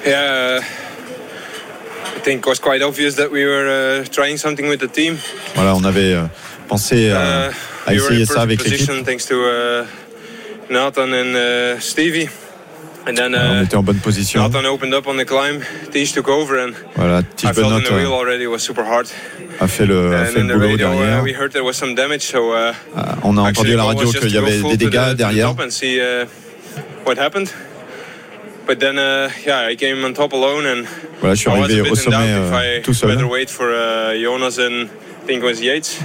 Yeah, 0.06 0.60
I 0.60 2.20
think 2.20 2.40
it 2.40 2.46
was 2.46 2.58
quite 2.60 2.82
obvious 2.82 3.14
that 3.16 3.30
we 3.30 3.44
were 3.44 3.68
uh, 4.02 4.04
trying 4.10 4.36
something 4.38 4.68
with 4.68 4.80
the 4.80 4.88
team. 4.88 5.18
voilà, 5.54 5.74
on 5.74 5.84
avait 5.84 6.12
euh, 6.14 6.24
pensé 6.68 7.10
euh, 7.10 7.48
Uh, 7.48 7.52
à 7.86 7.92
we 7.92 7.98
were 8.00 8.10
in 8.10 8.14
essayer 8.20 8.26
ça 8.26 8.42
avec 8.42 8.62
l'équipe. 8.62 8.86
position 8.86 9.04
thanks 9.04 9.26
to 9.26 9.34
uh, 9.34 9.84
Nathan 10.70 11.12
and 11.12 11.34
uh, 11.36 11.80
Stevie. 11.80 12.28
And 13.06 13.14
then 13.16 13.34
On 13.34 13.60
uh, 13.60 13.64
était 13.64 13.76
en 13.76 13.82
bonne 13.82 13.98
position. 13.98 14.40
Nathan 14.42 14.64
opened 14.64 14.94
up 14.94 15.06
on 15.06 15.16
the 15.18 15.26
climb. 15.26 15.60
Tige 15.92 16.14
took 16.14 16.28
over 16.28 16.58
and 16.58 16.72
Voilà, 16.96 17.18
I 17.42 17.52
felt 17.52 17.84
the 17.84 17.90
wheel 17.92 18.12
euh, 18.12 18.18
already. 18.18 18.44
It 18.44 18.50
was 18.50 18.60
super 18.60 18.84
hard. 18.84 19.06
a 19.60 19.68
fait 19.68 19.84
le, 19.86 20.14
a 20.14 20.24
fait 20.24 20.40
le 20.40 20.48
the 20.48 20.52
boulot 20.54 20.70
radio, 20.70 20.86
uh, 20.88 20.92
derrière. 20.96 21.22
we 21.22 21.32
heard 21.34 21.52
there 21.52 21.64
was 21.64 21.74
some 21.74 21.94
damage. 21.94 22.22
So 22.22 22.52
uh, 22.54 22.72
Ah, 22.96 23.16
On 23.22 23.36
a 23.36 23.42
entendu 23.42 23.74
à 23.74 23.76
la 23.76 23.84
radio 23.84 24.10
qu'il 24.10 24.32
y 24.32 24.38
avait 24.38 24.62
des 24.62 24.76
dégâts 24.78 25.10
the 25.12 25.16
derrière. 25.16 25.50
And 25.60 25.70
see 25.70 25.98
uh, 26.00 26.24
what 27.06 27.18
happened. 27.18 27.48
But 28.66 28.80
then, 28.80 28.96
uh, 28.98 29.28
yeah, 29.44 29.68
I 29.70 29.76
came 29.76 30.02
on 30.06 30.14
top 30.14 30.32
alone 30.32 30.64
and 30.66 30.84
Voilà, 31.20 31.34
je 31.34 31.40
suis 31.40 31.50
I 31.50 31.52
was 31.58 31.64
arrivé 31.64 31.86
a 31.86 31.92
au 31.92 31.94
sommet 31.94 32.16
euh, 32.16 32.80
tout 32.82 32.94
seul. 32.94 33.10
better 33.14 33.26
wait 33.28 33.50
for 33.50 33.66
uh, 33.68 34.14
Jonas 34.18 34.58
and 34.58 34.86
I 34.86 35.26
think 35.26 35.42
it 35.42 35.44
was 35.44 35.60
Yates. 35.62 35.98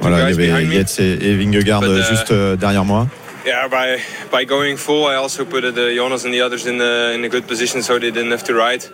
Voilà, 0.00 0.30
il 0.30 0.40
y 0.40 0.50
avait. 0.50 0.64
Yates 0.64 0.98
et, 0.98 1.18
et 1.20 1.36
Vingegaard 1.36 1.82
But, 1.82 1.90
uh, 1.90 2.02
juste 2.08 2.30
euh, 2.30 2.56
derrière 2.56 2.86
moi. 2.86 3.06
Yeah, 3.44 3.66
by 3.68 3.98
by 4.30 4.44
going 4.44 4.76
full, 4.76 5.06
I 5.06 5.16
also 5.16 5.44
put 5.44 5.64
uh, 5.64 5.72
Jonas 5.72 6.24
and 6.24 6.32
the 6.32 6.40
others 6.42 6.64
in 6.66 6.80
a, 6.80 7.12
in 7.14 7.24
a 7.24 7.28
good 7.28 7.46
position 7.46 7.82
so 7.82 7.98
they 7.98 8.10
didn't 8.12 8.30
have 8.30 8.44
to 8.44 8.54
ride. 8.54 8.84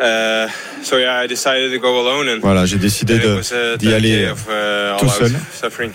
Uh, 0.00 0.48
so 0.82 0.96
yeah, 0.96 1.18
I 1.24 1.26
decided 1.26 1.70
to 1.72 1.78
go 1.78 2.00
alone 2.00 2.28
and 2.28 2.40
Voilà, 2.42 2.64
j'ai 2.66 2.78
décidé 2.78 3.18
de- 3.18 3.34
was 3.36 3.52
uh, 3.52 3.76
d'y 3.78 3.92
aller 3.94 4.26
of, 4.26 4.46
uh, 4.48 4.96
tout 4.98 5.08
seul. 5.10 5.30
suffering. 5.52 5.92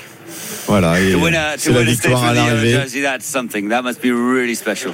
Voilà, 0.68 1.00
et 1.02 1.12
To 1.12 1.20
win 1.20 1.34
a, 1.36 1.58
c'est 1.58 1.70
to 1.70 1.74
la 1.74 1.80
win 1.80 1.88
a 1.88 1.94
stage 1.96 2.12
victoire 2.12 2.24
à 2.24 2.34
the 2.34 2.36
yellow 2.38 2.48
l'arrivée. 2.56 2.72
jersey, 2.74 3.02
that's 3.02 3.26
something. 3.26 3.70
That 3.70 3.82
must 3.84 4.00
be 4.02 4.12
really 4.12 4.56
special. 4.56 4.94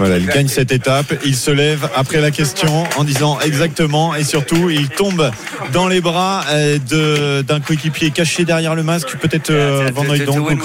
Voilà, 0.00 0.16
il 0.18 0.26
gagne 0.26 0.48
cette 0.48 0.72
étape. 0.72 1.12
Il 1.24 1.36
se 1.36 1.50
lève 1.50 1.88
après 1.94 2.20
la 2.20 2.30
question 2.30 2.84
en 2.96 3.04
disant 3.04 3.38
exactement 3.40 4.14
et 4.14 4.24
surtout 4.24 4.70
il 4.70 4.88
tombe 4.88 5.30
dans 5.72 5.88
les 5.88 6.00
bras 6.00 6.44
euh, 6.50 6.78
de- 6.78 7.42
d'un 7.42 7.60
coéquipier 7.60 8.10
caché 8.10 8.44
derrière 8.44 8.74
le 8.74 8.82
masque, 8.82 9.16
peut-être 9.18 9.50
euh, 9.50 9.90
Van 9.94 10.04
Hooydonk 10.14 10.36
ou 10.54 10.56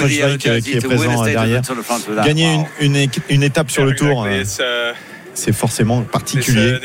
euh, 0.48 0.60
qui 0.62 0.72
est 0.72 0.80
présent 0.88 1.04
derrière. 1.34 1.62
Gagner 2.26 2.60
une, 2.80 2.96
une, 2.96 3.10
une 3.30 3.44
étape 3.44 3.70
sur 3.72 3.84
le 3.86 3.94
tour, 3.96 4.24
euh, 4.26 4.42
uh, 4.94 4.96
c'est 5.34 5.54
forcément 5.54 6.02
particulier. 6.02 6.72
uh. 6.78 6.80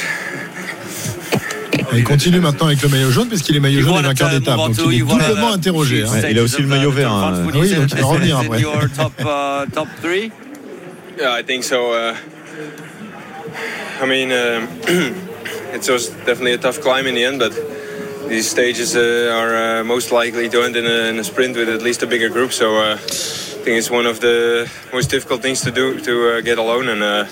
Et 1.92 1.98
il 1.98 2.04
continue 2.04 2.40
maintenant 2.40 2.66
avec 2.66 2.82
le 2.82 2.88
maillot 2.88 3.10
jaune 3.12 3.28
puisqu'il 3.28 3.54
est 3.54 3.60
maillot 3.60 3.80
jaune 3.82 3.92
et 4.00 4.02
vainqueur 4.08 4.28
d'étape. 4.40 4.56
Donc 4.56 4.74
il 4.90 4.96
est 4.96 4.98
doublement 5.28 5.52
interrogé. 5.52 6.02
hein. 6.02 6.06
Ouais, 6.12 6.20
il 6.32 6.38
a 6.38 6.42
aussi 6.42 6.60
le 6.62 6.66
maillot 6.68 6.90
the 6.90 6.94
vert, 6.94 7.12
hein. 7.12 7.32
Ah 7.54 7.58
oui, 7.60 7.68
donc 7.76 7.90
il 7.92 7.96
va 8.00 8.06
revenir 8.06 8.36
après. 8.38 8.58
Yeah, 11.16 11.32
I 11.32 11.42
think 11.42 11.64
so. 11.64 11.92
Uh, 11.92 12.16
I 14.00 14.06
mean, 14.06 14.30
um, 14.32 14.68
it 15.72 15.88
was 15.88 16.08
definitely 16.26 16.52
a 16.52 16.58
tough 16.58 16.80
climb 16.82 17.06
in 17.06 17.14
the 17.14 17.24
end, 17.24 17.38
but 17.38 17.52
these 18.28 18.50
stages 18.50 18.94
uh, 18.94 19.32
are 19.32 19.80
uh, 19.80 19.84
most 19.84 20.12
likely 20.12 20.48
to 20.50 20.62
end 20.62 20.76
in 20.76 20.84
a, 20.84 21.08
in 21.08 21.18
a 21.18 21.24
sprint 21.24 21.56
with 21.56 21.70
at 21.70 21.80
least 21.80 22.02
a 22.02 22.06
bigger 22.06 22.28
group. 22.28 22.52
So 22.52 22.76
uh, 22.76 22.94
I 22.94 22.96
think 22.98 23.78
it's 23.78 23.90
one 23.90 24.04
of 24.04 24.20
the 24.20 24.70
most 24.92 25.08
difficult 25.08 25.40
things 25.40 25.62
to 25.62 25.70
do 25.70 25.98
to 26.00 26.36
uh, 26.36 26.40
get 26.42 26.58
alone, 26.58 26.88
and 26.88 27.02
uh, 27.02 27.26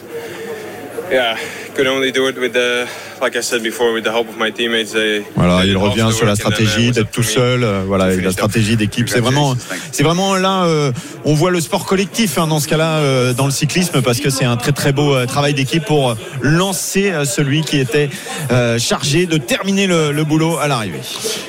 yeah, 1.10 1.38
could 1.74 1.86
only 1.86 2.12
do 2.12 2.28
it 2.28 2.36
with 2.38 2.52
the 2.52 2.86
like 3.20 3.36
I 3.36 3.42
said 3.42 3.62
before, 3.62 3.92
with 3.92 4.04
the 4.04 4.10
help 4.10 4.28
of 4.28 4.36
my 4.38 4.50
teammates, 4.52 4.92
they. 4.92 5.22
Voilà, 5.36 5.64
il 5.64 5.76
revient 5.76 6.08
sur 6.12 6.26
la 6.26 6.34
stratégie 6.36 6.90
d'être 6.92 7.10
tout 7.10 7.22
seul. 7.22 7.64
euh, 7.64 7.82
Voilà, 7.86 8.06
et 8.12 8.16
la 8.16 8.20
finish 8.22 8.32
stratégie 8.32 8.76
d'équipe, 8.76 9.08
c'est 9.08 9.20
vraiment, 9.20 9.54
c'est 9.92 10.02
vraiment 10.02 10.36
là, 10.36 10.64
euh, 10.64 10.92
on 11.24 11.34
voit 11.34 11.50
le 11.50 11.60
sport 11.60 11.86
collectif 11.86 12.38
hein, 12.38 12.46
dans 12.46 12.60
ce 12.60 12.68
cas-là 12.68 12.98
euh, 12.98 13.32
dans 13.32 13.46
le 13.46 13.50
cyclisme 13.52 14.02
parce 14.02 14.20
que 14.20 14.30
c'est 14.30 14.44
un 14.44 14.56
très 14.56 14.72
très 14.72 14.92
beau 14.92 15.14
euh, 15.14 15.26
travail 15.26 15.54
d'équipe 15.54 15.84
pour 15.84 16.16
lancer 16.42 17.10
euh, 17.10 17.24
celui 17.24 17.62
qui 17.62 17.78
était 17.78 18.10
euh, 18.50 18.78
chargé 18.78 19.26
de 19.26 19.36
terminer 19.38 19.86
le, 19.86 20.12
le 20.12 20.24
boulot 20.24 20.58
à 20.58 20.68
l'arrivée. 20.68 21.00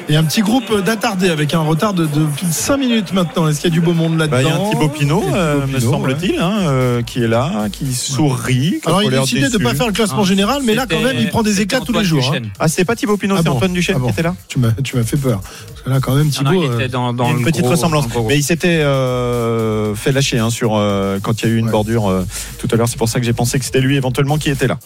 Et 0.09 0.15
un 0.15 0.23
petit 0.23 0.41
groupe 0.41 0.81
d'attardés 0.83 1.29
avec 1.29 1.53
un 1.53 1.59
retard 1.61 1.93
de, 1.93 2.05
de 2.05 2.25
plus 2.37 2.47
de 2.47 2.53
5 2.53 2.77
minutes 2.77 3.13
maintenant. 3.13 3.47
Est-ce 3.49 3.61
qu'il 3.61 3.69
y 3.69 3.73
a 3.73 3.75
du 3.75 3.81
beau 3.81 3.93
monde 3.93 4.17
là-dedans 4.17 4.37
Bah, 4.37 4.41
Il 4.43 4.47
y 4.47 4.51
a 4.51 4.55
un 4.55 4.69
Thibaut 4.69 4.89
Pinot, 4.89 5.23
euh, 5.33 5.67
me 5.67 5.79
semble-t-il, 5.79 6.39
hein, 6.39 6.53
euh, 6.69 7.01
qui 7.01 7.23
est 7.23 7.27
là, 7.27 7.51
qui 7.71 7.93
sourit. 7.93 8.79
Alors 8.85 9.03
il 9.03 9.13
a 9.13 9.21
décidé 9.21 9.49
de 9.49 9.57
ne 9.57 9.63
pas 9.63 9.73
faire 9.73 9.87
le 9.87 9.93
classement 9.93 10.14
Ah, 10.21 10.25
général, 10.25 10.61
mais 10.65 10.75
là 10.75 10.85
quand 10.89 10.99
même 11.01 11.17
il 11.19 11.29
prend 11.29 11.43
des 11.43 11.61
éclats 11.61 11.81
tous 11.81 11.93
les 11.93 12.03
jours. 12.03 12.33
hein. 12.35 12.39
Ah, 12.59 12.67
c'est 12.67 12.85
pas 12.85 12.95
Thibaut 12.95 13.17
Pinot, 13.17 13.35
Ah 13.37 13.41
c'est 13.43 13.49
Antoine 13.49 13.73
Duchesne 13.73 13.95
Ah 13.97 13.99
bon. 13.99 14.07
qui 14.07 14.13
était 14.13 14.23
là 14.23 14.35
Tu 14.47 14.59
m'as, 14.59 14.71
tu 14.83 14.95
m'as 14.97 15.03
fait 15.03 15.17
peur. 15.17 15.41
Parce 15.41 15.81
que 15.83 15.89
là 15.89 15.99
quand 15.99 16.15
même 16.15 16.27
Non, 16.27 16.43
non, 16.43 16.51
Thibaut. 16.51 16.71
il 16.71 16.73
était 16.75 16.87
dans, 16.89 17.13
dans 17.13 17.25
Il 17.25 17.27
y 17.27 17.29
a 17.29 17.33
le 17.33 17.39
une 17.39 17.45
petite 17.45 17.61
gros- 17.61 17.71
ressemblance. 17.71 18.03
dans 18.07 18.13
le 18.13 18.19
gros 18.19 18.27
Mais 18.29 18.37
il 18.37 18.43
s'était 18.43 18.81
euh, 19.19 19.95
fait 19.95 20.11
lâcher 20.11 20.39
hein, 20.39 20.49
sur 20.49 20.75
euh, 20.75 21.19
quand 21.21 21.41
il 21.41 21.45
y 21.47 21.51
a 21.51 21.53
eu 21.53 21.57
une 21.57 21.65
Ouais. 21.65 21.71
bordure 21.71 22.09
euh, 22.09 22.25
tout 22.59 22.67
à 22.71 22.75
l'heure. 22.75 22.87
C'est 22.87 22.97
pour 22.97 23.09
ça 23.09 23.19
que 23.19 23.25
j'ai 23.25 23.33
pensé 23.33 23.57
que 23.59 23.65
c'était 23.65 23.81
lui 23.81 23.95
éventuellement 23.95 24.37
qui 24.37 24.49
était 24.49 24.67
là. 24.67 24.77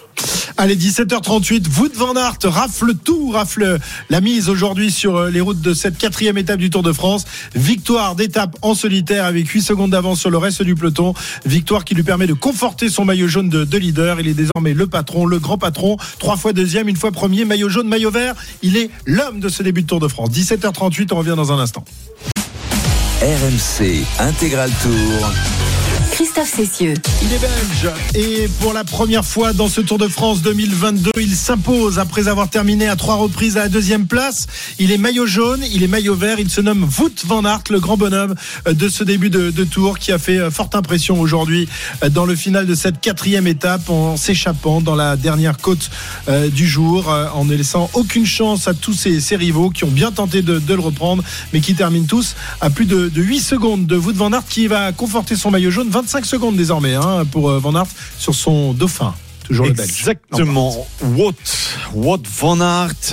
Allez, 0.58 0.76
17h38, 0.76 1.65
Wout 1.78 1.89
van 1.96 2.15
Aert 2.15 2.38
rafle 2.44 2.94
tout, 2.96 3.32
rafle 3.32 3.80
la 4.10 4.22
mise 4.22 4.50
aujourd'hui 4.50 4.92
sur 4.92 5.26
les 5.26 5.39
routes 5.42 5.62
de 5.62 5.74
cette 5.74 5.98
quatrième 5.98 6.38
étape 6.38 6.58
du 6.60 6.70
Tour 6.70 6.84
de 6.84 6.92
France. 6.92 7.26
Victoire 7.56 8.15
d'étape 8.15 8.56
en 8.62 8.76
solitaire 8.76 9.26
avec 9.26 9.48
8 9.48 9.62
secondes 9.62 9.92
d'avance 9.92 10.20
sur 10.20 10.30
le 10.30 10.38
reste 10.38 10.63
du 10.63 10.76
peloton. 10.76 11.13
Victoire 11.46 11.86
qui 11.86 11.96
lui 11.96 12.04
permet 12.04 12.28
de 12.28 12.34
conforter 12.34 12.89
son 12.89 13.06
maillot 13.06 13.28
jaune 13.28 13.50
de, 13.50 13.63
de 13.63 13.78
leader. 13.78 14.20
Il 14.20 14.28
est 14.28 14.34
désormais 14.34 14.74
le 14.74 14.88
patron, 14.88 15.18
le 15.25 15.39
grand 15.39 15.58
patron. 15.58 15.97
Trois 16.19 16.38
fois 16.38 16.53
deuxième, 16.53 16.88
une 16.88 16.95
fois 16.95 17.12
premier, 17.12 17.45
maillot 17.45 17.69
jaune, 17.69 17.88
maillot 17.88 18.12
vert. 18.12 18.36
Il 18.62 18.77
est 18.77 18.89
l'homme 19.05 19.39
de 19.39 19.49
ce 19.49 19.63
début 19.63 19.84
de 19.84 19.88
Tour 19.88 19.99
de 19.99 20.08
France. 20.08 20.29
17h38, 20.32 21.10
on 21.12 21.17
revient 21.17 21.36
dans 21.36 21.51
un 21.51 21.60
instant. 21.60 21.84
RMC 23.21 24.05
Intégral 24.19 24.71
Tour. 24.82 25.59
Christophe 26.19 26.53
Cessieux. 26.53 26.95
Il 27.21 27.34
est 27.34 27.39
belge 27.39 27.89
et 28.13 28.49
pour 28.60 28.73
la 28.73 28.84
première 28.84 29.23
fois 29.23 29.53
dans 29.53 29.69
ce 29.69 29.79
Tour 29.79 29.97
de 29.97 30.10
France 30.10 30.41
2022, 30.41 31.12
il 31.15 31.34
s'impose 31.34 31.97
après 31.97 32.27
avoir 32.27 32.49
terminé 32.49 32.89
à 32.89 32.97
trois 32.97 33.15
reprises 33.15 33.55
à 33.55 33.62
la 33.62 33.69
deuxième 33.69 34.05
place. 34.05 34.47
Il 34.79 34.91
est 34.91 34.97
maillot 34.97 35.25
jaune, 35.25 35.63
il 35.71 35.82
est 35.82 35.88
maillot 35.88 36.15
vert, 36.15 36.38
il 36.38 36.49
se 36.49 36.60
nomme 36.60 36.89
Wout 36.99 37.25
van 37.25 37.45
Aert, 37.45 37.63
le 37.69 37.79
grand 37.79 37.95
bonhomme 37.95 38.36
euh, 38.67 38.73
de 38.73 38.89
ce 38.89 39.05
début 39.05 39.29
de, 39.29 39.63
tour 39.63 39.97
qui 39.97 40.12
a 40.12 40.19
fait 40.19 40.39
euh, 40.39 40.51
forte 40.51 40.75
impression 40.75 41.21
aujourd'hui 41.21 41.69
euh, 42.03 42.10
dans 42.10 42.25
le 42.25 42.36
final 42.36 42.65
de 42.65 42.75
cette 42.75 42.99
quatrième 42.99 43.47
étape 43.47 43.89
en 43.89 44.17
s'échappant 44.17 44.82
dans 44.82 44.95
la 44.95 45.15
dernière 45.15 45.58
côte 45.58 45.89
du 46.53 46.67
jour, 46.67 47.13
en 47.34 47.45
ne 47.45 47.55
laissant 47.55 47.89
aucune 47.93 48.25
chance 48.25 48.67
à 48.67 48.73
tous 48.73 48.93
ses, 48.93 49.36
rivaux 49.38 49.69
qui 49.69 49.86
ont 49.86 49.89
bien 49.89 50.12
tenté 50.12 50.41
de, 50.41 50.62
le 50.67 50.82
reprendre, 50.82 51.23
mais 51.53 51.62
qui 51.62 51.75
terminent 51.75 52.05
tous 52.05 52.36
à 52.60 52.69
plus 52.69 52.86
de, 52.86 53.08
de 53.08 53.21
8 53.21 53.39
secondes 53.39 53.88
de 53.88 53.95
Wout 53.95 54.13
van 54.13 54.34
Aert 54.34 54.45
qui 54.49 54.67
va 54.67 54.91
conforter 54.91 55.38
son 55.38 55.49
maillot 55.49 55.71
jaune. 55.71 55.89
25 55.89 56.09
secondes 56.26 56.56
désormais 56.56 56.95
hein, 56.95 57.24
pour 57.32 57.50
euh, 57.50 57.60
Van 57.60 57.76
Aert 57.76 57.88
sur 58.17 58.34
son 58.34 58.74
dauphin. 58.74 59.13
Toujours 59.49 59.65
le 59.65 59.73
belge. 59.73 59.89
Exactement. 59.89 60.88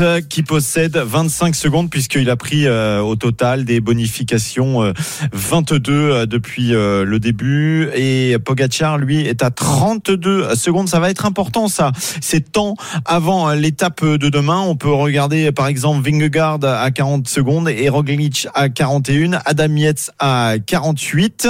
Euh, 0.00 0.20
qui 0.20 0.42
possède 0.42 0.96
25 0.96 1.54
secondes 1.54 1.90
puisqu'il 1.90 2.28
a 2.28 2.36
pris 2.36 2.66
euh, 2.66 3.00
au 3.00 3.16
total 3.16 3.64
des 3.64 3.80
bonifications 3.80 4.82
euh, 4.82 4.92
22 5.32 5.92
euh, 5.92 6.26
depuis 6.26 6.74
euh, 6.74 7.04
le 7.04 7.18
début 7.18 7.88
et 7.94 8.36
Pogacar 8.38 8.98
lui 8.98 9.20
est 9.20 9.42
à 9.42 9.50
32 9.50 10.54
secondes. 10.54 10.88
Ça 10.88 11.00
va 11.00 11.10
être 11.10 11.24
important 11.24 11.68
ça. 11.68 11.92
C'est 12.20 12.52
temps 12.52 12.74
avant 13.06 13.48
euh, 13.48 13.54
l'étape 13.54 14.04
de 14.04 14.28
demain. 14.28 14.60
On 14.60 14.76
peut 14.76 14.92
regarder 14.92 15.52
par 15.52 15.66
exemple 15.66 16.08
Vingegaard 16.08 16.58
à 16.62 16.90
40 16.90 17.26
secondes 17.28 17.68
et 17.70 17.88
Roglic 17.88 18.46
à 18.54 18.68
41, 18.68 19.40
Adam 19.44 19.76
Yates 19.76 20.10
à 20.18 20.56
48 20.64 21.48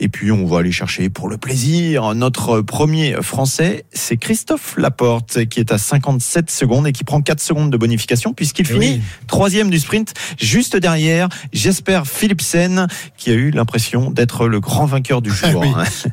et 0.00 0.08
puis 0.08 0.32
on 0.32 0.46
va 0.46 0.60
aller 0.60 0.72
chercher 0.72 1.10
pour 1.10 1.28
le 1.28 1.36
plaisir 1.36 2.14
notre 2.14 2.62
premier 2.62 3.14
français, 3.20 3.84
c'est 3.92 4.16
Christophe 4.26 4.76
Laporte 4.78 5.46
qui 5.46 5.58
est 5.58 5.72
à 5.72 5.78
57 5.78 6.48
secondes 6.48 6.86
et 6.86 6.92
qui 6.92 7.02
prend 7.02 7.20
4 7.20 7.40
secondes 7.40 7.70
de 7.72 7.76
bonification 7.76 8.32
puisqu'il 8.32 8.66
Eh 8.70 8.72
finit 8.72 9.00
troisième 9.26 9.68
du 9.68 9.80
sprint 9.80 10.14
juste 10.40 10.76
derrière 10.76 11.28
Jesper 11.52 12.02
Philipsen 12.04 12.86
qui 13.16 13.30
a 13.30 13.34
eu 13.34 13.50
l'impression 13.50 14.10
d'être 14.12 14.46
le 14.46 14.60
grand 14.60 14.86
vainqueur 14.86 15.22
du 15.22 15.30
jour. 15.34 15.60
Oui. 15.60 15.68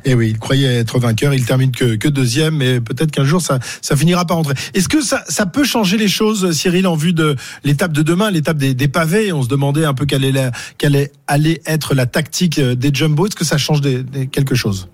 Et 0.06 0.16
oui, 0.16 0.30
il 0.32 0.40
croyait 0.40 0.74
être 0.78 0.98
vainqueur, 0.98 1.36
il 1.36 1.46
termine 1.46 1.72
que, 1.72 1.96
que 1.98 2.08
deuxième, 2.08 2.56
mais 2.58 2.82
peut-être 2.82 3.12
qu'un 3.12 3.26
jour 3.26 3.42
ça, 3.44 3.60
ça 3.84 3.96
finira 3.96 4.26
par 4.26 4.38
rentrer. 4.38 4.56
Est-ce 4.74 4.90
que 4.90 5.02
ça, 5.02 5.24
ça 5.30 5.46
peut 5.46 5.64
changer 5.64 5.98
les 5.98 6.08
choses, 6.08 6.52
Cyril, 6.52 6.88
en 6.88 6.96
vue 6.96 7.14
de 7.14 7.36
l'étape 7.64 7.94
de 7.94 8.02
demain, 8.02 8.32
l'étape 8.32 8.58
des, 8.58 8.74
des 8.74 8.88
pavés? 8.88 9.32
On 9.32 9.44
se 9.44 9.48
demandait 9.50 9.86
un 9.86 9.94
peu 9.94 10.08
quelle, 10.08 10.26
est 10.26 10.32
la- 10.32 10.52
quelle 10.80 10.96
est- 10.96 11.12
allait 11.28 11.62
être 11.68 11.94
la 11.94 12.08
tactique 12.08 12.58
euh, 12.58 12.74
des 12.74 12.90
jumbo. 12.92 13.28
Est-ce 13.28 13.36
que 13.36 13.46
ça 13.46 13.60
change 13.60 13.82
des, 13.82 14.02
des- 14.02 14.26
quelque 14.26 14.56
chose? 14.56 14.88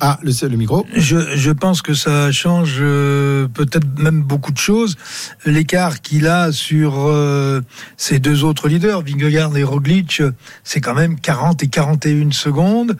Ah, 0.00 0.18
le, 0.22 0.48
le 0.48 0.56
micro. 0.56 0.86
Je, 0.94 1.36
je 1.36 1.50
pense 1.50 1.82
que 1.82 1.94
ça 1.94 2.30
change 2.30 2.76
euh, 2.80 3.48
peut-être 3.48 3.86
même 3.98 4.22
beaucoup 4.22 4.52
de 4.52 4.58
choses. 4.58 4.96
L'écart 5.44 6.00
qu'il 6.00 6.26
a 6.26 6.52
sur 6.52 6.94
euh, 6.96 7.60
ses 7.96 8.18
deux 8.18 8.44
autres 8.44 8.68
leaders, 8.68 9.02
Vingegaard 9.02 9.56
et 9.56 9.64
Roglic, 9.64 10.22
c'est 10.64 10.80
quand 10.80 10.94
même 10.94 11.18
40 11.18 11.62
et 11.62 11.68
41 11.68 12.30
secondes. 12.32 12.96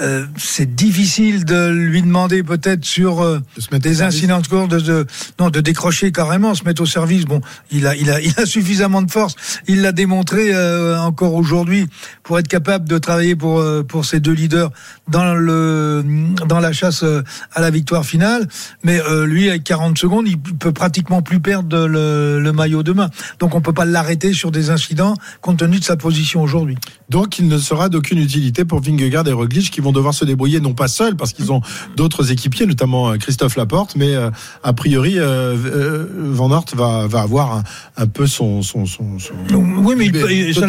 Euh, 0.00 0.26
c'est 0.36 0.74
difficile 0.74 1.44
de 1.44 1.68
lui 1.68 2.02
demander 2.02 2.42
peut-être 2.42 2.84
sur 2.84 3.22
euh, 3.22 3.40
De 3.70 3.78
des 3.78 4.02
incidents 4.02 4.40
de 4.40 4.46
cours 4.46 4.66
de, 4.66 4.80
de 4.80 5.06
non 5.38 5.50
de 5.50 5.60
décrocher 5.60 6.10
carrément, 6.10 6.54
se 6.54 6.64
mettre 6.64 6.82
au 6.82 6.86
service. 6.86 7.24
Bon, 7.26 7.40
il 7.70 7.86
a 7.86 7.94
il 7.94 8.10
a 8.10 8.20
il 8.28 8.34
a 8.36 8.46
suffisamment 8.46 9.02
de 9.02 9.10
force. 9.10 9.36
Il 9.68 9.82
l'a 9.82 9.92
démontré 9.92 10.52
euh, 10.52 10.98
encore 10.98 11.34
aujourd'hui 11.34 11.88
pour 12.22 12.38
être 12.38 12.48
capable 12.48 12.88
de 12.88 12.98
travailler 12.98 13.36
pour 13.36 13.60
euh, 13.60 13.82
pour 13.82 14.04
ces 14.04 14.20
deux 14.20 14.32
leaders 14.32 14.70
dans 15.08 15.34
le 15.34 16.04
dans 16.46 16.60
la 16.60 16.72
chasse 16.72 17.04
euh, 17.04 17.22
à 17.52 17.60
la 17.60 17.70
victoire 17.70 18.04
finale. 18.04 18.48
Mais 18.82 19.00
euh, 19.00 19.26
lui 19.26 19.48
avec 19.48 19.64
40 19.64 19.96
secondes, 19.98 20.26
il 20.26 20.38
peut 20.38 20.72
pratiquement 20.72 21.22
plus 21.22 21.40
perdre 21.40 21.86
le, 21.86 22.40
le 22.40 22.52
maillot 22.52 22.82
demain. 22.82 23.10
Donc 23.38 23.54
on 23.54 23.60
peut 23.60 23.72
pas 23.72 23.84
l'arrêter 23.84 24.32
sur 24.32 24.50
des 24.50 24.70
incidents 24.70 25.14
compte 25.40 25.58
tenu 25.58 25.78
de 25.78 25.84
sa 25.84 25.96
position 25.96 26.42
aujourd'hui. 26.42 26.76
Donc 27.10 27.38
il 27.38 27.48
ne 27.48 27.58
sera 27.58 27.88
d'aucune 27.88 28.18
utilité 28.18 28.64
pour 28.64 28.80
Vingegaard 28.80 29.28
et 29.28 29.32
Roglic 29.32 29.70
qui 29.70 29.80
vont 29.80 29.92
devoir 29.92 30.14
se 30.14 30.24
débrouiller 30.24 30.60
non 30.60 30.72
pas 30.72 30.88
seuls 30.88 31.16
parce 31.16 31.32
qu'ils 31.32 31.52
ont 31.52 31.60
d'autres 31.96 32.32
équipiers, 32.32 32.64
notamment 32.66 33.10
euh, 33.10 33.16
Christophe 33.16 33.56
Laporte, 33.56 33.94
mais 33.96 34.14
euh, 34.14 34.30
a 34.62 34.72
priori 34.72 35.18
euh, 35.18 35.54
euh, 35.54 36.06
Van 36.32 36.50
Aert 36.50 36.64
va, 36.74 37.06
va 37.06 37.20
avoir 37.20 37.56
un, 37.56 37.62
un 37.98 38.06
peu 38.06 38.26
son, 38.26 38.62
son, 38.62 38.86
son, 38.86 39.18
son- 39.18 39.34
Oui, 39.54 39.94
mais 39.98 40.06
il 40.06 40.54
ça 40.54 40.66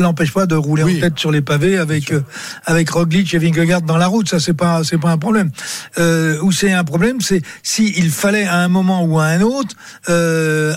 n'empêche 0.00 0.32
pas, 0.32 0.40
pas 0.42 0.46
de 0.46 0.54
rouler 0.54 0.82
Oui. 0.82 0.96
en 0.98 1.00
tête 1.00 1.18
sur 1.18 1.30
les 1.30 1.40
pavés 1.40 1.78
avec 1.78 2.12
euh, 2.12 2.20
avec 2.66 2.90
Roglic 2.90 3.32
et 3.32 3.38
Vingegaard 3.38 3.82
dans 3.82 3.96
la 3.96 4.06
route. 4.06 4.28
Ça, 4.28 4.40
c'est 4.40 4.52
pas 4.54 4.84
c'est 4.84 4.98
pas 4.98 5.10
un 5.10 5.18
problème. 5.18 5.50
Euh, 5.98 6.38
où 6.42 6.52
c'est 6.52 6.72
un 6.72 6.84
problème, 6.84 7.20
c'est 7.20 7.40
si 7.62 7.94
il 7.96 8.10
fallait 8.10 8.44
à 8.46 8.58
un 8.58 8.68
moment 8.68 9.02
ou 9.04 9.18
à 9.18 9.24
un 9.24 9.40
autre 9.40 9.74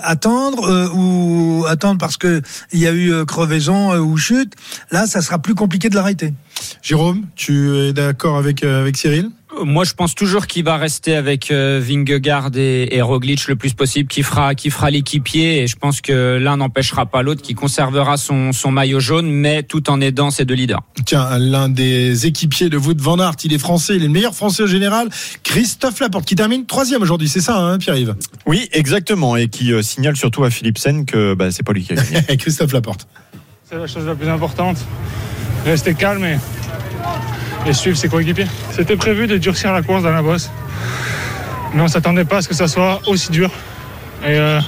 attendre 0.04 0.92
ou 0.96 1.66
attendre 1.68 1.98
parce 2.00 2.18
que 2.18 2.42
il 2.72 2.80
y 2.80 2.88
a 2.88 2.94
eu 2.94 3.26
crevaison 3.26 3.98
ou 4.00 4.18
chute. 4.18 4.54
Là, 4.92 5.08
ça 5.08 5.22
sera 5.22 5.40
plus 5.40 5.56
compliqué 5.56 5.90
de 5.90 5.96
l'arrêter. 5.96 6.34
Jérôme, 6.82 7.26
tu 7.36 7.76
es 7.78 7.94
d'accord 7.94 8.38
avec, 8.38 8.64
euh, 8.64 8.82
avec 8.82 8.98
Cyril? 8.98 9.30
Moi, 9.64 9.84
je 9.84 9.94
pense 9.94 10.16
toujours 10.16 10.48
qu'il 10.48 10.64
va 10.64 10.78
rester 10.78 11.14
avec 11.14 11.52
euh, 11.52 11.82
Vingegaard 11.84 12.52
et, 12.56 12.96
et 12.96 13.02
Roglic 13.02 13.48
le 13.48 13.58
plus 13.58 13.74
possible, 13.74 14.08
qui 14.08 14.24
fera, 14.24 14.56
qui 14.56 14.70
fera 14.70 14.90
l'équipier. 14.90 15.62
Et 15.62 15.68
je 15.68 15.76
pense 15.76 16.00
que 16.00 16.38
l'un 16.38 16.58
n'empêchera 16.58 17.06
pas 17.06 17.22
l'autre, 17.22 17.42
qui 17.42 17.54
conservera 17.54 18.16
son, 18.16 18.54
son 18.54 18.72
maillot 18.72 19.02
jaune, 19.02 19.30
mais 19.30 19.64
tout 19.64 19.90
en 19.90 20.00
aidant 20.00 20.32
ses 20.32 20.46
deux 20.46 20.54
leaders. 20.54 20.82
Tiens, 21.06 21.38
l'un 21.38 21.68
des 21.68 22.26
équipiers 22.26 22.70
de 22.70 22.78
Wout 22.78 23.00
van 23.00 23.20
Aert, 23.20 23.36
il 23.44 23.54
est 23.54 23.60
français, 23.60 23.96
il 23.98 24.04
est 24.04 24.08
le 24.08 24.14
meilleur 24.14 24.34
français 24.34 24.64
au 24.64 24.68
général, 24.68 25.10
Christophe 25.44 26.00
Laporte, 26.00 26.26
qui 26.26 26.36
termine 26.36 26.66
troisième 26.66 27.02
aujourd'hui, 27.02 27.28
c'est 27.28 27.42
ça, 27.42 27.58
hein, 27.58 27.78
Pierre-Yves? 27.78 28.16
Oui, 28.46 28.70
exactement, 28.72 29.36
et 29.36 29.50
qui 29.50 29.74
euh, 29.74 29.82
signale 29.82 30.16
surtout 30.16 30.46
à 30.46 30.50
Philipsen 30.50 31.06
que 31.06 31.34
bah, 31.34 31.52
c'est 31.52 31.64
pas 31.64 31.74
lui 31.74 31.84
qui 31.84 31.92
a 31.92 31.96
gagné. 31.96 32.38
Christophe 32.38 32.72
Laporte. 32.72 33.08
C'est 33.72 33.78
la 33.78 33.88
chose 33.88 34.06
la 34.06 34.16
plus 34.16 34.28
importante. 34.28 34.86
Rester 35.66 35.94
calme 35.94 36.26
et, 36.26 36.38
et 37.66 37.72
suivre 37.72 37.96
ses 37.96 38.10
coéquipiers. 38.10 38.48
C'était 38.72 38.98
prévu 38.98 39.28
de 39.28 39.38
durcir 39.38 39.72
la 39.72 39.82
course 39.82 40.04
dans 40.04 40.12
la 40.12 40.22
bosse. 40.22 40.52
Mais 41.74 41.82
on 41.82 41.88
s'attendait 41.88 42.26
pas 42.26 42.38
à 42.38 42.42
ce 42.42 42.50
que 42.50 42.54
ça 42.54 42.68
soit 42.68 43.00
aussi 43.08 43.32
dur. 43.32 43.50
Et 44.24 44.36
euh, 44.36 44.60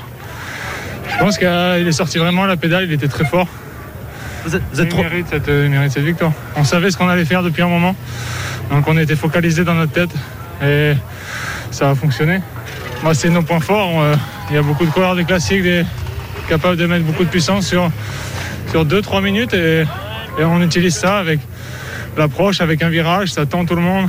je 1.12 1.18
pense 1.18 1.38
qu'il 1.38 1.48
est 1.48 1.92
sorti 1.92 2.18
vraiment 2.18 2.46
à 2.46 2.48
la 2.48 2.56
pédale, 2.56 2.86
il 2.86 2.94
était 2.94 3.10
très 3.10 3.26
fort. 3.26 3.48
Vous 4.46 4.56
êtes, 4.56 4.64
il, 4.74 4.96
mérite 4.96 5.28
cette, 5.30 5.48
il 5.50 5.70
mérite 5.70 5.92
cette 5.92 6.06
victoire. 6.06 6.32
On 6.56 6.64
savait 6.64 6.90
ce 6.90 6.96
qu'on 6.96 7.10
allait 7.10 7.26
faire 7.26 7.44
depuis 7.44 7.62
un 7.62 7.68
moment. 7.68 7.98
Donc 8.72 8.88
on 8.88 8.98
était 8.98 9.18
focalisé 9.18 9.66
dans 9.66 9.74
notre 9.74 9.92
tête. 9.92 10.12
Et 10.64 10.94
ça 11.72 11.90
a 11.90 11.96
fonctionné. 11.96 12.40
Moi, 13.04 13.14
c'est 13.14 13.30
nos 13.30 13.44
points 13.44 13.60
forts. 13.60 14.02
Euh, 14.02 14.16
Il 14.50 14.56
y 14.56 14.58
a 14.58 14.62
beaucoup 14.62 14.86
de 14.86 14.92
coureurs 14.92 15.18
de 15.18 15.24
classiques 15.24 15.64
des, 15.64 15.84
capables 16.48 16.78
de 16.78 16.86
mettre 16.86 17.04
beaucoup 17.04 17.26
de 17.26 17.30
puissance 17.30 17.68
sur, 17.68 17.92
sur 18.70 18.86
2-3 18.86 19.24
minutes. 19.24 19.54
Et, 19.54 19.84
on 20.40 20.62
utilise 20.62 20.96
ça 20.96 21.20
avec 21.20 21.40
l'approche, 22.18 22.62
avec 22.62 22.82
un 22.82 22.90
virage. 22.90 23.30
Ça 23.32 23.46
tend 23.46 23.66
tout 23.66 23.76
le 23.76 23.82
monde. 23.82 24.08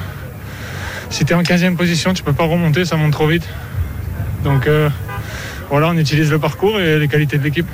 Si 1.11 1.25
tu 1.25 1.35
en 1.35 1.43
15e 1.43 1.77
position, 1.77 2.15
tu 2.15 2.23
peux 2.23 2.33
pas 2.33 2.45
remonter, 2.45 2.85
ça 2.85 2.97
monte 2.97 3.13
trop 3.13 3.27
vite. 3.27 3.47
Donc 4.43 4.67
euh, 4.67 4.89
voilà, 5.71 5.89
on 5.89 5.97
utilise 5.97 6.31
le 6.31 6.39
parcours 6.39 6.81
et 6.81 6.99
les 6.99 7.09
qualités 7.09 7.39
de 7.39 7.45
l'équipe 7.45 7.67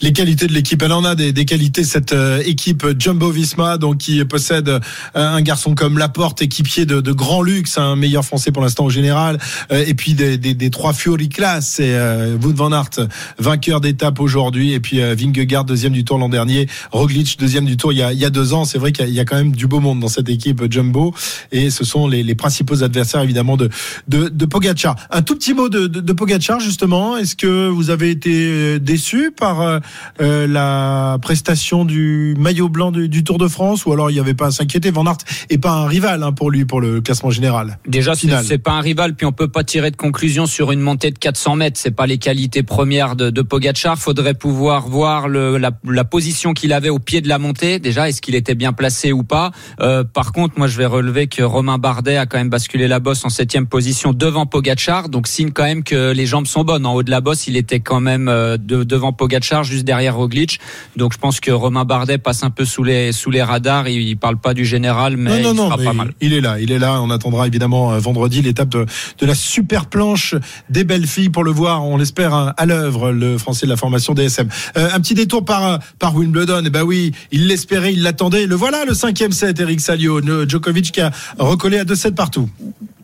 les 0.00 0.12
qualités 0.12 0.46
de 0.46 0.52
l'équipe. 0.52 0.82
Elle 0.82 0.92
en 0.92 1.04
a 1.04 1.14
des, 1.14 1.32
des 1.32 1.44
qualités 1.44 1.84
cette 1.84 2.12
euh, 2.12 2.42
équipe 2.44 2.86
Jumbo 2.98 3.30
Visma, 3.30 3.78
donc 3.78 3.98
qui 3.98 4.24
possède 4.24 4.68
euh, 4.68 4.80
un 5.14 5.40
garçon 5.40 5.74
comme 5.74 5.98
Laporte, 5.98 6.42
équipier 6.42 6.86
de, 6.86 7.00
de 7.00 7.12
grand 7.12 7.42
luxe, 7.42 7.78
un 7.78 7.96
meilleur 7.96 8.24
français 8.24 8.52
pour 8.52 8.62
l'instant 8.62 8.84
au 8.84 8.90
général, 8.90 9.38
euh, 9.72 9.84
et 9.86 9.94
puis 9.94 10.14
des, 10.14 10.38
des, 10.38 10.54
des 10.54 10.70
trois 10.70 10.92
Fiori 10.92 11.28
class, 11.28 11.74
c'est 11.76 11.96
Wout 12.42 12.54
van 12.54 12.72
Aert, 12.72 13.08
vainqueur 13.38 13.80
d'étape 13.80 14.20
aujourd'hui, 14.20 14.72
et 14.72 14.80
puis 14.80 15.00
Vingegaard 15.00 15.64
deuxième 15.64 15.92
du 15.92 16.04
tour 16.04 16.18
l'an 16.18 16.28
dernier, 16.28 16.68
Roglic 16.92 17.38
deuxième 17.38 17.64
du 17.64 17.76
tour 17.76 17.92
il 17.92 17.98
y 17.98 18.02
a, 18.02 18.12
il 18.12 18.18
y 18.18 18.24
a 18.24 18.30
deux 18.30 18.52
ans. 18.52 18.64
C'est 18.64 18.78
vrai 18.78 18.92
qu'il 18.92 19.10
y, 19.10 19.20
a 19.20 19.24
quand 19.24 19.36
même 19.36 19.52
du 19.52 19.66
beau 19.66 19.80
monde 19.80 20.00
dans 20.00 20.08
cette 20.08 20.28
équipe 20.28 20.70
Jumbo, 20.70 21.14
et 21.52 21.70
ce 21.70 21.84
sont 21.84 22.06
les, 22.06 22.22
les 22.22 22.34
principaux 22.34 22.82
adversaires 22.82 23.22
évidemment 23.22 23.56
de, 23.56 23.68
de, 24.08 24.28
de 24.28 24.46
Pogacar. 24.46 24.96
Un 25.10 25.22
tout 25.22 25.34
petit 25.34 25.54
mot 25.54 25.68
de, 25.68 25.86
de, 25.86 26.00
de 26.00 26.12
Pogacar 26.12 26.60
justement. 26.60 27.16
Est-ce 27.16 27.36
que 27.36 27.68
vous 27.68 27.90
avez 27.90 28.10
été 28.10 28.78
déçu 28.80 29.30
par 29.36 29.80
euh, 30.20 30.46
la 30.46 31.18
prestation 31.20 31.84
du 31.84 32.34
maillot 32.38 32.68
blanc 32.68 32.90
du, 32.90 33.08
du, 33.08 33.24
Tour 33.24 33.38
de 33.38 33.48
France 33.48 33.86
ou 33.86 33.92
alors 33.92 34.10
il 34.10 34.14
n'y 34.14 34.20
avait 34.20 34.34
pas 34.34 34.46
à 34.46 34.50
s'inquiéter 34.50 34.90
Van 34.90 35.04
Aert 35.04 35.18
est 35.50 35.58
pas 35.58 35.72
un 35.72 35.86
rival 35.86 36.22
hein, 36.22 36.32
pour 36.32 36.50
lui 36.50 36.64
pour 36.64 36.80
le 36.80 37.00
classement 37.00 37.30
général. 37.30 37.78
Déjà 37.86 38.14
c'est 38.14 38.58
pas 38.58 38.72
un 38.72 38.80
rival 38.80 39.14
puis 39.14 39.26
on 39.26 39.32
peut 39.32 39.48
pas 39.48 39.64
tirer 39.64 39.90
de 39.90 39.96
conclusion 39.96 40.46
sur 40.46 40.72
une 40.72 40.80
montée 40.80 41.10
de 41.10 41.18
400 41.18 41.56
mètres. 41.56 41.78
C'est 41.78 41.90
pas 41.90 42.06
les 42.06 42.18
qualités 42.18 42.62
premières 42.62 43.16
de, 43.16 43.30
de 43.30 43.42
Pogacar. 43.42 43.98
Faudrait 43.98 44.34
pouvoir 44.34 44.88
voir 44.88 45.28
le, 45.28 45.58
la, 45.58 45.70
la, 45.84 46.04
position 46.04 46.54
qu'il 46.54 46.72
avait 46.72 46.88
au 46.88 46.98
pied 46.98 47.20
de 47.20 47.28
la 47.28 47.38
montée. 47.38 47.78
Déjà 47.78 48.08
est-ce 48.08 48.22
qu'il 48.22 48.34
était 48.34 48.54
bien 48.54 48.72
placé 48.72 49.12
ou 49.12 49.24
pas? 49.24 49.50
Euh, 49.80 50.04
par 50.04 50.32
contre 50.32 50.58
moi 50.58 50.66
je 50.66 50.78
vais 50.78 50.86
relever 50.86 51.26
que 51.26 51.42
Romain 51.42 51.78
Bardet 51.78 52.16
a 52.16 52.26
quand 52.26 52.38
même 52.38 52.50
basculé 52.50 52.88
la 52.88 53.00
bosse 53.00 53.24
en 53.24 53.28
septième 53.28 53.66
position 53.66 54.12
devant 54.12 54.46
Pogacar. 54.46 55.08
Donc 55.08 55.26
signe 55.28 55.50
quand 55.50 55.64
même 55.64 55.84
que 55.84 56.12
les 56.12 56.26
jambes 56.26 56.46
sont 56.46 56.64
bonnes. 56.64 56.86
En 56.86 56.94
haut 56.94 57.02
de 57.02 57.10
la 57.10 57.20
bosse 57.20 57.46
il 57.46 57.56
était 57.56 57.80
quand 57.80 58.00
même 58.00 58.28
euh, 58.28 58.56
de, 58.56 58.84
devant 58.84 59.12
Pogacar 59.12 59.64
juste 59.64 59.77
derrière 59.84 60.16
Roglic. 60.16 60.60
Donc 60.96 61.12
je 61.12 61.18
pense 61.18 61.40
que 61.40 61.50
Romain 61.50 61.84
Bardet 61.84 62.18
passe 62.18 62.42
un 62.42 62.50
peu 62.50 62.64
sous 62.64 62.82
les 62.82 63.12
sous 63.12 63.30
les 63.30 63.42
radars. 63.42 63.88
Il, 63.88 64.16
parle 64.16 64.36
pas 64.36 64.54
du 64.54 64.64
général, 64.64 65.16
mais 65.16 65.40
il 65.40 65.56
sera 65.56 65.76
pas 65.76 65.92
mal. 65.92 66.12
Il 66.20 66.32
est 66.32 66.40
là, 66.40 66.58
il 66.60 66.72
est 66.72 66.78
là. 66.78 67.00
On 67.02 67.10
attendra 67.10 67.46
évidemment 67.46 67.92
euh, 67.92 67.98
vendredi 67.98 68.42
l'étape 68.42 68.68
de, 68.68 68.86
de, 69.18 69.26
la 69.26 69.34
super 69.34 69.86
planche 69.86 70.34
des 70.70 70.84
belles 70.84 71.06
filles 71.06 71.28
pour 71.28 71.44
le 71.44 71.50
voir. 71.50 71.84
On 71.84 71.96
l'espère 71.96 72.34
hein, 72.34 72.54
à 72.56 72.66
l'œuvre, 72.66 73.12
le 73.12 73.38
français 73.38 73.66
de 73.66 73.70
la 73.70 73.76
formation 73.76 74.14
DSM. 74.14 74.48
Euh, 74.76 74.88
un 74.92 75.00
petit 75.00 75.14
détour 75.14 75.44
par 75.44 75.66
euh, 75.66 75.78
par 75.98 76.14
Wimbledon. 76.16 76.62
Et 76.62 76.66
eh 76.66 76.70
ben 76.70 76.82
oui, 76.82 77.12
il 77.30 77.46
l'espérait, 77.46 77.92
il 77.92 78.02
l'attendait. 78.02 78.46
Le 78.46 78.54
voilà, 78.54 78.84
le 78.84 78.94
cinquième 78.94 79.32
set. 79.32 79.60
Eric 79.60 79.80
Salio, 79.80 80.20
Djokovic 80.48 80.92
qui 80.92 81.00
a 81.00 81.10
recollé 81.38 81.78
à 81.78 81.84
2-7 81.84 82.14
partout. 82.14 82.48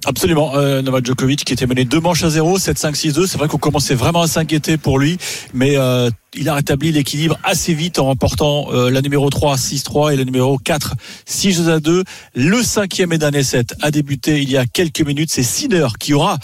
Absolument. 0.06 0.54
Euh, 0.56 0.82
Novak 0.82 1.06
Djokovic 1.06 1.44
qui 1.44 1.52
était 1.52 1.66
mené 1.66 1.84
deux 1.84 2.00
manches 2.00 2.24
à 2.24 2.30
0, 2.30 2.58
7-5-6-2. 2.58 3.26
C'est 3.26 3.38
vrai 3.38 3.48
qu'on 3.48 3.58
commençait 3.58 3.94
vraiment 3.94 4.22
à 4.22 4.26
s'inquiéter 4.26 4.76
pour 4.76 4.98
lui, 4.98 5.18
mais 5.54 5.76
euh, 5.76 6.10
il 6.36 6.48
a 6.48 6.54
rétabli 6.54 6.92
l'équilibre 6.92 7.38
assez 7.42 7.74
vite 7.74 7.98
en 7.98 8.06
remportant 8.06 8.68
euh, 8.72 8.90
la 8.90 9.00
numéro 9.00 9.30
3 9.30 9.56
6-3 9.56 10.12
et 10.12 10.16
la 10.16 10.24
numéro 10.24 10.58
4 10.58 10.94
6 11.26 11.68
à 11.68 11.80
2. 11.80 12.04
Le 12.34 12.62
cinquième 12.62 13.12
et 13.12 13.18
dernier 13.18 13.42
set 13.42 13.74
a 13.80 13.90
débuté 13.90 14.42
il 14.42 14.50
y 14.50 14.56
a 14.56 14.66
quelques 14.66 15.00
minutes. 15.00 15.30
C'est 15.30 15.42
Sinner 15.42 15.86
qui 15.98 16.14
aura 16.14 16.38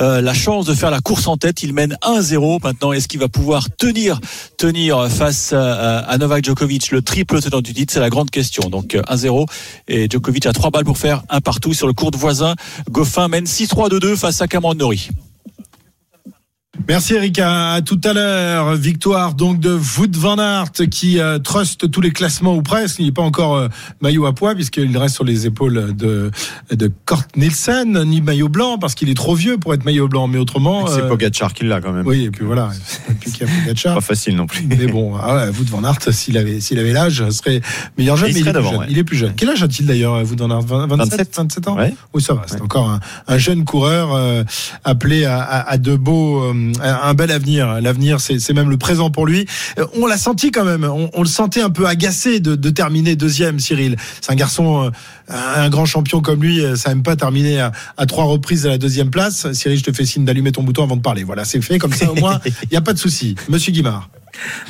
euh, 0.00 0.20
la 0.20 0.34
chance 0.34 0.66
de 0.66 0.74
faire 0.74 0.90
la 0.90 1.00
course 1.00 1.26
en 1.26 1.36
tête. 1.36 1.62
Il 1.62 1.74
mène 1.74 1.96
1-0 2.02 2.62
maintenant. 2.62 2.92
Est-ce 2.92 3.08
qu'il 3.08 3.20
va 3.20 3.28
pouvoir 3.28 3.68
tenir 3.76 4.20
tenir 4.56 5.08
face 5.08 5.52
à, 5.52 5.98
à 6.00 6.18
Novak 6.18 6.44
Djokovic 6.44 6.90
le 6.90 7.02
triple 7.02 7.40
tenant 7.40 7.60
du 7.60 7.72
C'est 7.88 8.00
la 8.00 8.10
grande 8.10 8.30
question. 8.30 8.68
Donc 8.70 8.94
1-0 8.94 9.46
et 9.88 10.08
Djokovic 10.10 10.46
a 10.46 10.52
trois 10.52 10.70
balles 10.70 10.84
pour 10.84 10.98
faire 10.98 11.22
un 11.28 11.40
partout 11.40 11.74
sur 11.74 11.86
le 11.86 11.92
court 11.92 12.10
de 12.10 12.16
voisin. 12.16 12.54
Goffin 12.88 13.28
mène 13.28 13.44
6-3-2-2 13.44 14.16
face 14.16 14.40
à 14.40 14.48
Cameron 14.48 14.74
Norrie. 14.74 15.08
Merci 16.88 17.12
Erika. 17.12 17.72
À 17.72 17.82
tout 17.82 18.00
à 18.02 18.14
l'heure. 18.14 18.74
Victoire 18.74 19.34
donc 19.34 19.60
de 19.60 19.72
Wout 19.72 20.10
van 20.16 20.38
Aert 20.38 20.72
qui 20.90 21.20
euh, 21.20 21.38
truste 21.38 21.90
tous 21.90 22.00
les 22.00 22.12
classements 22.12 22.54
ou 22.56 22.62
presque. 22.62 22.98
Il 22.98 23.04
n'est 23.04 23.12
pas 23.12 23.20
encore 23.20 23.56
euh, 23.56 23.68
maillot 24.00 24.24
à 24.24 24.34
poids 24.34 24.54
puisqu'il 24.54 24.96
reste 24.96 25.14
sur 25.14 25.24
les 25.24 25.44
épaules 25.44 25.94
de 25.94 26.30
de 26.70 26.90
Kort 27.04 27.24
Nielsen, 27.36 28.04
ni 28.04 28.22
maillot 28.22 28.48
blanc 28.48 28.78
parce 28.78 28.94
qu'il 28.94 29.10
est 29.10 29.14
trop 29.14 29.34
vieux 29.34 29.58
pour 29.58 29.74
être 29.74 29.84
maillot 29.84 30.08
blanc. 30.08 30.28
Mais 30.28 30.38
autrement, 30.38 30.86
c'est 30.86 31.02
euh, 31.02 31.08
Pogacar 31.08 31.52
qui 31.52 31.66
l'a 31.66 31.82
quand 31.82 31.92
même. 31.92 32.06
Oui, 32.06 32.24
et 32.24 32.30
puis 32.30 32.46
voilà. 32.46 32.70
Et 33.10 33.12
puis 33.12 33.32
qu'il 33.32 33.46
y 33.46 33.50
a 33.50 33.52
Pogacar. 33.60 33.94
pas 33.96 34.00
facile 34.00 34.36
non 34.36 34.46
plus. 34.46 34.64
Mais 34.66 34.86
bon, 34.86 35.14
ah 35.20 35.36
ouais, 35.36 35.48
Wout 35.48 35.68
van 35.68 35.84
Aert, 35.84 36.10
s'il 36.10 36.38
avait 36.38 36.60
s'il 36.60 36.78
avait 36.78 36.94
l'âge, 36.94 37.28
serait 37.28 37.60
meilleur 37.98 38.16
jeune. 38.16 38.30
Il, 38.30 38.34
mais 38.36 38.40
il, 38.40 38.48
est 38.48 38.52
plus 38.52 38.78
ouais. 38.78 38.86
il 38.88 38.98
est 38.98 39.04
plus 39.04 39.16
jeune. 39.18 39.34
Quel 39.36 39.50
âge 39.50 39.62
a-t-il 39.62 39.84
d'ailleurs, 39.86 40.22
Wout 40.22 40.36
van 40.38 40.50
Aert? 40.50 40.62
27, 40.62 41.36
27 41.36 41.68
ans? 41.68 41.76
Ouais. 41.76 41.94
Oui, 42.14 42.22
ça 42.22 42.32
va. 42.32 42.44
C'est 42.46 42.62
encore 42.62 42.88
un, 42.88 43.00
un, 43.26 43.36
jeune 43.36 43.66
coureur 43.66 44.14
euh, 44.14 44.42
appelé 44.84 45.26
à, 45.26 45.38
à, 45.38 45.70
à, 45.70 45.76
de 45.76 45.94
beaux, 45.94 46.44
euh, 46.44 46.72
un 46.80 47.14
bel 47.14 47.30
avenir 47.30 47.80
L'avenir, 47.80 48.20
c'est 48.20 48.52
même 48.52 48.70
le 48.70 48.76
présent 48.76 49.10
pour 49.10 49.26
lui. 49.26 49.46
Euh, 49.78 49.86
on 49.94 50.06
l'a 50.06 50.18
senti 50.18 50.50
quand 50.50 50.64
même. 50.64 50.84
On, 50.84 51.22
le 51.22 51.28
sentait 51.28 51.60
un 51.60 51.70
peu 51.70 51.86
agacé 51.86 52.40
de, 52.40 52.70
terminer 52.70 53.16
deuxième, 53.16 53.58
Cyril. 53.60 53.96
C'est 54.20 54.32
un 54.32 54.36
garçon, 54.36 54.84
euh, 54.84 55.34
un 55.56 55.68
grand 55.68 55.86
champion 55.86 56.20
comme 56.20 56.42
lui. 56.42 56.62
Ça 56.76 56.90
aime 56.90 57.02
pas 57.02 57.16
terminer 57.16 57.60
à, 57.60 57.72
à, 57.96 58.06
trois 58.06 58.24
reprises 58.24 58.66
à 58.66 58.70
la 58.70 58.78
deuxième 58.78 59.10
place. 59.10 59.50
Cyril, 59.52 59.78
je 59.78 59.84
te 59.84 59.92
fais 59.92 60.04
signe 60.04 60.24
d'allumer 60.24 60.52
ton 60.52 60.62
bouton 60.62 60.84
avant 60.84 60.96
de 60.96 61.02
parler. 61.02 61.24
Voilà, 61.24 61.44
c'est 61.44 61.60
fait. 61.60 61.78
Comme 61.78 61.92
ça, 61.92 62.10
au 62.10 62.14
moins, 62.14 62.40
il 62.46 62.68
n'y 62.70 62.76
a 62.76 62.82
pas 62.82 62.92
de 62.92 62.98
souci. 62.98 63.34
Monsieur 63.48 63.72
Guimard. 63.72 64.08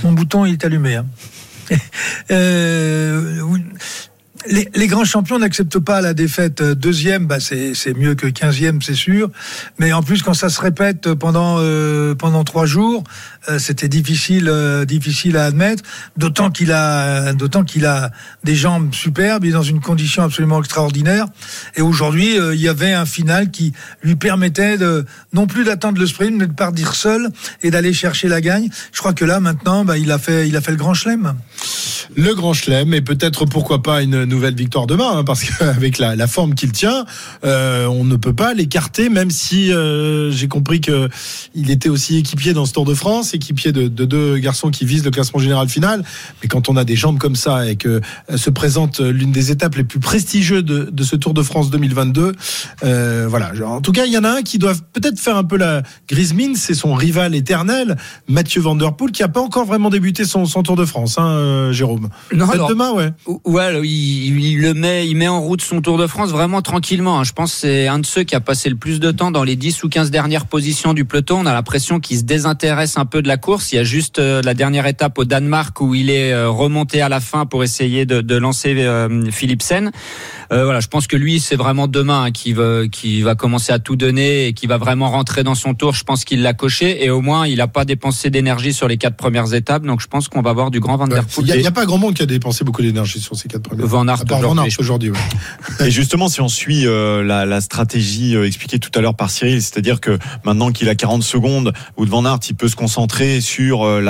Mon 0.02 0.12
bouton, 0.12 0.46
il 0.46 0.54
est 0.54 0.64
allumé. 0.64 0.96
Hein. 0.96 1.06
euh, 2.30 3.42
les, 4.46 4.86
grands 4.86 5.04
champions 5.04 5.38
n'acceptent 5.38 5.78
pas 5.78 6.00
la 6.00 6.14
défaite 6.14 6.62
deuxième, 6.62 7.26
bah 7.26 7.38
c'est 7.40 7.96
mieux 7.96 8.14
que 8.14 8.26
quinzième, 8.26 8.82
c'est 8.82 8.94
sûr. 8.94 9.30
Mais 9.78 9.92
en 9.92 10.02
plus, 10.02 10.22
quand 10.22 10.34
ça 10.34 10.48
se 10.48 10.60
répète 10.60 11.12
pendant 11.14 11.56
euh, 11.58 12.14
pendant 12.14 12.44
trois 12.44 12.66
jours, 12.66 13.04
euh, 13.04 13.37
c'était 13.56 13.88
difficile 13.88 14.48
euh, 14.48 14.84
difficile 14.84 15.36
à 15.36 15.46
admettre. 15.46 15.82
D'autant 16.16 16.50
qu'il 16.50 16.72
a 16.72 17.32
d'autant 17.32 17.64
qu'il 17.64 17.86
a 17.86 18.10
des 18.44 18.54
jambes 18.54 18.92
superbes, 18.92 19.44
il 19.44 19.50
est 19.50 19.52
dans 19.52 19.62
une 19.62 19.80
condition 19.80 20.22
absolument 20.22 20.60
extraordinaire. 20.60 21.26
Et 21.74 21.80
aujourd'hui, 21.80 22.38
euh, 22.38 22.54
il 22.54 22.60
y 22.60 22.68
avait 22.68 22.92
un 22.92 23.06
final 23.06 23.50
qui 23.50 23.72
lui 24.02 24.16
permettait 24.16 24.76
de 24.76 25.06
non 25.32 25.46
plus 25.46 25.64
d'attendre 25.64 25.98
le 25.98 26.06
sprint, 26.06 26.36
mais 26.36 26.46
de 26.46 26.52
partir 26.52 26.94
seul 26.94 27.30
et 27.62 27.70
d'aller 27.70 27.92
chercher 27.92 28.28
la 28.28 28.40
gagne. 28.40 28.68
Je 28.92 28.98
crois 28.98 29.14
que 29.14 29.24
là 29.24 29.40
maintenant, 29.40 29.84
bah, 29.84 29.96
il 29.96 30.12
a 30.12 30.18
fait 30.18 30.48
il 30.48 30.56
a 30.56 30.60
fait 30.60 30.72
le 30.72 30.76
grand 30.76 30.94
chelem. 30.94 31.34
Le 32.16 32.34
grand 32.34 32.52
chelem 32.52 32.94
et 32.94 33.00
peut-être 33.00 33.44
pourquoi 33.44 33.82
pas 33.82 34.02
une 34.02 34.24
nouvelle 34.24 34.54
victoire 34.54 34.86
demain, 34.86 35.18
hein, 35.18 35.24
parce 35.24 35.44
qu'avec 35.44 35.98
la, 35.98 36.26
forme 36.26 36.54
qu'il 36.54 36.72
tient, 36.72 37.04
euh, 37.44 37.86
on 37.86 38.04
ne 38.04 38.16
peut 38.16 38.32
pas 38.32 38.54
l'écarter, 38.54 39.08
même 39.08 39.30
si 39.30 39.72
euh, 39.72 40.30
j'ai 40.30 40.48
compris 40.48 40.80
que 40.80 41.08
il 41.54 41.70
était 41.70 41.88
aussi 41.88 42.16
équipier 42.16 42.52
dans 42.52 42.66
ce 42.66 42.72
Tour 42.72 42.84
de 42.84 42.94
France, 42.94 43.34
équipier 43.38 43.72
de, 43.72 43.88
de, 43.88 44.04
deux 44.04 44.38
garçons 44.38 44.70
qui 44.70 44.84
visent 44.84 45.04
le 45.04 45.10
classement 45.10 45.40
général 45.40 45.68
final. 45.68 46.04
Mais 46.42 46.48
quand 46.48 46.68
on 46.68 46.76
a 46.76 46.84
des 46.84 46.96
jambes 46.96 47.18
comme 47.18 47.36
ça 47.36 47.68
et 47.68 47.76
que 47.76 48.00
euh, 48.30 48.36
se 48.36 48.50
présente 48.50 49.00
l'une 49.00 49.32
des 49.32 49.50
étapes 49.50 49.76
les 49.76 49.84
plus 49.84 50.00
prestigieuses 50.00 50.64
de, 50.64 50.88
de 50.90 51.02
ce 51.02 51.16
Tour 51.16 51.34
de 51.34 51.42
France 51.42 51.70
2022, 51.70 52.32
euh, 52.84 53.26
voilà. 53.28 53.52
En 53.66 53.80
tout 53.80 53.92
cas, 53.92 54.04
il 54.04 54.12
y 54.12 54.18
en 54.18 54.24
a 54.24 54.30
un 54.30 54.42
qui 54.42 54.58
doit 54.58 54.74
peut-être 54.92 55.18
faire 55.18 55.36
un 55.36 55.44
peu 55.44 55.56
la 55.56 55.82
grise 56.08 56.34
mine, 56.34 56.54
c'est 56.54 56.74
son 56.74 56.94
rival 56.94 57.34
éternel, 57.34 57.96
Mathieu 58.28 58.60
Van 58.60 58.74
Der 58.74 58.94
Poel, 58.94 59.12
qui 59.12 59.22
a 59.22 59.28
pas 59.28 59.40
encore 59.40 59.64
vraiment 59.64 59.90
débuté 59.90 60.24
son, 60.24 60.44
son 60.44 60.62
Tour 60.62 60.76
de 60.76 60.84
France, 60.84 61.16
hein, 61.18 61.72
Jérôme. 61.72 62.08
Non, 62.34 62.48
alors, 62.50 62.68
demain, 62.68 62.92
ouais. 62.92 63.10
Ouais, 63.44 63.80
il, 63.86 64.40
il, 64.40 64.60
le 64.60 64.74
met, 64.74 65.08
il 65.08 65.16
met 65.16 65.28
en 65.28 65.40
route 65.40 65.62
son 65.62 65.80
Tour 65.80 65.98
de 65.98 66.06
France 66.06 66.30
vraiment 66.30 66.62
tranquillement. 66.62 67.20
Hein. 67.20 67.24
Je 67.24 67.32
pense 67.32 67.52
que 67.52 67.58
c'est 67.60 67.88
un 67.88 67.98
de 67.98 68.06
ceux 68.06 68.24
qui 68.24 68.34
a 68.34 68.40
passé 68.40 68.68
le 68.68 68.76
plus 68.76 69.00
de 69.00 69.10
temps 69.10 69.30
dans 69.30 69.44
les 69.44 69.56
10 69.56 69.84
ou 69.84 69.88
15 69.88 70.10
dernières 70.10 70.46
positions 70.46 70.94
du 70.94 71.04
peloton. 71.04 71.40
On 71.40 71.46
a 71.46 71.52
l'impression 71.52 72.00
qu'il 72.00 72.18
se 72.18 72.22
désintéresse 72.22 72.96
un 72.96 73.04
peu 73.04 73.22
de 73.22 73.27
la 73.28 73.36
course. 73.36 73.72
Il 73.72 73.76
y 73.76 73.78
a 73.78 73.84
juste 73.84 74.18
euh, 74.18 74.42
la 74.42 74.54
dernière 74.54 74.86
étape 74.86 75.18
au 75.18 75.24
Danemark 75.24 75.80
où 75.80 75.94
il 75.94 76.10
est 76.10 76.32
euh, 76.32 76.50
remonté 76.50 77.00
à 77.00 77.08
la 77.08 77.20
fin 77.20 77.46
pour 77.46 77.62
essayer 77.62 78.06
de, 78.06 78.20
de 78.20 78.36
lancer 78.36 78.74
euh, 78.78 79.30
Philipsen. 79.30 79.92
Euh, 80.50 80.64
voilà, 80.64 80.80
je 80.80 80.88
pense 80.88 81.06
que 81.06 81.16
lui, 81.16 81.40
c'est 81.40 81.56
vraiment 81.56 81.88
demain 81.88 82.24
hein, 82.24 82.30
qui 82.30 82.52
va, 82.54 82.88
qui 82.90 83.20
va 83.20 83.34
commencer 83.34 83.72
à 83.72 83.78
tout 83.78 83.96
donner 83.96 84.46
et 84.46 84.52
qui 84.54 84.66
va 84.66 84.78
vraiment 84.78 85.10
rentrer 85.10 85.44
dans 85.44 85.54
son 85.54 85.74
tour. 85.74 85.92
Je 85.94 86.04
pense 86.04 86.24
qu'il 86.24 86.42
l'a 86.42 86.54
coché 86.54 87.04
et 87.04 87.10
au 87.10 87.20
moins, 87.20 87.46
il 87.46 87.58
n'a 87.58 87.68
pas 87.68 87.84
dépensé 87.84 88.30
d'énergie 88.30 88.72
sur 88.72 88.88
les 88.88 88.96
quatre 88.96 89.16
premières 89.16 89.52
étapes. 89.52 89.84
Donc, 89.84 90.00
je 90.00 90.06
pense 90.06 90.28
qu'on 90.28 90.40
va 90.40 90.52
voir 90.54 90.70
du 90.70 90.80
grand 90.80 90.96
Van 90.96 91.06
der 91.06 91.24
Poel. 91.24 91.46
Il 91.48 91.60
n'y 91.60 91.66
a, 91.66 91.68
a, 91.68 91.72
pas 91.72 91.84
grand 91.84 91.98
monde 91.98 92.14
qui 92.14 92.22
a 92.22 92.26
dépensé 92.26 92.64
beaucoup 92.64 92.80
d'énergie 92.80 93.20
sur 93.20 93.36
ces 93.36 93.48
quatre 93.48 93.62
premières. 93.62 93.86
Van 93.86 94.08
Aert 94.08 94.24
aujourd'hui. 94.78 95.10
Ouais. 95.10 95.18
et 95.86 95.90
justement, 95.90 96.28
si 96.28 96.40
on 96.40 96.48
suit 96.48 96.86
euh, 96.86 97.22
la, 97.22 97.44
la, 97.44 97.60
stratégie 97.60 98.34
euh, 98.34 98.46
expliquée 98.46 98.78
tout 98.78 98.90
à 98.94 99.02
l'heure 99.02 99.16
par 99.16 99.30
Cyril, 99.30 99.60
c'est-à-dire 99.60 100.00
que 100.00 100.18
maintenant 100.44 100.72
qu'il 100.72 100.88
a 100.88 100.94
40 100.94 101.22
secondes, 101.22 101.72
ou 101.96 102.06
Van 102.06 102.24
Aert, 102.24 102.40
il 102.48 102.54
peut 102.54 102.68
se 102.68 102.76
concentrer 102.76 103.07
sur 103.40 103.84
euh, 103.84 104.00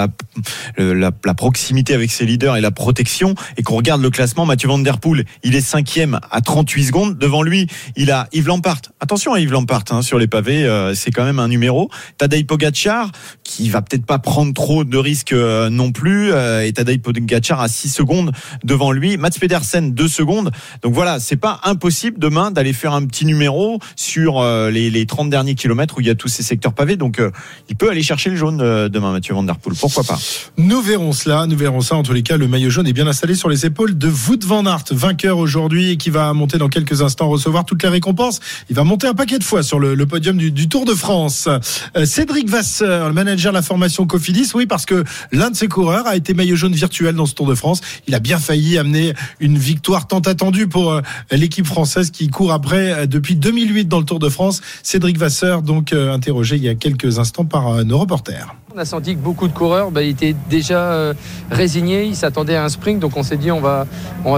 la, 0.79 1.35
proximité 1.35 1.95
avec 1.95 2.11
ses 2.11 2.27
leaders 2.27 2.57
et 2.57 2.61
la 2.61 2.71
protection. 2.71 3.35
Et 3.57 3.63
qu'on 3.63 3.77
regarde 3.77 4.03
le 4.03 4.11
classement, 4.11 4.45
Mathieu 4.45 4.69
Van 4.69 4.79
Der 4.79 4.99
Poel, 4.99 5.25
il 5.43 5.55
est 5.55 5.61
cinquième 5.61 6.21
à 6.31 6.41
38 6.41 6.85
secondes. 6.85 7.19
Devant 7.19 7.43
lui, 7.43 7.67
il 7.97 8.11
a 8.11 8.29
Yves 8.33 8.49
Lampart. 8.49 8.81
Attention 9.01 9.33
à 9.33 9.41
Yves 9.41 9.53
Lampart 9.53 9.85
hein, 9.91 10.03
sur 10.03 10.19
les 10.19 10.27
pavés, 10.27 10.65
euh, 10.65 10.95
c'est 10.95 11.11
quand 11.11 11.25
même 11.25 11.39
un 11.39 11.49
numéro. 11.49 11.91
Tadej 12.19 12.47
Pogacar, 12.47 13.11
qui 13.45 13.69
va 13.71 13.83
peut-être 13.83 14.05
pas 14.05 14.19
prendre 14.19 14.53
trop 14.53 14.85
de 14.85 14.99
risques 14.99 15.33
euh, 15.33 15.71
non 15.71 15.93
plus. 15.93 16.29
Et 16.29 16.73
Tadej 16.73 17.01
Pogacar 17.01 17.61
à 17.61 17.69
6 17.69 17.89
secondes 17.89 18.33
devant 18.65 18.93
lui. 18.93 19.17
Mats 19.17 19.31
Pedersen 19.31 19.95
2 19.95 20.09
secondes. 20.09 20.51
Donc 20.83 20.93
voilà, 20.93 21.21
c'est 21.21 21.37
pas 21.37 21.61
impossible 21.65 22.19
demain 22.19 22.51
d'aller 22.51 22.73
faire 22.73 22.93
un 22.93 23.07
petit 23.07 23.25
numéro 23.25 23.79
sur 23.97 24.43
les, 24.43 24.91
les 24.91 25.07
30 25.07 25.31
derniers 25.31 25.55
kilomètres 25.55 25.97
où 25.97 26.01
il 26.01 26.07
y 26.07 26.11
a 26.11 26.15
tous 26.15 26.29
ces 26.29 26.43
secteurs 26.43 26.75
pavés. 26.75 26.97
Donc 26.97 27.21
il 27.69 27.77
peut 27.77 27.91
aller 27.91 28.03
chercher 28.03 28.31
le 28.31 28.37
jaune 28.37 28.88
demain, 28.89 29.13
Mathieu 29.13 29.35
Van 29.35 29.43
Der 29.43 29.57
Poel. 29.57 29.77
Pourquoi 29.77 30.05
pas 30.05 30.19
Nous 30.57 30.81
verrons 30.81 31.13
cela, 31.13 31.47
nous 31.47 31.57
verrons 31.57 31.81
ça. 31.81 31.97
En 31.97 32.03
tous 32.03 32.13
les 32.13 32.23
cas, 32.23 32.37
le 32.37 32.49
maillot 32.49 32.71
jaune 32.71 32.87
est 32.87 32.93
bien 32.93 33.07
installé 33.07 33.35
sur 33.35 33.49
les 33.49 33.67
épaules 33.67 33.97
de 33.97 34.09
Wout 34.09 34.45
van 34.45 34.67
Aert, 34.67 34.85
vainqueur 34.91 35.39
aujourd'hui 35.39 35.91
et 35.91 35.97
qui 35.97 36.11
va 36.11 36.33
monter 36.33 36.59
dans 36.59 36.69
quelques 36.69 37.03
instants 37.03 37.29
recevoir 37.29 37.65
toutes 37.65 37.83
les 37.83 37.89
récompenses. 37.89 38.41
Il 38.71 38.77
va 38.77 38.85
monter 38.85 39.07
un 39.07 39.15
paquet 39.15 39.39
de 39.39 39.45
fois 39.45 39.63
sur 39.63 39.79
le, 39.79 39.97
podium 40.07 40.37
du, 40.37 40.51
du, 40.51 40.69
Tour 40.69 40.85
de 40.85 40.95
France. 40.95 41.49
Euh, 41.97 42.05
Cédric 42.05 42.49
Vasseur, 42.49 43.09
le 43.09 43.15
manager 43.15 43.53
de 43.53 43.57
la 43.57 43.63
formation 43.63 44.07
Cofidis, 44.07 44.51
oui, 44.55 44.67
parce 44.67 44.87
que 44.87 45.05
l'un 45.33 45.51
de 45.51 45.57
ses 45.57 45.69
coureurs 45.69 46.07
a 46.07 46.17
été 46.17 46.35
maillot 46.35 46.57
jaune 46.57 46.73
virtuel 46.73 47.15
dans 47.15 47.27
ce 47.27 47.35
Tour 47.35 47.47
de 47.47 47.55
France. 47.55 47.81
Il 48.07 48.15
a 48.15 48.21
bien 48.21 48.39
failli 48.39 48.79
amener 48.79 49.15
une 49.41 49.59
victoire 49.59 50.07
tant 50.07 50.21
attendue 50.21 50.69
pour 50.69 50.93
euh, 50.93 51.01
l'équipe 51.31 51.67
française 51.67 52.11
qui 52.11 52.29
court 52.29 52.53
après 52.53 52.93
euh, 52.93 53.07
depuis 53.07 53.37
2008 53.37 53.87
dans 53.87 53.99
le 53.99 54.05
Tour 54.05 54.19
de 54.19 54.29
France. 54.29 54.61
Cédric 54.83 55.19
Vasseur, 55.19 55.63
donc 55.63 55.93
interrogé 55.93 56.57
il 56.57 56.63
y 56.63 56.69
a 56.69 56.75
quelques 56.75 57.19
instants 57.19 57.45
par 57.45 57.85
nos 57.85 57.99
reporters. 57.99 58.55
On 58.75 58.79
a 58.79 58.85
senti 58.85 59.15
que 59.15 59.21
beaucoup 59.21 59.49
de 59.49 59.55
coureurs 59.55 59.91
bah, 59.91 60.03
étaient 60.03 60.37
déjà 60.51 60.93
euh, 60.93 61.15
résignés, 61.51 62.05
ils 62.05 62.15
s'attendaient 62.15 62.57
à 62.57 62.65
un 62.65 62.69
sprint, 62.69 63.01
donc 63.01 63.17
on 63.17 63.23
s'est 63.23 63.39
dit 63.39 63.51
on 63.51 63.61
va, 63.61 63.87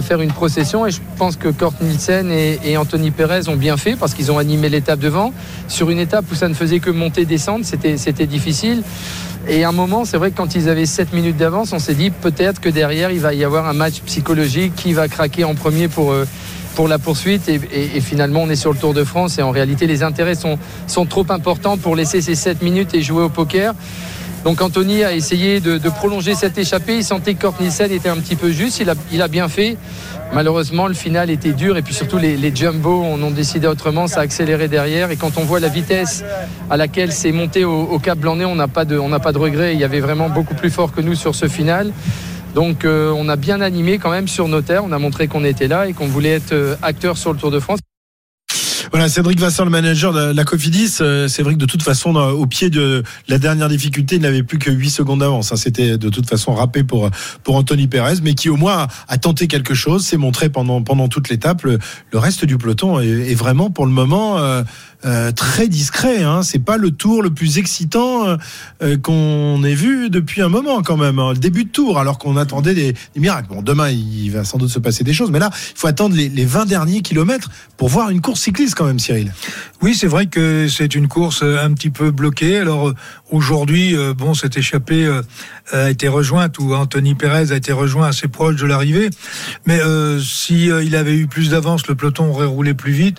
faire 0.03 0.21
une 0.21 0.31
procession 0.31 0.87
et 0.87 0.93
je 0.93 1.01
pense 1.19 1.35
que 1.35 1.49
Kort 1.49 1.75
Nielsen 1.81 2.31
et, 2.31 2.77
Anthony 2.77 3.11
Perez 3.11 3.49
ont 3.49 3.57
bien 3.57 3.77
fait 3.77 3.97
parce 3.97 4.15
qu'ils 4.15 4.31
ont 4.31 4.39
animé 4.39 4.69
l'étape 4.69 5.01
devant. 5.01 5.33
Sur 5.67 5.91
une 5.91 5.99
étape 5.99 6.27
où 6.31 6.37
ça 6.37 6.49
ne 6.49 6.55
faisait 6.55 6.79
que 6.79 6.91
monter, 6.91 7.25
descendre, 7.25 7.65
c'était, 7.65 8.27
difficile. 8.27 8.85
Et 9.49 9.65
à 9.65 9.71
un 9.71 9.73
moment, 9.73 10.05
c'est 10.05 10.17
vrai 10.17 10.31
que 10.31 10.37
quand 10.37 10.55
ils 10.55 10.69
avaient 10.69 10.87
7 10.87 11.13
minutes 11.13 11.37
d'avance, 11.37 11.73
on 11.73 11.81
s'est 11.81 11.95
dit 11.95 12.11
peut-être 12.11 12.61
que 12.61 12.69
derrière, 12.69 13.11
il 13.11 13.19
va 13.19 13.35
y 13.35 13.43
avoir 13.43 13.67
un 13.67 13.73
match 13.73 14.01
psychologique 14.03 14.77
qui 14.77 14.93
va 14.93 15.09
craquer 15.09 15.43
en 15.43 15.57
premier 15.57 15.89
pour... 15.89 16.13
Euh, 16.13 16.25
la 16.87 16.99
poursuite 16.99 17.47
et, 17.49 18.01
finalement 18.01 18.41
on 18.43 18.49
est 18.49 18.57
sur 18.57 18.73
le 18.73 18.79
Tour 18.79 18.95
de 18.95 19.05
France 19.05 19.39
et 19.39 19.43
en 19.43 19.51
réalité 19.51 19.87
les 19.87 20.03
intérêts 20.03 20.35
sont, 20.35 20.59
sont 20.87 21.05
trop 21.05 21.27
importants 21.29 21.77
pour 21.77 21.97
laisser 21.97 22.21
ces 22.23 22.35
7 22.35 22.63
minutes 22.63 22.95
et 22.95 23.03
jouer 23.03 23.23
au 23.23 23.29
poker. 23.29 23.75
Donc 24.45 24.63
Anthony 24.63 25.05
a 25.05 25.13
essayé 25.13 25.61
de, 25.61 25.79
prolonger 25.89 26.35
cette 26.35 26.57
échappée. 26.57 26.97
Il 26.97 27.05
sentait 27.05 27.35
que 27.35 27.43
Kort 27.43 27.55
Nielsen 27.61 27.93
était 27.93 28.09
un 28.09 28.17
petit 28.17 28.37
peu 28.37 28.51
juste. 28.51 28.83
Il 29.13 29.23
a, 29.23 29.29
bien 29.29 29.49
fait. 29.49 29.77
Malheureusement, 30.33 30.87
le 30.87 30.95
final 30.95 31.29
était 31.31 31.53
dur. 31.53 31.77
Et 31.77 31.83
puis 31.83 31.93
surtout, 31.93 32.17
les, 32.17 32.37
les 32.37 32.55
Jumbo 32.55 33.03
on 33.05 33.23
ont 33.23 33.31
décidé 33.31 33.67
autrement. 33.67 34.07
Ça 34.07 34.21
a 34.21 34.23
accéléré 34.23 34.69
derrière. 34.69 35.11
Et 35.11 35.17
quand 35.17 35.37
on 35.37 35.45
voit 35.45 35.61
la 35.61 35.69
vitesse 35.69 36.25
à 36.71 36.77
laquelle 36.77 37.13
c'est 37.13 37.33
monté 37.33 37.65
au, 37.65 37.83
au 37.83 37.99
Cap 37.99 38.19
Blanc-Nez, 38.19 38.47
on 38.47 38.57
n'a 38.57 38.69
pas, 38.69 38.85
de, 38.85 38.99
on 38.99 39.11
pas 39.19 39.33
de 39.33 39.39
regret. 39.39 39.75
Il 39.75 39.81
y 39.81 39.85
avait 39.85 40.01
vraiment 40.01 40.31
beaucoup 40.31 40.55
plus 40.55 40.71
fort 40.71 40.93
que 40.93 41.01
nous 41.01 41.15
sur 41.15 41.35
ce 41.35 41.47
final. 41.47 41.93
Donc 42.55 42.85
euh, 42.85 43.13
on 43.17 43.29
a 43.29 43.37
bien 43.37 43.61
animé 43.61 43.99
quand 43.99 44.11
même 44.11 44.29
sur 44.29 44.49
nos 44.49 44.63
terres. 44.63 44.85
On 44.85 44.93
a 44.93 44.99
montré 44.99 45.29
qu'on 45.29 45.45
était 45.45 45.69
là 45.69 45.87
et 45.87 45.93
qu'on 45.93 46.07
voulait 46.07 46.35
être 46.35 46.53
euh, 46.53 46.77
acteur 46.83 47.17
sur 47.17 47.33
le 47.33 47.39
Tour 47.39 47.51
de 47.51 47.61
France. 47.61 47.81
Voilà, 48.91 49.09
Cédric 49.09 49.39
Vasseur, 49.39 49.65
le 49.65 49.71
manager 49.71 50.13
de 50.13 50.33
la 50.33 50.45
Cofidis. 50.45 50.97
Euh, 51.01 51.29
c'est 51.29 51.45
vrai 51.45 51.55
de 51.55 51.65
toute 51.65 51.83
façon, 51.83 52.17
au 52.17 52.47
pied 52.47 52.71
de 52.71 53.05
la 53.29 53.39
dernière 53.39 53.69
difficulté, 53.69 54.17
il 54.17 54.23
n'avait 54.23 54.43
plus 54.43 54.59
que 54.59 54.69
8 54.69 54.91
secondes 54.91 55.21
d'avance. 55.21 55.55
C'était 55.55 55.97
de 55.97 56.09
toute 56.09 56.29
façon 56.29 56.55
râpé 56.55 56.83
pour, 56.83 57.09
pour 57.45 57.55
Anthony 57.55 57.87
Perez, 57.87 58.17
mais 58.21 58.35
qui 58.35 58.49
au 58.49 58.57
moins 58.57 58.89
a 59.07 59.19
tenté 59.19 59.47
quelque 59.47 59.75
chose, 59.75 60.05
s'est 60.05 60.17
montré 60.17 60.49
pendant, 60.49 60.83
pendant 60.83 61.07
toute 61.07 61.29
l'étape. 61.29 61.63
Le, 61.63 61.79
reste 62.13 62.45
du 62.45 62.59
peloton 62.59 62.99
est, 62.99 63.35
vraiment 63.35 63.71
pour 63.71 63.87
le 63.87 63.93
moment 63.93 64.39
euh, 64.39 64.65
euh, 65.05 65.33
très 65.33 65.69
discret. 65.69 66.23
Hein. 66.23 66.43
C'est 66.43 66.59
pas 66.59 66.77
le 66.77 66.91
tour 66.91 67.23
le 67.23 67.31
plus 67.31 67.59
excitant 67.59 68.37
euh, 68.83 68.97
qu'on 68.99 69.63
ait 69.65 69.75
vu 69.75 70.11
depuis 70.11 70.43
un 70.43 70.49
moment 70.49 70.83
quand 70.83 70.97
même. 70.97 71.19
Hein. 71.19 71.33
Le 71.33 71.39
début 71.39 71.65
de 71.65 71.71
tour, 71.71 71.99
alors 71.99 72.19
qu'on 72.19 72.37
attendait 72.37 72.75
des, 72.75 72.95
miracles. 73.17 73.49
Bon, 73.49 73.63
demain, 73.63 73.91
il 73.91 74.31
va 74.31 74.45
sans 74.45 74.59
doute 74.59 74.71
se 74.71 74.79
passer 74.79 75.05
des 75.05 75.13
choses, 75.13 75.31
mais 75.31 75.39
là, 75.39 75.51
il 75.53 75.79
faut 75.79 75.87
attendre 75.87 76.15
les, 76.15 76.29
les 76.29 76.45
20 76.45 76.67
derniers 76.67 77.03
kilomètres 77.03 77.51
pour 77.77 77.89
voir 77.89 78.11
une 78.11 78.21
course 78.21 78.41
cycliste 78.41 78.75
quand 78.75 78.87
même, 78.87 78.99
Cyril. 78.99 79.33
Oui, 79.83 79.95
c'est 79.95 80.07
vrai 80.07 80.27
que 80.27 80.69
c'est 80.69 80.95
une 80.95 81.09
course 81.09 81.43
un 81.43 81.73
petit 81.73 81.91
peu 81.91 82.11
bloquée. 82.11 82.59
Alors 82.59 82.93
aujourd'hui, 83.31 83.97
euh, 83.97 84.15
bon, 84.15 84.35
cette 84.35 84.57
échappée 84.57 85.07
euh, 85.07 85.23
a 85.73 85.91
été 85.91 86.09
rejointe 86.09 86.59
ou 86.59 86.75
Anthony 86.75 87.15
Perez 87.15 87.53
a 87.53 87.57
été 87.57 87.73
rejoint 87.73 88.09
assez 88.09 88.29
proche 88.29 88.57
de 88.57 88.67
l'arrivée. 88.67 89.11
Mais 89.67 89.81
euh, 89.81 90.19
si 90.21 90.67
il 90.67 90.97
avait 90.97 91.17
eu 91.17 91.27
plus 91.27 91.51
d'avance, 91.51 91.87
le 91.87 91.95
peloton 91.95 92.31
aurait 92.31 92.47
roulé 92.47 92.75
plus 92.75 92.93
vite. 92.93 93.19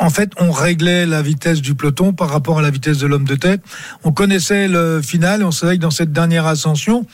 En 0.00 0.10
fait, 0.10 0.32
on 0.38 0.52
réglait 0.52 1.06
la 1.06 1.17
vitesse 1.22 1.60
du 1.60 1.74
peloton 1.74 2.12
par 2.12 2.30
rapport 2.30 2.58
à 2.58 2.62
la 2.62 2.70
vitesse 2.70 2.98
de 2.98 3.06
l'homme 3.06 3.24
de 3.24 3.34
tête. 3.34 3.62
On 4.04 4.12
connaissait 4.12 4.68
le 4.68 5.00
final 5.02 5.38
on 5.42 5.50
savait 5.50 5.76
que 5.76 5.82
dans 5.82 5.90
cette 5.90 6.12
dernière 6.12 6.46
ascension, 6.46 7.06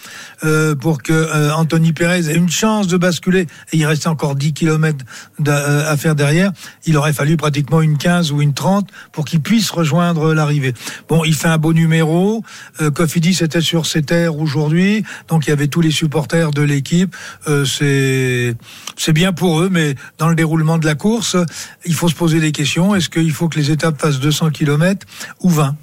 euh, 0.45 0.75
pour 0.75 1.03
que 1.03 1.13
euh, 1.13 1.53
Anthony 1.55 1.93
Perez 1.93 2.31
ait 2.31 2.35
une 2.35 2.51
chance 2.51 2.87
de 2.87 2.97
basculer, 2.97 3.47
et 3.73 3.77
il 3.77 3.87
restait 3.87 4.09
encore 4.09 4.35
10 4.35 4.53
km 4.53 5.05
à 5.47 5.97
faire 5.97 6.15
derrière, 6.15 6.53
il 6.87 6.97
aurait 6.97 7.13
fallu 7.13 7.37
pratiquement 7.37 7.81
une 7.81 7.99
15 7.99 8.33
ou 8.33 8.43
une 8.43 8.55
30 8.55 8.89
pour 9.13 9.25
qu'il 9.25 9.41
puisse 9.41 9.71
rejoindre 9.71 10.35
l'arrivée. 10.35 10.75
Bon, 11.09 11.25
il 11.25 11.35
fait 11.35 11.49
un 11.49 11.59
beau 11.59 11.73
numéro. 11.73 12.43
Euh, 12.81 12.91
Cofidis 12.91 13.39
était 13.43 13.61
sur 13.61 13.87
ses 13.87 14.03
terres 14.03 14.37
aujourd'hui, 14.39 15.05
donc 15.29 15.47
il 15.47 15.51
y 15.51 15.53
avait 15.53 15.69
tous 15.69 15.81
les 15.81 15.91
supporters 15.91 16.51
de 16.51 16.63
l'équipe. 16.63 17.15
Euh, 17.49 17.65
c'est 18.97 19.13
bien 19.13 19.33
pour 19.33 19.61
eux, 19.61 19.69
mais 19.71 19.95
dans 20.19 20.29
le 20.29 20.35
déroulement 20.35 20.79
de 20.79 20.87
la 20.87 20.95
course, 20.95 21.37
il 21.85 21.95
faut 21.95 22.09
se 22.09 22.15
poser 22.15 22.41
des 22.41 22.53
questions. 22.53 22.95
Est-ce 22.95 23.09
qu'il 23.09 23.33
faut 23.33 23.49
que 23.49 23.59
les 23.59 23.71
étapes 23.71 23.94
fassent 23.99 24.21
200 24.21 24.51
km 24.51 25.07
ou 25.41 25.51
20 25.51 25.77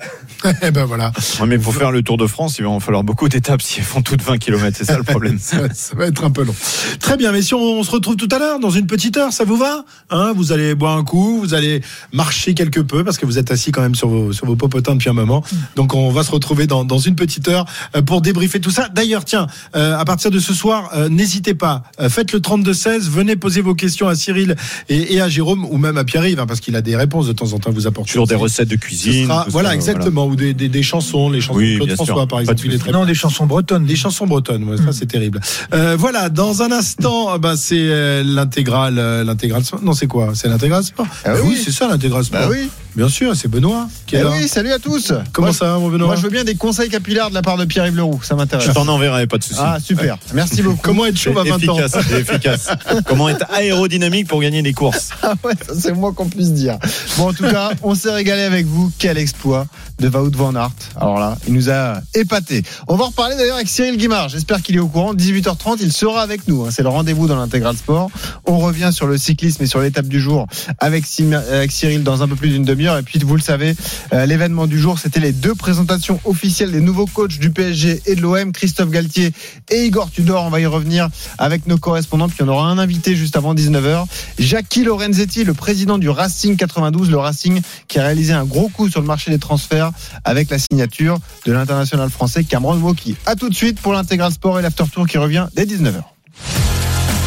Eh 0.64 0.72
ben 0.72 0.86
voilà. 0.86 1.12
Ouais, 1.40 1.48
mais 1.48 1.60
pour 1.60 1.76
faire 1.76 1.92
le 1.92 2.02
Tour 2.02 2.18
de 2.18 2.26
France, 2.26 2.58
il 2.58 2.64
va 2.64 2.70
en 2.70 2.80
falloir 2.80 3.04
beaucoup 3.04 3.30
d'étapes 3.30 3.62
si 3.62 3.80
elles 3.80 3.86
font 3.86 4.02
toutes 4.02 4.24
20 4.24 4.40
km. 4.40 4.76
C'est 4.76 4.86
ça 4.86 4.98
le 4.98 5.04
problème. 5.04 5.38
ça, 5.40 5.72
ça, 5.74 5.96
va 5.96 6.08
être 6.08 6.24
un 6.24 6.32
peu 6.32 6.44
long. 6.44 6.56
Très 7.00 7.18
bien, 7.18 7.32
mais 7.32 7.42
si 7.42 7.54
on, 7.54 7.60
on 7.60 7.84
se 7.84 7.92
retrouve 7.92 8.16
tout 8.16 8.28
à 8.32 8.40
l'heure, 8.40 8.60
dans 8.60 8.72
une 8.72 8.88
petite 8.88 9.18
heure, 9.18 9.34
ça 9.34 9.44
vous 9.44 9.58
va? 9.58 9.86
Hein 10.10 10.34
Vous 10.36 10.52
allez 10.52 10.74
boire 10.74 10.98
un 10.98 11.04
coup, 11.04 11.40
vous 11.40 11.54
allez 11.54 11.82
marcher 12.12 12.54
quelque 12.54 12.80
peu 12.80 13.04
parce 13.04 13.18
que 13.18 13.26
vous 13.26 13.38
êtes 13.38 13.52
assis 13.52 13.72
quand 13.72 13.82
même 13.82 13.96
sur 13.96 14.08
vos, 14.08 14.34
sur 14.34 14.46
vos 14.46 14.56
popotins 14.56 14.96
depuis 14.96 15.10
un 15.10 15.14
moment. 15.14 15.44
Donc 15.76 15.94
on 15.94 16.10
va 16.12 16.24
se 16.24 16.32
retrouver 16.32 16.66
dans, 16.68 16.86
dans 16.86 16.98
une 16.98 17.16
petite 17.16 17.48
heure 17.48 17.66
euh, 17.96 18.02
pour 18.02 18.22
débriefer 18.22 18.60
tout 18.60 18.72
ça. 18.72 18.90
D'ailleurs, 18.90 19.26
tiens, 19.26 19.48
euh, 19.76 19.98
à 19.98 20.06
partir 20.06 20.32
de 20.32 20.40
ce 20.40 20.54
soir, 20.54 20.90
euh, 20.96 21.10
n'hésitez 21.10 21.54
pas, 21.54 21.84
euh, 22.00 22.10
faites 22.10 22.32
le 22.32 22.40
32-16, 22.40 23.10
venez 23.10 23.36
poser 23.36 23.62
vos 23.62 23.76
questions 23.76 24.08
à 24.08 24.16
Cyril 24.16 24.56
et, 24.90 25.16
et 25.16 25.22
à 25.22 25.30
Jérôme 25.30 25.66
ou 25.66 25.78
même 25.78 25.98
à 25.98 26.04
Pierre-Yves, 26.04 26.40
hein, 26.40 26.48
parce 26.48 26.60
qu'il 26.60 26.76
a 26.76 26.82
des 26.82 26.96
réponses 26.96 27.28
de 27.28 27.34
temps 27.34 27.54
en 27.54 27.60
temps 27.60 27.70
à 27.70 27.74
vous 27.74 27.88
apporter. 27.88 28.01
Sur 28.06 28.28
des 28.28 28.36
recettes 28.36 28.68
de 28.68 28.76
cuisine. 28.76 29.28
Sera, 29.28 29.46
voilà, 29.50 29.70
ça, 29.70 29.76
exactement, 29.76 30.28
voilà. 30.28 30.34
ou 30.34 30.36
des, 30.36 30.54
des, 30.54 30.70
des, 30.70 30.84
chansons, 30.84 31.30
les 31.30 31.42
chansons 31.42 31.60
oui, 31.60 31.74
de 31.74 31.78
Claude 31.78 31.94
François, 31.94 32.16
sûr. 32.16 32.28
par 32.28 32.40
exemple. 32.40 32.62
Il 32.66 32.74
est 32.74 32.78
très 32.78 32.92
non, 32.92 33.06
des 33.06 33.14
chansons 33.14 33.46
bretonnes. 33.46 33.86
Des 33.86 33.96
chansons 33.96 34.28
bretonnes, 34.28 34.64
ouais, 34.64 34.76
mmh. 34.76 34.86
ça 34.86 34.92
c'est 34.94 35.06
terrible. 35.06 35.40
Euh, 35.74 35.96
voilà, 35.98 36.30
dans 36.30 36.62
un 36.62 36.72
instant, 36.72 37.38
bah, 37.40 37.56
c'est 37.58 37.76
euh, 37.78 38.24
l'intégrale, 38.24 38.96
l'intégrale. 39.26 39.64
Non, 39.82 39.94
c'est 39.94 40.08
quoi? 40.08 40.32
C'est 40.34 40.48
l'intégrale 40.48 40.84
sport? 40.84 41.08
Ah 41.26 41.34
bah 41.34 41.40
oui, 41.44 41.50
oui 41.52 41.62
c'est 41.64 41.72
ça 41.72 41.88
l'intégrale 41.88 42.24
sport. 42.24 42.42
Bah 42.42 42.48
oui. 42.50 42.70
Bien 42.96 43.08
sûr, 43.08 43.36
c'est 43.36 43.48
Benoît 43.48 43.88
qui 44.06 44.16
est 44.16 44.20
eh 44.20 44.24
là. 44.24 44.32
Oui, 44.32 44.48
salut 44.48 44.72
à 44.72 44.80
tous. 44.80 45.14
Comment 45.32 45.48
moi, 45.48 45.56
ça, 45.56 45.78
mon 45.78 45.90
Benoît 45.90 46.08
Moi, 46.08 46.16
je 46.18 46.22
veux 46.22 46.30
bien 46.30 46.44
des 46.44 46.56
conseils 46.56 46.90
capillaires 46.90 47.30
de 47.30 47.34
la 47.34 47.42
part 47.42 47.58
de 47.58 47.64
Pierre-Yves 47.66 47.96
Leroux. 47.96 48.20
Ça 48.22 48.36
m'intéresse. 48.36 48.68
Je 48.68 48.72
t'en 48.72 48.88
enverrai, 48.88 49.28
pas 49.28 49.38
de 49.38 49.44
souci. 49.44 49.60
Ah, 49.62 49.78
super. 49.82 50.18
Merci 50.34 50.62
beaucoup. 50.62 50.80
Comment 50.82 51.06
être 51.06 51.18
chauve 51.18 51.38
à 51.38 51.44
20 51.44 51.58
efficace, 51.58 51.96
ans 51.96 52.00
Efficace. 52.18 52.68
Comment 53.06 53.30
être 53.30 53.46
aérodynamique 53.52 54.28
pour 54.28 54.42
gagner 54.42 54.62
des 54.62 54.74
courses 54.74 55.10
Ah 55.24 55.36
ouais, 55.44 55.54
c'est 55.74 55.94
moi 55.94 56.12
qu'on 56.14 56.28
puisse 56.28 56.52
dire. 56.52 56.78
Bon, 57.18 57.30
en 57.30 57.34
tout 57.34 57.44
cas, 57.44 57.72
on 57.82 57.96
s'est 57.96 58.12
régalé 58.12 58.42
avec 58.42 58.66
vous. 58.66 58.92
Quel 58.98 59.18
exploit 59.18 59.68
de 60.02 60.10
Wout 60.10 60.36
van 60.36 60.56
Aert. 60.56 60.72
Alors 60.96 61.20
là, 61.20 61.38
il 61.48 61.54
nous 61.54 61.70
a 61.70 62.02
épaté. 62.16 62.64
On 62.88 62.96
va 62.96 63.06
en 63.06 63.08
reparler 63.08 63.36
d'ailleurs 63.36 63.56
avec 63.56 63.70
Cyril 63.70 63.98
Guimard. 63.98 64.30
J'espère 64.30 64.62
qu'il 64.62 64.76
est 64.76 64.80
au 64.80 64.88
courant. 64.88 65.14
18h30, 65.14 65.78
il 65.80 65.94
sera 65.94 66.22
avec 66.22 66.48
nous. 66.48 66.70
C'est 66.72 66.82
le 66.82 66.90
rendez-vous 66.90 67.28
dans 67.28 67.36
l'intégral 67.36 67.78
sport. 67.78 68.10
On 68.46 68.58
revient 68.58 68.90
sur 68.92 69.08
le 69.08 69.18
cyclisme 69.18 69.64
et 69.64 69.68
sur 69.68 69.80
l'étape 69.80 70.08
du 70.08 70.20
jour 70.20 70.48
avec 70.80 71.06
Cyril 71.06 72.04
dans 72.04 72.24
un 72.24 72.28
peu 72.28 72.36
plus 72.36 72.50
d'une 72.50 72.66
Et 72.82 73.04
puis, 73.04 73.20
vous 73.20 73.36
le 73.36 73.42
savez, 73.42 73.76
euh, 74.14 74.26
l'événement 74.26 74.66
du 74.66 74.80
jour, 74.80 74.98
c'était 74.98 75.20
les 75.20 75.32
deux 75.32 75.54
présentations 75.54 76.20
officielles 76.26 76.72
des 76.72 76.82
nouveaux 76.82 77.06
coachs 77.06 77.38
du 77.38 77.52
PSG 77.52 78.02
et 78.08 78.16
de 78.16 78.22
l'OM, 78.22 78.52
Christophe 78.52 78.90
Galtier 78.90 79.32
et 79.70 79.86
Igor 79.86 80.10
Tudor. 80.10 80.44
On 80.44 80.50
va 80.50 80.60
y 80.60 80.66
revenir 80.66 81.10
avec 81.38 81.68
nos 81.68 81.78
correspondants. 81.78 82.28
Puis 82.28 82.42
on 82.42 82.48
aura 82.48 82.68
un 82.68 82.80
invité 82.80 83.16
juste 83.16 83.38
avant 83.38 83.54
19h. 83.54 84.06
Jackie 84.40 84.84
Lorenzetti, 84.84 85.44
le 85.44 85.54
président 85.54 85.98
du 85.98 86.10
Racing 86.10 86.56
92, 86.56 87.12
le 87.12 87.18
Racing 87.18 87.62
qui 87.88 88.00
a 88.00 88.04
réalisé 88.04 88.34
un 88.34 88.46
gros 88.46 88.70
coup 88.70 88.90
sur 88.90 89.02
le 89.02 89.08
marché 89.08 89.30
des 89.30 89.40
transferts 89.40 89.92
avec 90.24 90.50
la 90.50 90.58
signature 90.58 91.20
de 91.46 91.52
l'international 91.52 92.10
français 92.10 92.44
Cameron 92.44 92.78
Woki. 92.78 93.16
A 93.26 93.36
tout 93.36 93.50
de 93.50 93.56
suite 93.56 93.80
pour 93.80 93.94
l'intégral 93.94 94.32
sport 94.32 94.60
et 94.60 94.62
l'after 94.62 94.86
tour 94.92 95.08
qui 95.08 95.18
revient 95.18 95.48
dès 95.56 95.66
19h. 95.66 96.02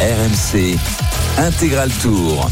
RMC 0.01 0.77
Intégral 1.39 1.91
Tour. 2.03 2.43